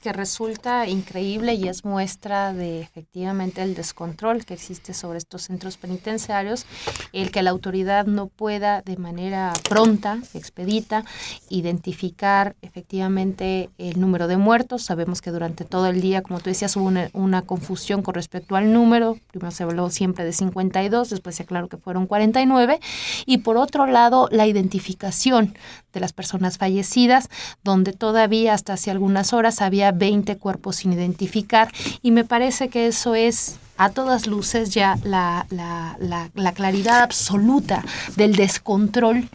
Que 0.00 0.12
resulta 0.12 0.88
increíble 0.88 1.54
y 1.54 1.68
es 1.68 1.84
muestra 1.84 2.52
de 2.52 2.80
efectivamente 2.80 3.62
el 3.62 3.74
descontrol 3.74 4.44
que 4.44 4.54
existe 4.54 4.94
sobre 4.94 5.18
estos 5.18 5.42
centros 5.42 5.76
penitenciarios, 5.76 6.66
el 7.12 7.30
que 7.30 7.42
la 7.42 7.50
autoridad 7.50 8.06
no 8.06 8.26
pueda 8.26 8.82
de 8.82 8.96
manera 8.96 9.52
pronta, 9.68 10.18
expedita, 10.34 11.04
identificar 11.48 12.56
efectivamente 12.62 13.70
el 13.78 14.00
número 14.00 14.26
de 14.26 14.36
muertos. 14.36 14.82
Sabemos 14.82 15.20
que 15.20 15.30
durante 15.30 15.64
todo 15.64 15.86
el 15.86 16.00
día, 16.00 16.22
como 16.22 16.40
tú 16.40 16.50
decías, 16.50 16.74
hubo 16.76 16.86
una, 16.86 17.10
una 17.12 17.42
confusión 17.42 18.02
con 18.02 18.14
respecto 18.14 18.56
al 18.56 18.72
número. 18.72 19.18
Primero 19.30 19.50
se 19.50 19.64
habló 19.64 19.90
siempre 19.90 20.24
de 20.24 20.32
52, 20.32 21.10
después 21.10 21.36
se 21.36 21.42
aclaró 21.42 21.68
que 21.68 21.76
fueron 21.76 22.06
49. 22.06 22.80
Y 23.26 23.38
por 23.38 23.56
otro 23.56 23.86
lado, 23.86 24.28
la 24.30 24.46
identificación 24.46 25.54
de 25.92 26.00
las 26.00 26.12
personas 26.12 26.58
fallecidas, 26.58 27.28
donde 27.62 27.92
todavía 27.92 28.54
hasta 28.54 28.74
hace 28.74 28.90
algunas 28.90 29.32
horas 29.32 29.60
había 29.60 29.89
20 29.92 30.36
cuerpos 30.36 30.76
sin 30.76 30.92
identificar. 30.92 31.72
Y 32.02 32.10
me 32.10 32.24
parece 32.24 32.68
que 32.68 32.86
eso 32.86 33.14
es 33.14 33.58
a 33.76 33.88
todas 33.88 34.26
luces 34.26 34.70
ya 34.74 34.98
la, 35.04 35.46
la- 35.50 35.96
la- 36.00 36.30
la 36.34 36.52
claridad 36.52 37.00
absoluta 37.02 37.82
del 38.16 38.36
descontrol 38.36 39.28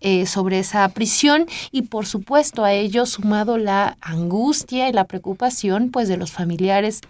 eh, 0.00 0.26
sobre 0.26 0.58
esa 0.58 0.88
prisión 0.88 1.46
y 1.70 1.82
por 1.82 2.06
supuesto 2.06 2.64
a 2.64 2.72
ello 2.72 3.06
sumado 3.06 3.58
la 3.58 3.96
angustia 4.00 4.88
y 4.88 4.92
la 4.92 5.04
preocupación 5.04 5.90
pues 5.90 6.08
de 6.08 6.16
los 6.16 6.32
familiares 6.32 7.00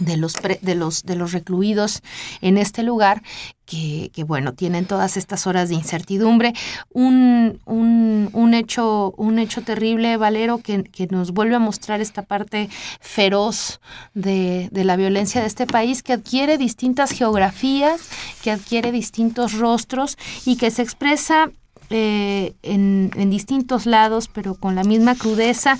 de 0.00 0.16
los, 0.16 0.34
pre- 0.34 0.58
de 0.62 0.74
los, 0.74 1.04
de 1.04 1.14
los 1.14 1.32
recluidos 1.32 2.02
en 2.40 2.58
este 2.58 2.82
lugar 2.82 3.22
que, 3.64 4.10
que, 4.12 4.24
bueno, 4.24 4.54
tienen 4.54 4.84
todas 4.86 5.16
estas 5.16 5.46
horas 5.46 5.68
de 5.68 5.76
incertidumbre. 5.76 6.52
Un, 6.92 7.60
un, 7.66 8.28
un 8.32 8.54
hecho, 8.54 9.12
un 9.16 9.38
hecho 9.38 9.62
terrible, 9.62 10.16
Valero, 10.16 10.58
que, 10.58 10.82
que 10.82 11.06
nos 11.06 11.30
vuelve 11.30 11.54
a 11.54 11.60
mostrar 11.60 12.00
esta 12.00 12.22
parte 12.22 12.68
feroz 13.00 13.80
de, 14.14 14.68
de 14.72 14.84
la 14.84 14.96
violencia 14.96 15.40
de 15.40 15.46
este 15.46 15.66
país, 15.66 16.02
que 16.02 16.14
adquiere 16.14 16.58
distintas 16.58 17.12
geografías, 17.12 18.00
que 18.42 18.50
adquiere 18.50 18.90
distintos 18.90 19.52
rostros 19.52 20.16
y 20.44 20.56
que 20.56 20.72
se 20.72 20.82
expresa 20.82 21.50
eh, 21.90 22.54
en, 22.62 23.10
en 23.14 23.30
distintos 23.30 23.86
lados, 23.86 24.28
pero 24.28 24.54
con 24.54 24.74
la 24.74 24.82
misma 24.84 25.14
crudeza 25.14 25.78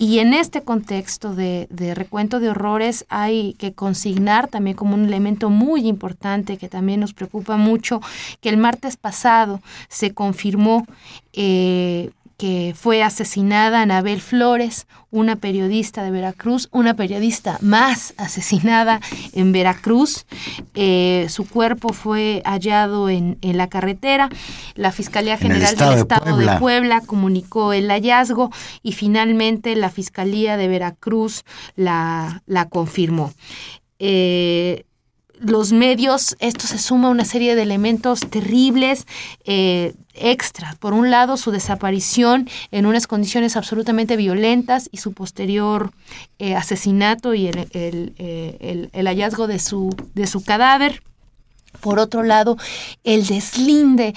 y 0.00 0.20
en 0.20 0.32
este 0.32 0.62
contexto 0.62 1.34
de, 1.34 1.66
de 1.68 1.94
recuento 1.94 2.40
de 2.40 2.48
horrores 2.48 3.04
hay 3.10 3.52
que 3.58 3.74
consignar 3.74 4.48
también 4.48 4.74
como 4.74 4.94
un 4.94 5.04
elemento 5.04 5.50
muy 5.50 5.86
importante 5.86 6.56
que 6.56 6.70
también 6.70 7.00
nos 7.00 7.12
preocupa 7.12 7.58
mucho, 7.58 8.00
que 8.40 8.48
el 8.48 8.56
martes 8.56 8.96
pasado 8.96 9.60
se 9.90 10.14
confirmó 10.14 10.86
eh, 11.34 12.12
que 12.40 12.74
fue 12.74 13.02
asesinada 13.02 13.82
Anabel 13.82 14.22
Flores, 14.22 14.86
una 15.10 15.36
periodista 15.36 16.02
de 16.02 16.10
Veracruz, 16.10 16.70
una 16.72 16.94
periodista 16.94 17.58
más 17.60 18.14
asesinada 18.16 19.02
en 19.34 19.52
Veracruz. 19.52 20.24
Eh, 20.74 21.26
su 21.28 21.46
cuerpo 21.46 21.92
fue 21.92 22.40
hallado 22.46 23.10
en, 23.10 23.36
en 23.42 23.58
la 23.58 23.68
carretera. 23.68 24.30
La 24.74 24.90
Fiscalía 24.90 25.36
General 25.36 25.64
estado 25.64 25.90
del 25.90 25.96
de 25.96 26.00
Estado 26.00 26.24
de 26.24 26.30
Puebla. 26.30 26.58
Puebla 26.58 27.00
comunicó 27.02 27.74
el 27.74 27.90
hallazgo 27.90 28.50
y 28.82 28.92
finalmente 28.92 29.76
la 29.76 29.90
Fiscalía 29.90 30.56
de 30.56 30.68
Veracruz 30.68 31.44
la, 31.76 32.42
la 32.46 32.70
confirmó. 32.70 33.34
Eh, 33.98 34.86
los 35.40 35.72
medios, 35.72 36.36
esto 36.38 36.66
se 36.66 36.78
suma 36.78 37.08
a 37.08 37.10
una 37.10 37.24
serie 37.24 37.54
de 37.56 37.62
elementos 37.62 38.20
terribles, 38.20 39.06
eh, 39.44 39.94
extra. 40.14 40.76
Por 40.80 40.92
un 40.92 41.10
lado, 41.10 41.36
su 41.36 41.50
desaparición 41.50 42.48
en 42.70 42.86
unas 42.86 43.06
condiciones 43.06 43.56
absolutamente 43.56 44.16
violentas 44.16 44.88
y 44.92 44.98
su 44.98 45.12
posterior 45.12 45.92
eh, 46.38 46.54
asesinato 46.54 47.32
y 47.34 47.46
el, 47.46 47.58
el, 47.72 48.14
eh, 48.18 48.56
el- 48.60 48.90
el 48.92 49.06
hallazgo 49.06 49.46
de 49.46 49.58
su, 49.58 49.94
de 50.14 50.26
su 50.26 50.44
cadáver. 50.44 51.02
Por 51.80 51.98
otro 51.98 52.22
lado, 52.22 52.56
el 53.04 53.26
deslinde 53.26 54.14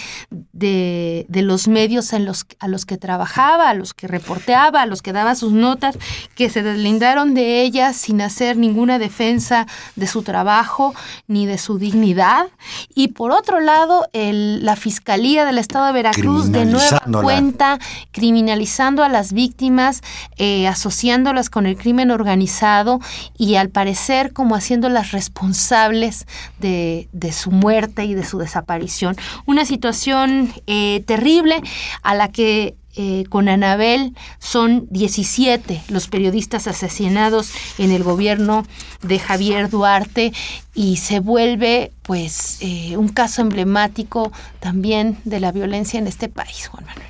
de, 0.51 1.25
de 1.29 1.41
los 1.43 1.67
medios 1.67 2.11
en 2.13 2.25
los, 2.25 2.45
a 2.59 2.67
los 2.67 2.85
que 2.85 2.97
trabajaba, 2.97 3.69
a 3.69 3.73
los 3.73 3.93
que 3.93 4.07
reporteaba, 4.07 4.81
a 4.81 4.85
los 4.85 5.01
que 5.01 5.13
daba 5.13 5.35
sus 5.35 5.53
notas, 5.53 5.97
que 6.35 6.49
se 6.49 6.61
deslindaron 6.63 7.33
de 7.33 7.61
ella 7.61 7.93
sin 7.93 8.21
hacer 8.21 8.57
ninguna 8.57 8.99
defensa 8.99 9.65
de 9.95 10.07
su 10.07 10.23
trabajo 10.23 10.93
ni 11.27 11.45
de 11.45 11.57
su 11.57 11.77
dignidad. 11.77 12.47
Y 12.95 13.09
por 13.09 13.31
otro 13.31 13.59
lado, 13.61 14.07
el- 14.13 14.65
la 14.65 14.75
Fiscalía 14.75 15.45
del 15.45 15.57
Estado 15.57 15.85
de 15.87 15.93
Veracruz 15.93 16.51
de 16.51 16.65
nueva 16.65 16.99
cuenta 17.23 17.79
criminalizando 18.11 19.03
a 19.03 19.09
las 19.09 19.33
víctimas, 19.33 20.01
eh, 20.37 20.67
asociándolas 20.67 21.49
con 21.49 21.65
el 21.65 21.77
crimen 21.77 22.11
organizado 22.11 22.99
y 23.37 23.55
al 23.55 23.69
parecer 23.69 24.33
como 24.33 24.55
haciéndolas 24.55 25.11
responsables 25.11 26.25
de, 26.59 27.07
de 27.11 27.31
su 27.31 27.42
muerte 27.51 28.05
y 28.05 28.13
de 28.13 28.25
su 28.25 28.37
desaparición. 28.37 29.15
Una 29.45 29.65
situación 29.65 30.53
eh, 30.67 31.03
terrible 31.05 31.61
a 32.01 32.15
la 32.15 32.29
que 32.29 32.75
eh, 32.95 33.23
con 33.29 33.49
Anabel 33.49 34.13
son 34.37 34.85
17 34.91 35.81
los 35.89 36.07
periodistas 36.07 36.67
asesinados 36.67 37.51
en 37.79 37.91
el 37.91 38.03
gobierno 38.03 38.67
de 39.01 39.17
Javier 39.17 39.71
Duarte 39.71 40.31
y 40.75 40.97
se 40.97 41.19
vuelve 41.19 41.91
pues 42.03 42.59
eh, 42.61 42.95
un 42.95 43.09
caso 43.09 43.41
emblemático 43.41 44.31
también 44.59 45.17
de 45.23 45.39
la 45.39 45.51
violencia 45.51 45.97
en 45.97 46.05
este 46.05 46.29
país, 46.29 46.67
Juan 46.67 46.85
Manuel. 46.85 47.07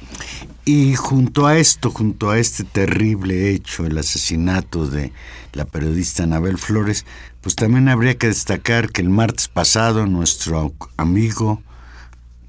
Y 0.64 0.96
junto 0.96 1.48
a 1.48 1.58
esto, 1.58 1.92
junto 1.92 2.30
a 2.30 2.40
este 2.40 2.64
terrible 2.64 3.50
hecho, 3.50 3.86
el 3.86 3.98
asesinato 3.98 4.88
de 4.88 5.12
la 5.52 5.66
periodista 5.66 6.24
Anabel 6.24 6.58
Flores, 6.58 7.06
pues 7.44 7.56
también 7.56 7.90
habría 7.90 8.18
que 8.18 8.28
destacar 8.28 8.90
que 8.90 9.02
el 9.02 9.10
martes 9.10 9.50
pasado 9.50 10.08
nuestro 10.08 10.74
amigo, 10.96 11.62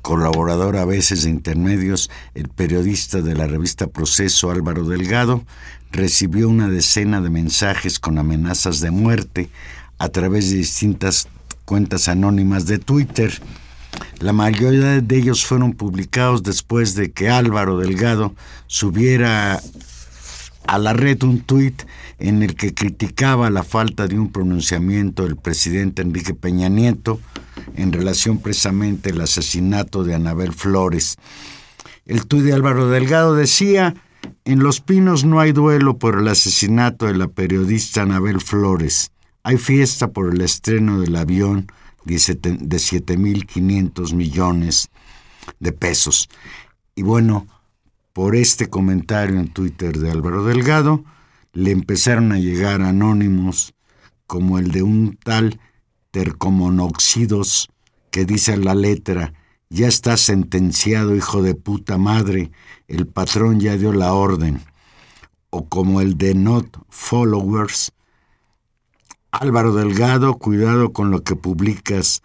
colaborador 0.03 0.76
a 0.76 0.84
veces 0.84 1.24
de 1.24 1.30
intermedios, 1.30 2.11
el 2.34 2.49
periodista 2.49 3.20
de 3.20 3.34
la 3.34 3.49
revista 3.49 3.88
Proceso 3.88 4.53
Álvaro 4.53 4.84
Delgado, 4.84 5.45
recibió 5.90 6.49
una 6.49 6.68
decena 6.68 7.20
de 7.20 7.28
mensajes 7.28 7.99
con 7.99 8.18
amenazas 8.18 8.78
de 8.78 8.92
muerte 8.92 9.51
a 9.99 10.11
través 10.11 10.51
de 10.51 10.59
distintas 10.59 11.26
cuentas 11.64 12.07
anónimas 12.07 12.66
de 12.66 12.78
Twitter. 12.78 13.42
La 14.20 14.32
mayoría 14.32 15.01
de 15.01 15.16
ellos 15.16 15.45
fueron 15.45 15.72
publicados 15.72 16.45
después 16.45 16.95
de 16.95 17.11
que 17.11 17.30
Álvaro 17.30 17.78
Delgado 17.78 18.32
subiera 18.68 19.61
a 20.68 20.78
la 20.78 20.92
red 20.92 21.20
un 21.24 21.40
tuit 21.40 21.82
en 22.18 22.42
el 22.42 22.54
que 22.54 22.74
criticaba 22.74 23.50
la 23.50 23.62
falta 23.62 24.06
de 24.06 24.18
un 24.18 24.30
pronunciamiento 24.30 25.24
del 25.24 25.36
presidente 25.36 26.02
Enrique 26.02 26.34
Peña 26.34 26.68
Nieto 26.68 27.20
en 27.76 27.92
relación 27.92 28.38
precisamente 28.38 29.10
al 29.10 29.20
asesinato 29.20 30.04
de 30.04 30.14
Anabel 30.14 30.52
Flores. 30.52 31.16
El 32.06 32.26
tuit 32.26 32.44
de 32.44 32.52
Álvaro 32.52 32.88
Delgado 32.88 33.34
decía, 33.34 33.94
en 34.44 34.60
Los 34.60 34.80
Pinos 34.80 35.24
no 35.24 35.40
hay 35.40 35.52
duelo 35.52 35.98
por 35.98 36.18
el 36.18 36.28
asesinato 36.28 37.06
de 37.06 37.14
la 37.14 37.28
periodista 37.28 38.02
Anabel 38.02 38.40
Flores. 38.40 39.10
Hay 39.42 39.58
fiesta 39.58 40.08
por 40.12 40.32
el 40.34 40.40
estreno 40.40 41.00
del 41.00 41.16
avión 41.16 41.66
de 42.04 42.18
siete- 42.18 42.56
de 42.60 42.78
7.500 42.78 44.12
millones 44.14 44.90
de 45.60 45.72
pesos. 45.72 46.28
Y 46.94 47.02
bueno, 47.02 47.46
por 48.12 48.36
este 48.36 48.68
comentario 48.68 49.38
en 49.40 49.48
Twitter 49.48 49.98
de 49.98 50.10
Álvaro 50.10 50.44
Delgado, 50.44 51.04
le 51.55 51.70
empezaron 51.70 52.32
a 52.32 52.38
llegar 52.38 52.82
anónimos 52.82 53.74
como 54.26 54.59
el 54.59 54.70
de 54.70 54.82
un 54.82 55.16
tal 55.22 55.61
Tercomonoxidos 56.11 57.70
que 58.11 58.24
dice 58.24 58.57
la 58.57 58.76
letra, 58.76 59.32
ya 59.70 59.88
está 59.88 60.16
sentenciado 60.16 61.16
hijo 61.16 61.42
de 61.42 61.57
puta 61.57 61.98
madre, 61.98 62.52
el 62.86 63.09
patrón 63.09 63.59
ya 63.59 63.76
dio 63.76 63.92
la 63.92 64.12
orden. 64.12 64.61
O 65.50 65.68
como 65.68 66.00
el 66.00 66.16
de 66.16 66.34
Not 66.34 66.78
Followers, 66.88 67.92
Álvaro 69.32 69.74
Delgado, 69.74 70.34
cuidado 70.34 70.92
con 70.92 71.11
lo 71.11 71.24
que 71.24 71.34
publicas, 71.34 72.22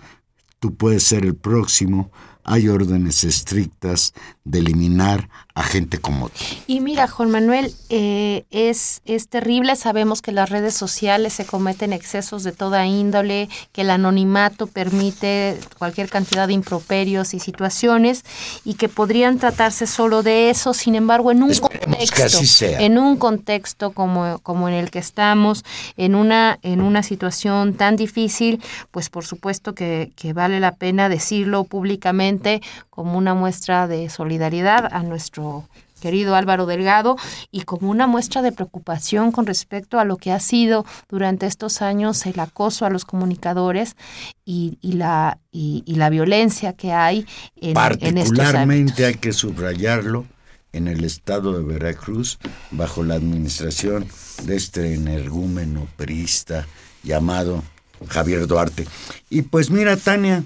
tú 0.59 0.75
puedes 0.75 1.03
ser 1.03 1.25
el 1.25 1.35
próximo, 1.35 2.11
hay 2.43 2.67
órdenes 2.67 3.23
estrictas 3.23 4.13
de 4.49 4.59
eliminar 4.59 5.29
a 5.53 5.61
gente 5.61 5.99
como 5.99 6.29
tú. 6.29 6.35
Y 6.65 6.79
mira, 6.79 7.07
Juan 7.07 7.29
Manuel, 7.29 7.73
eh, 7.89 8.45
es, 8.49 9.01
es 9.05 9.27
terrible. 9.27 9.75
Sabemos 9.75 10.21
que 10.21 10.31
las 10.31 10.49
redes 10.49 10.73
sociales 10.73 11.33
se 11.33 11.45
cometen 11.45 11.93
excesos 11.93 12.43
de 12.43 12.51
toda 12.51 12.85
índole, 12.87 13.47
que 13.73 13.81
el 13.81 13.91
anonimato 13.91 14.65
permite 14.65 15.59
cualquier 15.77 16.09
cantidad 16.09 16.47
de 16.47 16.53
improperios 16.53 17.33
y 17.33 17.39
situaciones 17.39 18.23
y 18.63 18.73
que 18.75 18.89
podrían 18.89 19.37
tratarse 19.37 19.85
solo 19.85 20.23
de 20.23 20.49
eso. 20.49 20.73
Sin 20.73 20.95
embargo, 20.95 21.31
en 21.31 21.43
un 21.43 21.51
Esperemos 21.51 22.09
contexto, 22.09 22.65
en 22.65 22.97
un 22.97 23.17
contexto 23.17 23.91
como, 23.91 24.39
como 24.39 24.67
en 24.67 24.73
el 24.73 24.89
que 24.89 24.99
estamos, 24.99 25.63
en 25.95 26.15
una, 26.15 26.57
en 26.63 26.81
una 26.81 27.03
situación 27.03 27.75
tan 27.75 27.97
difícil, 27.97 28.63
pues 28.89 29.09
por 29.09 29.25
supuesto 29.25 29.75
que, 29.75 30.11
que 30.15 30.33
vale 30.33 30.59
la 30.59 30.75
pena 30.75 31.07
decirlo 31.07 31.65
públicamente 31.65 32.61
como 32.99 33.17
una 33.17 33.33
muestra 33.33 33.87
de 33.87 34.09
solidaridad 34.09 34.89
a 34.91 35.03
nuestro 35.03 35.69
querido 36.01 36.35
Álvaro 36.35 36.65
Delgado 36.65 37.15
y 37.49 37.61
como 37.61 37.89
una 37.89 38.07
muestra 38.07 38.41
de 38.41 38.51
preocupación 38.51 39.31
con 39.31 39.45
respecto 39.45 39.99
a 39.99 40.03
lo 40.03 40.17
que 40.17 40.33
ha 40.33 40.39
sido 40.41 40.85
durante 41.07 41.45
estos 41.45 41.81
años 41.81 42.25
el 42.25 42.37
acoso 42.41 42.85
a 42.85 42.89
los 42.89 43.05
comunicadores 43.05 43.95
y, 44.43 44.77
la, 44.81 45.39
y, 45.49 45.81
la 45.95 46.09
violencia 46.09 46.73
que 46.73 46.91
hay 46.91 47.25
en, 47.55 47.69
en. 47.69 47.73
Particularmente 47.73 49.05
hay 49.05 49.15
que 49.15 49.31
subrayarlo 49.31 50.25
en 50.73 50.89
el 50.89 51.05
estado 51.05 51.57
de 51.57 51.63
Veracruz, 51.63 52.37
bajo 52.69 53.01
la 53.05 53.15
administración 53.15 54.09
de 54.43 54.57
este 54.57 54.93
energúmeno 54.93 55.87
perista 55.95 56.67
llamado 57.03 57.63
Javier 58.09 58.45
Duarte. 58.45 58.85
Y 59.29 59.43
pues 59.43 59.69
mira, 59.69 59.95
Tania, 59.95 60.43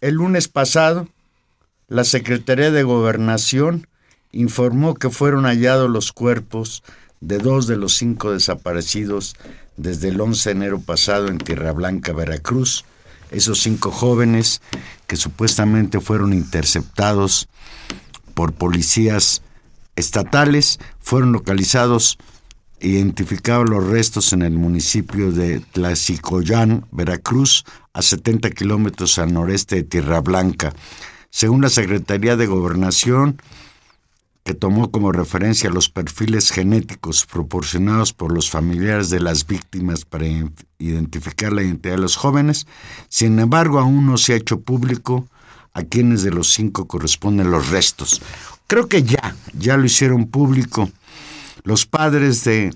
el 0.00 0.14
lunes 0.14 0.48
pasado, 0.48 1.06
la 1.92 2.04
Secretaría 2.04 2.70
de 2.70 2.84
Gobernación 2.84 3.86
informó 4.30 4.94
que 4.94 5.10
fueron 5.10 5.44
hallados 5.44 5.90
los 5.90 6.12
cuerpos 6.12 6.82
de 7.20 7.36
dos 7.36 7.66
de 7.66 7.76
los 7.76 7.94
cinco 7.98 8.32
desaparecidos 8.32 9.36
desde 9.76 10.08
el 10.08 10.18
11 10.18 10.48
de 10.48 10.56
enero 10.56 10.80
pasado 10.80 11.28
en 11.28 11.36
Tierra 11.36 11.72
Blanca, 11.72 12.14
Veracruz. 12.14 12.86
Esos 13.30 13.60
cinco 13.60 13.90
jóvenes 13.90 14.62
que 15.06 15.16
supuestamente 15.16 16.00
fueron 16.00 16.32
interceptados 16.32 17.46
por 18.32 18.54
policías 18.54 19.42
estatales 19.94 20.78
fueron 20.98 21.32
localizados 21.32 22.16
identificados 22.80 23.68
los 23.68 23.86
restos 23.86 24.32
en 24.32 24.40
el 24.40 24.54
municipio 24.54 25.30
de 25.30 25.60
Tlaxicoyán, 25.60 26.86
Veracruz, 26.90 27.66
a 27.92 28.00
70 28.00 28.48
kilómetros 28.52 29.18
al 29.18 29.34
noreste 29.34 29.76
de 29.76 29.82
Tierra 29.82 30.20
Blanca. 30.20 30.72
Según 31.32 31.62
la 31.62 31.70
Secretaría 31.70 32.36
de 32.36 32.46
Gobernación, 32.46 33.40
que 34.44 34.52
tomó 34.52 34.90
como 34.90 35.12
referencia 35.12 35.70
los 35.70 35.88
perfiles 35.88 36.50
genéticos 36.50 37.24
proporcionados 37.24 38.12
por 38.12 38.34
los 38.34 38.50
familiares 38.50 39.08
de 39.08 39.18
las 39.18 39.46
víctimas 39.46 40.04
para 40.04 40.26
identificar 40.78 41.52
la 41.54 41.62
identidad 41.62 41.94
de 41.94 42.02
los 42.02 42.16
jóvenes, 42.16 42.66
sin 43.08 43.38
embargo 43.38 43.78
aún 43.78 44.06
no 44.06 44.18
se 44.18 44.34
ha 44.34 44.36
hecho 44.36 44.60
público 44.60 45.26
a 45.72 45.82
quienes 45.82 46.22
de 46.22 46.32
los 46.32 46.52
cinco 46.52 46.86
corresponden 46.86 47.50
los 47.50 47.70
restos. 47.70 48.20
Creo 48.66 48.86
que 48.86 49.02
ya, 49.02 49.34
ya 49.54 49.78
lo 49.78 49.86
hicieron 49.86 50.26
público. 50.26 50.90
Los 51.64 51.86
padres 51.86 52.44
de 52.44 52.74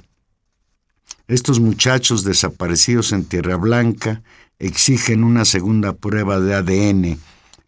estos 1.28 1.61
muchachos 1.61 2.24
desaparecidos 2.24 3.12
en 3.12 3.26
Tierra 3.26 3.57
Blanca 3.57 4.22
exigen 4.59 5.24
una 5.24 5.44
segunda 5.44 5.92
prueba 5.92 6.40
de 6.40 6.54
ADN. 6.54 7.18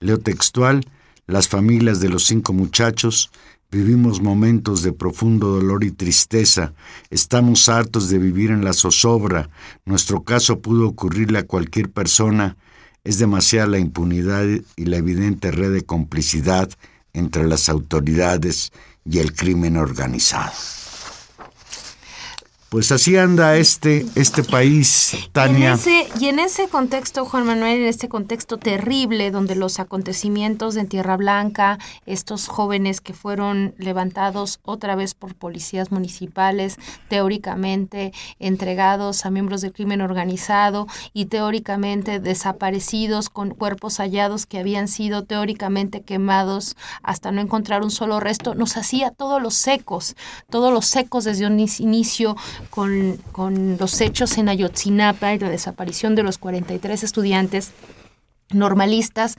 Leo 0.01 0.19
textual, 0.19 0.85
las 1.27 1.49
familias 1.49 2.01
de 2.01 2.09
los 2.09 2.25
cinco 2.25 2.53
muchachos 2.53 3.31
Vivimos 3.71 4.23
momentos 4.23 4.83
de 4.83 4.95
profundo 4.95 5.49
dolor 5.49 5.85
y 5.85 5.91
tristeza. 5.91 6.73
Estamos 7.11 7.69
hartos 7.69 8.09
de 8.09 8.17
vivir 8.17 8.51
en 8.51 8.65
la 8.65 8.73
zozobra. 8.73 9.51
Nuestro 9.85 10.25
caso 10.25 10.61
pudo 10.61 10.89
ocurrirle 10.89 11.41
a 11.41 11.47
cualquier 11.47 11.91
persona. 11.91 12.57
Es 13.05 13.19
demasiada 13.19 13.67
la 13.67 13.79
impunidad 13.79 14.47
y 14.77 14.85
la 14.87 14.97
evidente 14.97 15.51
red 15.51 15.71
de 15.71 15.83
complicidad 15.83 16.71
entre 17.13 17.47
las 17.47 17.69
autoridades 17.69 18.73
y 19.05 19.19
el 19.19 19.35
crimen 19.35 19.77
organizado. 19.77 20.53
Pues 22.71 22.93
así 22.93 23.17
anda 23.17 23.57
este, 23.57 24.05
este 24.15 24.45
país, 24.45 25.17
Tania. 25.33 25.79
Y 26.21 26.27
en 26.27 26.39
ese 26.39 26.69
contexto, 26.69 27.25
Juan 27.25 27.47
Manuel, 27.47 27.81
en 27.81 27.87
este 27.87 28.11
contexto 28.11 28.59
terrible 28.59 29.31
donde 29.31 29.55
los 29.55 29.81
acontecimientos 29.81 30.77
en 30.77 30.87
Tierra 30.87 31.17
Blanca, 31.17 31.79
estos 32.05 32.47
jóvenes 32.47 33.01
que 33.01 33.15
fueron 33.15 33.75
levantados 33.79 34.61
otra 34.65 34.97
vez 34.97 35.15
por 35.15 35.35
policías 35.35 35.91
municipales, 35.91 36.77
teóricamente 37.09 38.13
entregados 38.39 39.25
a 39.25 39.31
miembros 39.31 39.63
del 39.63 39.73
crimen 39.73 40.03
organizado 40.03 40.89
y 41.15 41.25
teóricamente 41.25 42.21
desaparecidos 42.21 43.31
con 43.31 43.55
cuerpos 43.55 43.97
hallados 43.97 44.45
que 44.45 44.59
habían 44.59 44.89
sido 44.89 45.25
teóricamente 45.25 46.03
quemados 46.03 46.77
hasta 47.03 47.33
no 47.33 47.41
encontrar 47.41 47.83
un 47.83 47.91
solo 47.91 48.21
resto, 48.21 48.55
nos 48.55 48.77
hacía 48.77 49.11
todos 49.11 49.41
los 49.41 49.55
secos, 49.55 50.17
todos 50.51 50.71
los 50.71 50.85
secos 50.85 51.25
desde 51.25 51.47
un 51.47 51.59
inicio 51.59 52.37
con, 52.71 53.19
con 53.33 53.77
los 53.79 54.01
hechos 54.01 54.39
en 54.39 54.49
Ayotzinapa 54.49 55.35
y 55.35 55.39
la 55.39 55.51
desaparición 55.51 56.15
de 56.15 56.23
los 56.23 56.39
43 56.39 57.03
estudiantes 57.03 57.73
normalistas, 58.51 59.37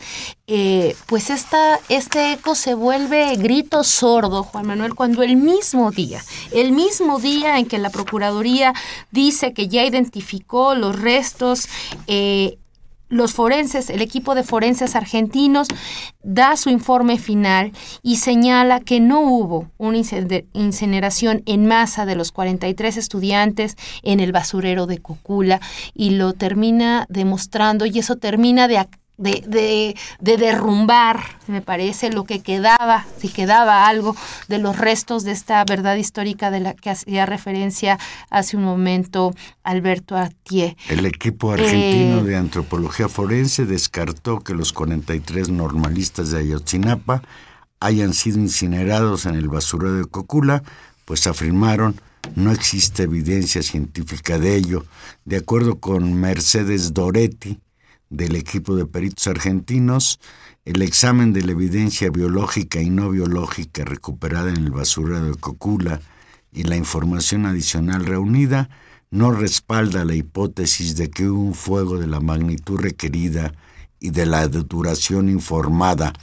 eh, 0.48 0.96
pues 1.08 1.30
esta, 1.30 1.80
este 1.90 2.34
eco 2.34 2.56
se 2.56 2.76
vuelve 2.76 3.36
grito 3.38 3.84
sordo, 3.84 4.44
Juan 4.44 4.68
Manuel, 4.68 4.94
cuando 4.94 5.24
el 5.24 5.36
mismo 5.36 5.92
día, 5.92 6.22
el 6.52 6.72
mismo 6.72 7.20
día 7.20 7.58
en 7.58 7.66
que 7.66 7.80
la 7.80 7.90
Procuraduría 7.90 8.74
dice 9.12 9.54
que 9.54 9.68
ya 9.68 9.84
identificó 9.84 10.76
los 10.76 11.00
restos, 11.00 11.68
eh, 12.08 12.58
los 13.10 13.34
forenses, 13.34 13.90
el 13.90 14.02
equipo 14.02 14.36
de 14.36 14.44
forenses 14.44 14.96
argentinos 14.96 15.68
da 16.24 16.56
su 16.56 16.70
informe 16.70 17.18
final 17.18 17.74
y 18.02 18.18
señala 18.18 18.80
que 18.80 19.00
no 19.00 19.22
hubo 19.22 19.72
una 19.78 19.98
incineración 20.54 21.42
en 21.46 21.66
masa 21.66 22.06
de 22.06 22.16
los 22.16 22.32
43 22.32 22.98
estudiantes 22.98 23.76
en 24.04 24.20
el 24.20 24.32
basurero 24.32 24.86
de 24.86 25.00
Cocula 25.00 25.60
y 25.94 26.12
lo 26.12 26.34
termina 26.34 27.06
demostrando 27.10 27.86
y 27.86 28.00
eso 28.00 28.16
termina 28.18 28.68
de 28.68 28.78
de, 29.20 29.44
de, 29.46 29.96
de, 30.20 30.38
derrumbar, 30.38 31.20
me 31.48 31.62
parece, 31.62 32.10
lo 32.10 32.24
que 32.24 32.40
quedaba, 32.40 33.06
si 33.20 33.28
quedaba 33.28 33.88
algo 33.88 34.16
de 34.48 34.58
los 34.58 34.78
restos 34.78 35.24
de 35.24 35.32
esta 35.32 35.64
verdad 35.66 35.98
histórica 35.98 36.50
de 36.50 36.62
la 36.62 36.74
que 36.74 36.90
hacía 36.90 37.26
referencia 37.26 38.00
hace 38.30 38.58
un 38.58 38.64
momento 38.64 39.36
Alberto 39.64 40.16
Atié. 40.16 40.78
El 40.88 41.06
equipo 41.06 41.52
argentino 41.52 42.20
Eh, 42.20 42.24
de 42.24 42.38
antropología 42.38 43.10
forense 43.10 43.66
descartó 43.66 44.40
que 44.40 44.54
los 44.54 44.74
43 44.74 45.50
normalistas 45.50 46.32
de 46.32 46.40
Ayotzinapa 46.40 47.22
hayan 47.80 48.14
sido 48.14 48.40
incinerados 48.40 49.26
en 49.26 49.36
el 49.36 49.50
basurero 49.50 49.94
de 49.94 50.06
Cocula, 50.06 50.64
pues 51.06 51.28
afirmaron 51.28 52.00
no 52.36 52.52
existe 52.52 53.04
evidencia 53.04 53.62
científica 53.64 54.38
de 54.38 54.56
ello. 54.56 54.86
De 55.26 55.38
acuerdo 55.38 55.80
con 55.80 56.14
Mercedes 56.14 56.94
Doretti, 56.94 57.60
del 58.10 58.36
equipo 58.36 58.76
de 58.76 58.86
peritos 58.86 59.28
argentinos, 59.28 60.20
el 60.66 60.82
examen 60.82 61.34
de 61.34 61.44
la 61.44 61.52
evidencia 61.52 62.10
biológica 62.10 62.82
y 62.82 62.90
no 62.90 63.10
biológica 63.10 63.86
recuperada 63.86 64.50
en 64.50 64.58
el 64.58 64.72
basurero 64.72 65.26
de 65.26 65.36
Cocula 65.36 66.02
y 66.52 66.64
la 66.64 66.76
información 66.76 67.46
adicional 67.46 68.06
reunida 68.06 68.70
no 69.12 69.32
respalda 69.32 70.06
la 70.06 70.16
hipótesis 70.16 70.96
de 70.96 71.10
que 71.10 71.28
hubo 71.28 71.42
un 71.42 71.56
fuego 71.56 71.98
de 71.98 72.08
la 72.08 72.20
magnitud 72.20 72.80
requerida 72.80 73.54
y 74.00 74.12
de 74.12 74.26
la 74.26 74.48
duración 74.48 75.30
informada 75.30 76.14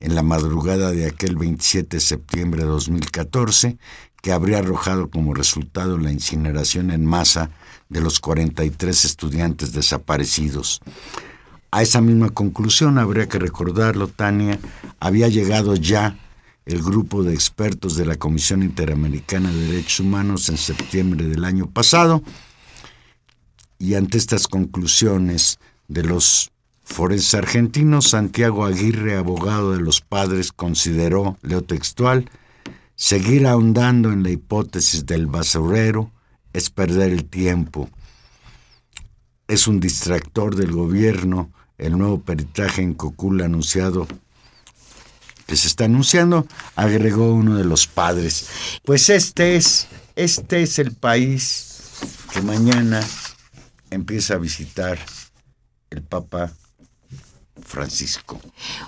en 0.00 0.14
la 0.14 0.22
madrugada 0.22 0.90
de 0.92 1.06
aquel 1.06 1.36
27 1.36 1.96
de 1.96 2.00
septiembre 2.00 2.62
de 2.62 2.68
2014 2.68 3.78
que 4.20 4.32
habría 4.32 4.58
arrojado 4.58 5.10
como 5.10 5.34
resultado 5.34 5.98
la 5.98 6.12
incineración 6.12 6.90
en 6.90 7.04
masa 7.04 7.50
de 7.92 8.00
los 8.00 8.20
43 8.20 9.04
estudiantes 9.04 9.72
desaparecidos. 9.72 10.80
A 11.70 11.82
esa 11.82 12.00
misma 12.00 12.30
conclusión, 12.30 12.98
habría 12.98 13.28
que 13.28 13.38
recordarlo, 13.38 14.08
Tania, 14.08 14.58
había 14.98 15.28
llegado 15.28 15.74
ya 15.74 16.18
el 16.64 16.82
grupo 16.82 17.22
de 17.22 17.34
expertos 17.34 17.96
de 17.96 18.06
la 18.06 18.16
Comisión 18.16 18.62
Interamericana 18.62 19.50
de 19.50 19.66
Derechos 19.66 20.00
Humanos 20.00 20.48
en 20.48 20.56
septiembre 20.56 21.28
del 21.28 21.44
año 21.44 21.70
pasado, 21.70 22.22
y 23.78 23.94
ante 23.94 24.16
estas 24.16 24.46
conclusiones 24.46 25.58
de 25.88 26.04
los 26.04 26.52
forenses 26.84 27.34
argentinos, 27.34 28.10
Santiago 28.10 28.64
Aguirre, 28.64 29.16
abogado 29.16 29.72
de 29.72 29.80
los 29.80 30.00
padres, 30.00 30.52
consideró, 30.52 31.36
leo 31.42 31.62
textual, 31.62 32.30
seguir 32.94 33.46
ahondando 33.46 34.12
en 34.12 34.22
la 34.22 34.30
hipótesis 34.30 35.04
del 35.04 35.26
basurero 35.26 36.12
es 36.52 36.70
perder 36.70 37.12
el 37.12 37.24
tiempo. 37.24 37.88
Es 39.48 39.66
un 39.66 39.80
distractor 39.80 40.56
del 40.56 40.72
gobierno 40.72 41.50
el 41.78 41.98
nuevo 41.98 42.20
peritaje 42.20 42.82
en 42.82 42.94
Cocula 42.94 43.46
anunciado 43.46 44.06
que 45.46 45.56
se 45.56 45.66
está 45.66 45.84
anunciando, 45.84 46.46
agregó 46.76 47.34
uno 47.34 47.56
de 47.56 47.64
los 47.64 47.86
padres. 47.86 48.46
Pues 48.84 49.10
este 49.10 49.56
es, 49.56 49.88
este 50.16 50.62
es 50.62 50.78
el 50.78 50.94
país 50.94 52.00
que 52.32 52.40
mañana 52.40 53.02
empieza 53.90 54.34
a 54.34 54.38
visitar 54.38 54.98
el 55.90 56.02
Papa 56.02 56.52
Francisco. 57.60 58.40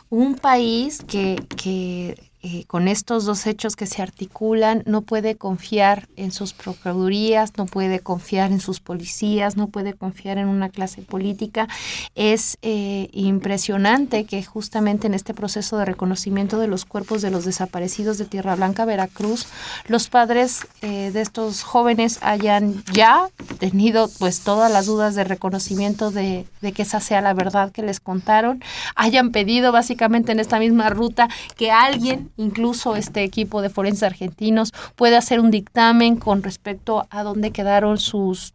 Un 0.09 0.37
país 0.37 1.03
que, 1.07 1.45
que 1.57 2.31
eh, 2.47 2.65
con 2.67 2.89
estos 2.89 3.25
dos 3.25 3.47
hechos 3.47 3.75
que 3.75 3.87
se 3.87 4.03
articulan 4.03 4.83
no 4.85 5.01
puede 5.01 5.35
confiar 5.35 6.09
en 6.17 6.31
sus 6.31 6.53
procuradurías, 6.53 7.57
no 7.57 7.65
puede 7.65 8.01
confiar 8.01 8.53
en 8.53 8.61
sus 8.61 8.81
policías, 8.81 9.57
no 9.57 9.69
puede 9.69 9.95
confiar 9.95 10.37
en 10.37 10.49
una 10.49 10.69
clase 10.69 11.01
política. 11.01 11.69
Es 12.15 12.59
eh, 12.61 13.09
impresionante 13.13 14.27
que 14.27 14.45
justamente 14.45 15.07
en 15.07 15.15
este 15.15 15.33
proceso 15.33 15.79
de 15.79 15.87
reconocimiento 15.87 16.59
de 16.59 16.69
los 16.69 16.85
cuerpos 16.85 17.23
de 17.23 17.31
los 17.31 17.47
desaparecidos 17.47 18.19
de 18.19 18.27
Tierra 18.27 18.57
Blanca, 18.57 18.85
Veracruz, 18.85 19.47
los 19.89 20.11
padres 20.11 20.67
eh, 20.83 21.13
de 21.13 21.23
estos 21.23 21.63
jóvenes 21.63 22.19
hayan 22.21 22.85
ya 22.93 23.31
tenido 23.59 24.11
pues 24.19 24.41
todas 24.41 24.71
las 24.71 24.85
dudas 24.85 25.15
de 25.15 25.25
reconocimiento 25.25 26.11
de, 26.11 26.47
de 26.61 26.73
que 26.73 26.83
esa 26.83 27.01
sea 27.01 27.23
la 27.23 27.33
verdad 27.33 27.73
que 27.73 27.81
les 27.81 28.01
contaron, 28.01 28.63
hayan 28.97 29.31
pedido 29.31 29.73
básicamente 29.73 30.33
en 30.33 30.41
esta 30.41 30.59
misma 30.59 30.91
ruta 30.91 31.31
que 31.57 31.71
alguien 31.71 32.34
incluso 32.37 32.97
este 32.97 33.23
equipo 33.23 33.63
de 33.63 33.71
forenses 33.71 34.05
argentinos 34.05 34.73
puede 34.97 35.17
hacer 35.17 35.41
un 35.41 35.51
dictamen 35.51 36.17
con 36.17 36.43
respecto 36.43 37.07
a 37.11 37.23
dónde 37.23 37.51
quedaron 37.51 37.99
sus 37.99 38.55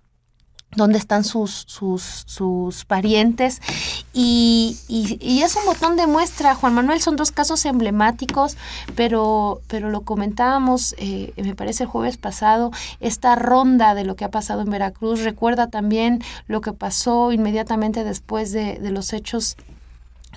dónde 0.76 1.00
están 1.00 1.24
sus, 1.24 1.64
sus, 1.68 2.24
sus 2.26 2.86
parientes. 2.86 3.62
Y, 4.14 4.78
y, 4.88 5.18
y, 5.20 5.42
es 5.42 5.56
un 5.56 5.66
botón 5.66 5.98
de 5.98 6.08
muestra, 6.08 6.56
Juan 6.56 6.74
Manuel, 6.74 7.02
son 7.02 7.16
dos 7.16 7.32
casos 7.32 7.66
emblemáticos, 7.66 8.56
pero, 8.96 9.62
pero 9.68 9.90
lo 9.90 10.02
comentábamos, 10.02 10.94
eh, 10.98 11.34
me 11.38 11.56
parece 11.56 11.84
el 11.84 11.90
jueves 11.90 12.18
pasado, 12.18 12.72
esta 13.00 13.36
ronda 13.36 13.96
de 13.96 14.04
lo 14.04 14.16
que 14.16 14.26
ha 14.26 14.32
pasado 14.32 14.62
en 14.62 14.70
Veracruz. 14.70 15.24
Recuerda 15.24 15.68
también 15.68 16.22
lo 16.48 16.62
que 16.62 16.74
pasó 16.74 17.32
inmediatamente 17.32 18.04
después 18.04 18.52
de, 18.52 18.78
de 18.80 18.92
los 18.92 19.14
hechos 19.14 19.58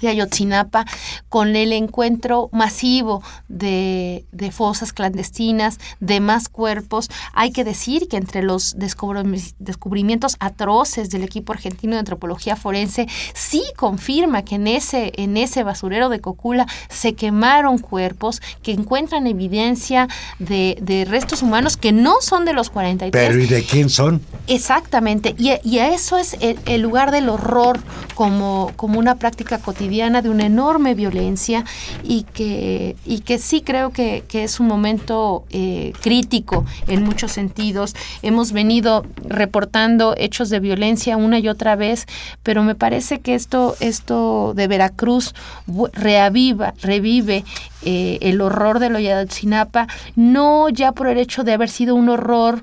de 0.01 0.09
Ayotzinapa 0.09 0.85
con 1.29 1.57
el 1.57 1.73
encuentro 1.73 2.49
masivo 2.53 3.23
de, 3.49 4.25
de, 4.33 4.51
fosas 4.51 4.93
clandestinas, 4.93 5.79
de 6.01 6.21
más 6.21 6.49
cuerpos. 6.49 7.09
Hay 7.33 7.53
que 7.53 7.65
decir 7.65 8.09
que 8.09 8.17
entre 8.17 8.43
los 8.43 8.75
descubrimientos 8.77 10.37
atroces 10.41 11.11
del 11.11 11.23
equipo 11.23 11.53
argentino 11.53 11.95
de 11.95 12.01
antropología 12.01 12.57
forense 12.57 13.07
sí 13.35 13.63
confirma 13.77 14.43
que 14.43 14.57
en 14.57 14.67
ese, 14.67 15.13
en 15.17 15.37
ese 15.37 15.63
basurero 15.63 16.09
de 16.09 16.21
Cocula 16.21 16.67
se 16.89 17.15
quemaron 17.15 17.79
cuerpos 17.79 18.41
que 18.63 18.73
encuentran 18.73 19.27
evidencia 19.27 20.09
de, 20.39 20.79
de 20.81 21.05
restos 21.05 21.43
humanos 21.43 21.77
que 21.77 21.93
no 21.93 22.21
son 22.21 22.45
de 22.45 22.53
los 22.53 22.71
43. 22.71 23.11
Pero 23.29 23.43
¿y 23.43 23.47
de 23.47 23.65
quién 23.65 23.89
son? 23.89 24.21
Exactamente. 24.47 25.35
Y, 25.39 25.53
y 25.63 25.79
a 25.79 25.95
eso 25.95 26.19
es 26.19 26.37
el, 26.41 26.59
el 26.67 26.81
lugar 26.83 27.11
del 27.11 27.29
horror 27.29 27.81
como, 28.15 28.73
como 28.77 28.99
una 28.99 29.17
práctica 29.17 29.59
cotidiana 29.59 29.82
cotidiana 29.83 30.23
de 30.23 30.31
una 30.31 30.47
enorme 30.47 30.95
violencia 30.95 31.65
y 32.05 32.23
que, 32.23 32.95
y 33.05 33.21
que 33.21 33.39
sí 33.39 33.63
creo 33.63 33.91
que, 33.91 34.23
que 34.29 34.45
es 34.45 34.61
un 34.61 34.69
momento 34.69 35.45
eh, 35.51 35.93
crítico 36.01 36.65
en 36.87 37.03
muchos 37.03 37.33
sentidos. 37.33 37.97
Hemos 38.23 38.53
venido 38.53 39.05
reportando 39.25 40.15
hechos 40.17 40.51
de 40.51 40.61
violencia 40.61 41.17
una 41.17 41.41
y 41.41 41.49
otra 41.49 41.75
vez, 41.75 42.07
pero 42.45 42.63
me 42.63 42.77
parece 42.77 43.19
que 43.19 43.35
esto, 43.35 43.75
esto 43.81 44.53
de 44.55 44.69
Veracruz 44.69 45.35
reaviva, 45.93 46.75
revive 46.81 47.45
eh, 47.85 48.19
el 48.21 48.41
horror 48.41 48.79
de 48.79 48.89
Loyalcinapa, 48.89 49.89
no 50.15 50.69
ya 50.69 50.93
por 50.93 51.09
el 51.09 51.19
hecho 51.19 51.43
de 51.43 51.55
haber 51.55 51.71
sido 51.71 51.97
un 51.97 52.09
horror 52.09 52.63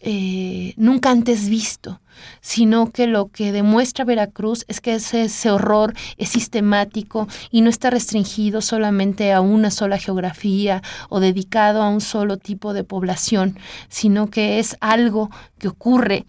eh, 0.00 0.74
nunca 0.76 1.10
antes 1.10 1.48
visto, 1.48 2.00
sino 2.40 2.90
que 2.90 3.06
lo 3.06 3.28
que 3.28 3.52
demuestra 3.52 4.04
Veracruz 4.04 4.64
es 4.68 4.80
que 4.80 4.94
ese, 4.94 5.24
ese 5.24 5.50
horror 5.50 5.94
es 6.16 6.28
sistemático 6.30 7.26
y 7.50 7.62
no 7.62 7.70
está 7.70 7.90
restringido 7.90 8.60
solamente 8.60 9.32
a 9.32 9.40
una 9.40 9.70
sola 9.70 9.98
geografía 9.98 10.82
o 11.08 11.20
dedicado 11.20 11.82
a 11.82 11.88
un 11.88 12.00
solo 12.00 12.36
tipo 12.36 12.74
de 12.74 12.84
población, 12.84 13.58
sino 13.88 14.28
que 14.28 14.58
es 14.58 14.76
algo 14.80 15.30
que 15.58 15.68
ocurre 15.68 16.26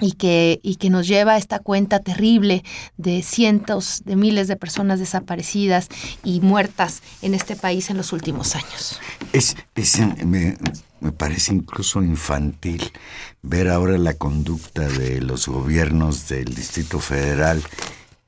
y 0.00 0.12
que, 0.12 0.60
y 0.62 0.76
que 0.76 0.90
nos 0.90 1.06
lleva 1.06 1.32
a 1.32 1.36
esta 1.36 1.58
cuenta 1.58 2.00
terrible 2.00 2.64
de 2.96 3.22
cientos 3.22 4.02
de 4.04 4.16
miles 4.16 4.48
de 4.48 4.56
personas 4.56 4.98
desaparecidas 4.98 5.88
y 6.24 6.40
muertas 6.40 7.02
en 7.22 7.34
este 7.34 7.56
país 7.56 7.90
en 7.90 7.96
los 7.96 8.12
últimos 8.12 8.56
años. 8.56 8.98
Es, 9.32 9.56
me 11.00 11.12
parece 11.12 11.54
incluso 11.54 12.02
infantil 12.02 12.92
ver 13.42 13.68
ahora 13.68 13.98
la 13.98 14.14
conducta 14.14 14.86
de 14.88 15.20
los 15.20 15.48
gobiernos 15.48 16.28
del 16.28 16.54
Distrito 16.54 17.00
Federal 17.00 17.62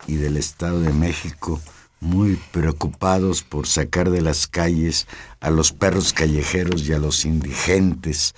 y 0.07 0.17
del 0.17 0.37
Estado 0.37 0.81
de 0.81 0.93
México 0.93 1.61
muy 2.01 2.37
preocupados 2.51 3.43
por 3.43 3.69
sacar 3.69 4.11
de 4.11 4.21
las 4.21 4.49
calles 4.49 5.07
a 5.41 5.51
los 5.51 5.73
perros 5.73 6.13
callejeros 6.13 6.89
y 6.89 6.93
a 6.93 6.99
los 6.99 7.25
indigentes 7.25 8.35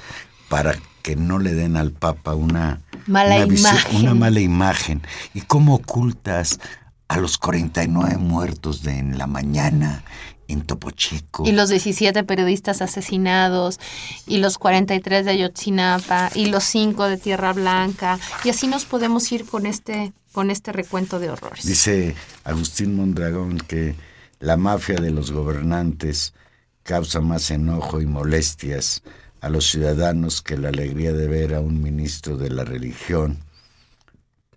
para 0.51 0.76
que 1.03 1.16
no 1.16 1.39
le 1.39 1.55
den 1.55 1.76
al 1.76 1.91
Papa 1.93 2.35
una 2.35 2.80
Mala 3.07 3.45
una 3.45 3.55
imagen. 3.55 3.97
una 3.97 4.14
mala 4.14 4.41
imagen. 4.41 5.03
¿Y 5.35 5.43
cómo 5.43 5.74
ocultas 5.74 6.61
a 7.09 7.18
los 7.18 7.39
49 7.39 8.16
muertos 8.16 8.82
de 8.82 8.99
en 8.99 9.18
la 9.18 9.26
mañana 9.26 10.05
en 10.49 10.62
Topo 10.62 10.90
Chico? 10.90 11.45
Y 11.47 11.53
los 11.53 11.68
17 11.68 12.24
periodistas 12.24 12.82
asesinados, 12.82 13.80
y 14.26 14.38
los 14.38 14.59
43 14.59 15.24
de 15.24 15.30
Ayotzinapa, 15.32 16.30
y 16.34 16.47
los 16.47 16.64
5 16.64 17.09
de 17.09 17.16
Tierra 17.16 17.53
Blanca, 17.53 18.18
y 18.45 18.51
así 18.51 18.66
nos 18.66 18.84
podemos 18.84 19.30
ir 19.32 19.45
con 19.47 19.66
este, 19.66 20.12
con 20.32 20.51
este 20.51 20.72
recuento 20.72 21.18
de 21.18 21.30
horrores. 21.30 21.64
Dice 21.64 22.14
Agustín 22.45 22.97
Mondragón 22.97 23.59
que 23.59 23.95
la 24.40 24.57
mafia 24.57 24.97
de 24.97 25.11
los 25.11 25.30
gobernantes 25.30 26.34
causa 26.82 27.20
más 27.20 27.51
enojo 27.51 28.01
y 28.01 28.07
molestias 28.07 29.03
a 29.40 29.49
los 29.49 29.66
ciudadanos 29.66 30.42
que 30.42 30.57
la 30.57 30.68
alegría 30.68 31.12
de 31.12 31.26
ver 31.26 31.55
a 31.55 31.61
un 31.61 31.82
ministro 31.82 32.36
de 32.36 32.51
la 32.51 32.64
religión 32.64 33.38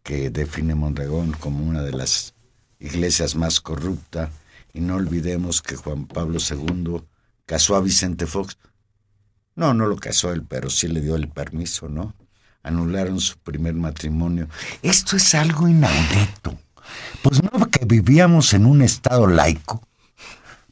que 0.03 0.29
define 0.29 0.75
Mondragón 0.75 1.33
como 1.33 1.65
una 1.65 1.81
de 1.83 1.91
las 1.91 2.33
iglesias 2.79 3.35
más 3.35 3.59
corrupta 3.59 4.31
y 4.77 4.79
no 4.79 4.95
olvidemos 4.95 5.63
que 5.63 5.75
Juan 5.75 6.05
Pablo 6.05 6.37
II 6.37 7.01
casó 7.47 7.75
a 7.75 7.81
Vicente 7.81 8.27
Fox. 8.27 8.59
No, 9.55 9.73
no 9.73 9.87
lo 9.87 9.95
casó 9.95 10.31
él, 10.31 10.43
pero 10.47 10.69
sí 10.69 10.87
le 10.87 11.01
dio 11.01 11.15
el 11.15 11.29
permiso, 11.29 11.89
¿no? 11.89 12.13
Anularon 12.61 13.19
su 13.19 13.39
primer 13.39 13.73
matrimonio. 13.73 14.47
Esto 14.83 15.15
es 15.15 15.33
algo 15.33 15.67
inaudito. 15.67 16.59
Pues 17.23 17.41
no 17.41 17.71
que 17.71 17.85
vivíamos 17.85 18.53
en 18.53 18.67
un 18.67 18.83
estado 18.83 19.25
laico. 19.25 19.81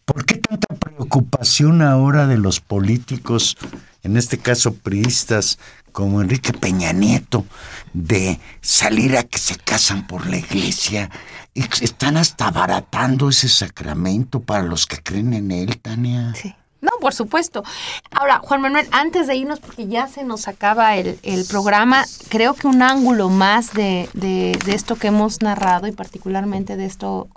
¿Por 0.06 0.24
qué 0.24 0.36
tanta 0.36 0.76
preocupación 0.76 1.82
ahora 1.82 2.28
de 2.28 2.38
los 2.38 2.60
políticos, 2.60 3.58
en 4.06 4.18
este 4.18 4.38
caso 4.38 4.76
priistas, 4.76 5.58
como 5.92 6.22
Enrique 6.22 6.54
Peña 6.54 6.94
Nieto, 6.94 7.46
de 7.94 8.40
salir 8.62 9.18
a 9.18 9.24
que 9.24 9.40
se 9.40 9.56
casan 9.56 10.06
por 10.08 10.28
la 10.28 10.38
iglesia? 10.38 11.10
Y 11.54 11.64
están 11.82 12.18
hasta 12.18 12.48
abaratando 12.48 13.30
ese 13.30 13.50
sacramento 13.50 14.42
para 14.42 14.64
los 14.64 14.86
que 14.86 15.02
creen 15.02 15.34
en 15.34 15.52
él, 15.52 15.80
Tania. 15.80 16.34
Sí. 16.40 16.54
No, 16.82 16.92
por 17.00 17.14
supuesto. 17.14 17.64
Ahora, 18.12 18.40
Juan 18.40 18.62
Manuel, 18.62 18.88
antes 18.92 19.28
de 19.28 19.36
irnos, 19.36 19.60
porque 19.60 19.88
ya 19.88 20.08
se 20.08 20.24
nos 20.24 20.48
acaba 20.48 20.96
el, 20.96 21.20
el 21.24 21.46
programa, 21.46 22.06
creo 22.30 22.54
que 22.54 22.68
un 22.68 22.82
ángulo 22.82 23.30
más 23.30 23.74
de, 23.74 24.10
de- 24.14 24.58
esto 24.68 24.96
que 24.96 25.08
hemos 25.08 25.42
narrado 25.42 25.88
y 25.88 25.92
particularmente 25.92 26.76
de 26.76 26.86
esto 26.86 27.28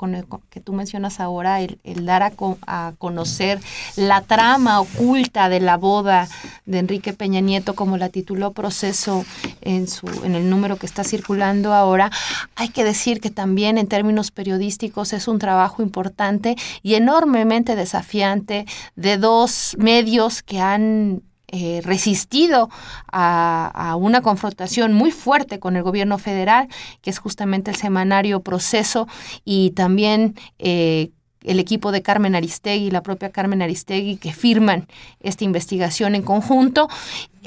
que 0.51 0.61
tú 0.61 0.73
mencionas 0.73 1.21
ahora, 1.21 1.61
el, 1.61 1.79
el 1.85 2.05
dar 2.07 2.23
a, 2.23 2.33
a 2.67 2.93
conocer 2.99 3.61
la 3.97 4.23
trama 4.23 4.81
oculta 4.81 5.49
de 5.49 5.61
la 5.61 5.77
boda 5.77 6.29
de 6.67 6.79
Enrique 6.79 7.13
Peña 7.13 7.41
Nieto, 7.41 7.75
como 7.75 7.97
la 7.97 8.09
tituló 8.09 8.53
Proceso 8.53 9.25
en, 9.61 9.89
su, 9.89 10.07
en 10.25 10.35
el 10.35 10.51
número 10.51 10.77
que 10.77 10.87
está 10.87 11.05
circulando 11.05 11.75
ahora, 11.75 12.11
hay 12.57 12.71
que 12.71 12.83
decir 12.85 13.21
que 13.21 13.31
también 13.31 13.79
en 13.79 13.87
términos 13.87 14.31
periodísticos 14.31 15.13
es 15.13 15.29
un 15.29 15.39
trabajo 15.39 15.83
importante 15.83 16.57
y 16.83 16.95
enormemente 16.95 17.77
desafiante 17.77 18.67
de 18.97 19.17
dos 19.19 19.48
medios 19.79 20.43
que 20.43 20.61
han 20.61 21.23
eh, 21.51 21.81
resistido 21.83 22.69
a, 23.11 23.71
a 23.75 23.97
una 23.97 24.21
confrontación 24.21 24.93
muy 24.93 25.11
fuerte 25.11 25.59
con 25.59 25.77
el 25.77 25.83
gobierno 25.83 26.19
federal, 26.19 26.69
que 27.01 27.09
es 27.09 27.19
justamente 27.19 27.71
el 27.71 27.77
semanario 27.77 28.41
Proceso 28.41 29.09
y 29.47 29.71
también 29.71 30.35
eh, 30.59 31.11
el 31.45 31.59
equipo 31.59 31.91
de 31.91 32.03
Carmen 32.03 32.35
Aristegui, 32.35 32.91
la 32.91 33.03
propia 33.03 33.31
Carmen 33.31 33.63
Aristegui, 33.63 34.17
que 34.17 34.33
firman 34.33 34.87
esta 35.21 35.45
investigación 35.45 36.15
en 36.15 36.23
conjunto. 36.23 36.89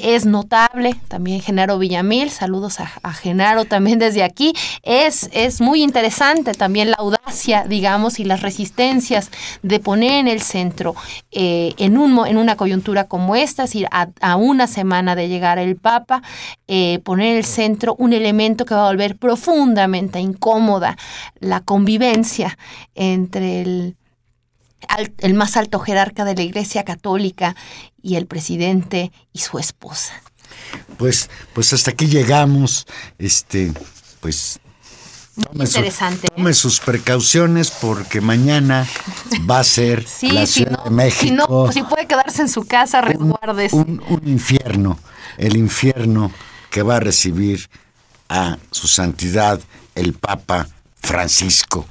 Es 0.04 0.26
notable 0.26 0.96
también 1.08 1.42
Genaro 1.42 1.78
Villamil, 1.78 2.32
saludos 2.32 2.80
a, 2.80 3.14
Genaro 3.14 3.66
también 3.66 4.00
desde 4.00 4.24
aquí. 4.24 4.54
Es, 4.84 5.30
es 5.32 5.62
muy 5.62 5.84
interesante 5.84 6.54
también 6.54 6.92
la 6.92 6.98
audacia, 6.98 7.66
digamos, 7.68 8.20
y 8.20 8.24
las 8.24 8.42
resistencias 8.42 9.30
de 9.62 9.80
poner 9.80 10.14
en 10.14 10.28
el 10.28 10.42
centro, 10.42 10.96
eh, 11.32 11.74
en, 11.78 11.98
un, 11.98 12.26
en 12.28 12.38
una 12.38 12.56
coyuntura 12.58 13.06
como 13.06 13.36
esta, 13.36 13.64
es 13.64 13.70
decir, 13.72 13.88
a, 13.92 14.36
una 14.36 14.68
semana 14.68 15.16
de 15.16 15.28
llegar 15.28 15.60
el 15.60 15.76
Papa, 15.76 16.24
eh, 16.68 17.00
poner 17.04 17.32
en 17.32 17.38
el 17.38 17.46
centro 17.46 17.96
un 18.00 18.14
elemento 18.14 18.66
que 18.66 18.74
va 18.74 18.86
a 18.86 18.90
volver 18.90 19.18
profundamente 19.18 20.20
incómoda 20.20 20.98
la 21.40 21.62
convivencia 21.62 22.58
entre 22.96 23.62
el 23.62 23.96
el 25.20 25.34
más 25.34 25.58
alto 25.58 25.80
jerarca 25.80 26.26
de 26.26 26.36
la 26.36 26.42
Iglesia 26.44 26.84
Católica 26.84 27.56
y 28.02 28.16
el 28.16 28.26
presidente 28.28 29.12
y 29.34 29.40
su 29.40 29.60
esposa. 29.60 30.14
Pues, 30.98 31.30
pues 31.54 31.74
hasta 31.74 31.92
aquí 31.92 32.08
llegamos. 32.08 32.86
Este, 33.18 33.72
pues. 34.20 34.60
Tome, 35.42 35.66
su- 35.66 35.78
interesante, 35.78 36.28
¿eh? 36.28 36.32
tome 36.36 36.54
sus 36.54 36.80
precauciones 36.82 37.72
porque 37.72 38.20
mañana 38.20 38.86
va 39.50 39.60
a 39.60 39.64
ser 39.64 40.06
Sí, 40.08 40.30
la 40.30 40.46
si 40.46 40.64
Ciudad 40.64 40.78
no, 40.80 40.84
de 40.84 40.90
México. 40.90 41.24
si 41.24 41.32
no, 41.32 41.48
pues, 41.48 41.74
si 41.74 41.84
puede 41.84 42.06
quedarse 42.06 42.42
en 42.42 42.50
su 42.50 42.66
casa, 42.66 43.02
resguárdese. 43.02 43.76
un, 43.76 44.04
un 44.10 44.28
infierno, 44.28 45.00
el 45.38 45.56
infierno 45.56 46.32
que 46.70 46.84
va 46.84 46.98
a 46.98 47.00
recibir 47.00 47.70
a 48.28 48.58
su 48.72 48.88
santidad 48.88 49.60
el 49.96 50.14
Papa 50.14 50.68
Francisco. 51.02 51.86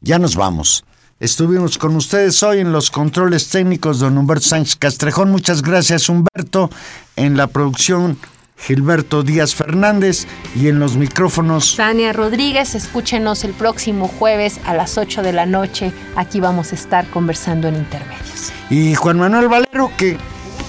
Ya 0.00 0.18
nos 0.18 0.34
vamos. 0.34 0.84
Estuvimos 1.22 1.78
con 1.78 1.94
ustedes 1.94 2.42
hoy 2.42 2.58
en 2.58 2.72
los 2.72 2.90
controles 2.90 3.48
técnicos, 3.48 4.00
don 4.00 4.18
Humberto 4.18 4.48
Sánchez 4.48 4.74
Castrejón. 4.74 5.30
Muchas 5.30 5.62
gracias, 5.62 6.08
Humberto. 6.08 6.68
En 7.14 7.36
la 7.36 7.46
producción, 7.46 8.18
Gilberto 8.58 9.22
Díaz 9.22 9.54
Fernández. 9.54 10.26
Y 10.56 10.66
en 10.66 10.80
los 10.80 10.96
micrófonos, 10.96 11.76
Tania 11.76 12.12
Rodríguez, 12.12 12.74
escúchenos 12.74 13.44
el 13.44 13.52
próximo 13.52 14.08
jueves 14.08 14.58
a 14.66 14.74
las 14.74 14.98
8 14.98 15.22
de 15.22 15.32
la 15.32 15.46
noche. 15.46 15.92
Aquí 16.16 16.40
vamos 16.40 16.72
a 16.72 16.74
estar 16.74 17.08
conversando 17.10 17.68
en 17.68 17.76
Intermedios. 17.76 18.50
Y 18.68 18.96
Juan 18.96 19.20
Manuel 19.20 19.46
Valero, 19.46 19.92
que 19.96 20.18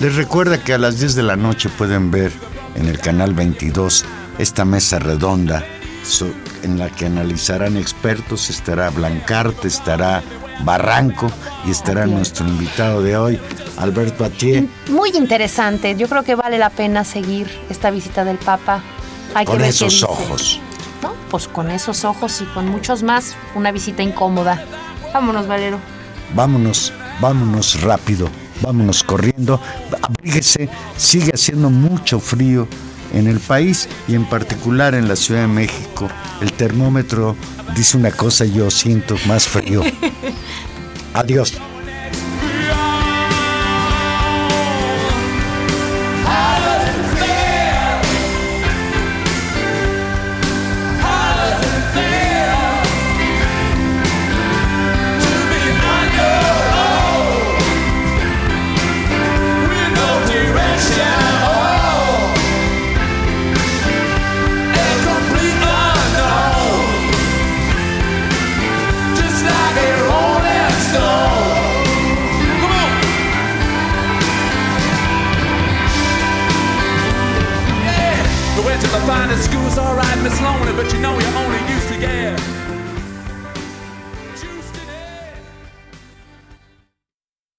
les 0.02 0.16
recuerda 0.16 0.64
que 0.64 0.76
a 0.76 0.78
las 0.78 1.00
10 1.00 1.16
de 1.16 1.24
la 1.24 1.36
noche 1.36 1.68
pueden 1.70 2.12
ver 2.12 2.32
en 2.76 2.88
el 2.88 3.00
canal 3.00 3.34
22 3.34 4.06
esta 4.38 4.66
mesa 4.66 5.00
redonda 5.00 5.66
en 6.64 6.78
la 6.78 6.90
que 6.90 7.06
analizarán 7.06 7.78
expertos. 7.78 8.50
Estará 8.50 8.90
Blancarte, 8.90 9.68
estará 9.68 10.22
Barranco 10.62 11.32
y 11.66 11.72
estará 11.72 12.06
nuestro 12.06 12.48
invitado 12.48 13.02
de 13.02 13.18
hoy, 13.18 13.40
Alberto 13.78 14.24
Atié. 14.26 14.68
Muy 14.90 15.12
interesante. 15.12 15.96
Yo 15.96 16.08
creo 16.08 16.24
que 16.24 16.36
vale 16.36 16.58
la 16.58 16.70
pena 16.70 17.04
seguir 17.04 17.48
esta 17.70 17.92
visita 17.92 18.24
del 18.24 18.38
Papa. 18.38 18.82
Hay 19.34 19.46
que 19.46 19.52
Con 19.52 19.62
ver 19.62 19.74
qué 19.74 19.86
esos 19.86 20.04
ojos. 20.04 20.60
¿No? 21.02 21.14
Pues 21.30 21.48
con 21.48 21.70
esos 21.72 22.06
ojos 22.06 22.42
y 22.42 22.46
con 22.46 22.70
muchos 22.70 23.04
más, 23.04 23.36
una 23.56 23.72
visita 23.72 24.04
incómoda. 24.04 24.64
Vámonos, 25.14 25.48
Valero. 25.48 25.80
Vámonos, 26.36 26.92
vámonos 27.20 27.82
rápido, 27.82 28.30
vámonos 28.62 29.04
corriendo. 29.04 29.60
Abríguese, 30.02 30.70
sigue 30.98 31.32
haciendo 31.34 31.70
mucho 31.70 32.20
frío 32.20 32.68
En 33.14 33.28
el 33.28 33.40
país 33.40 33.88
y 34.08 34.16
en 34.16 34.26
particular 34.26 34.96
en 34.96 35.08
la 35.08 35.16
Ciudad 35.16 35.42
de 35.42 35.48
México, 35.48 36.10
el 36.42 36.52
termómetro 36.52 37.36
dice 37.76 37.96
una 37.96 38.10
cosa 38.10 38.44
y 38.46 38.54
yo 38.54 38.72
siento 38.72 39.16
más 39.28 39.48
frío. 39.48 39.84
Adiós. 41.14 41.73
But 80.84 80.94
you 80.94 81.00
know 81.00 81.23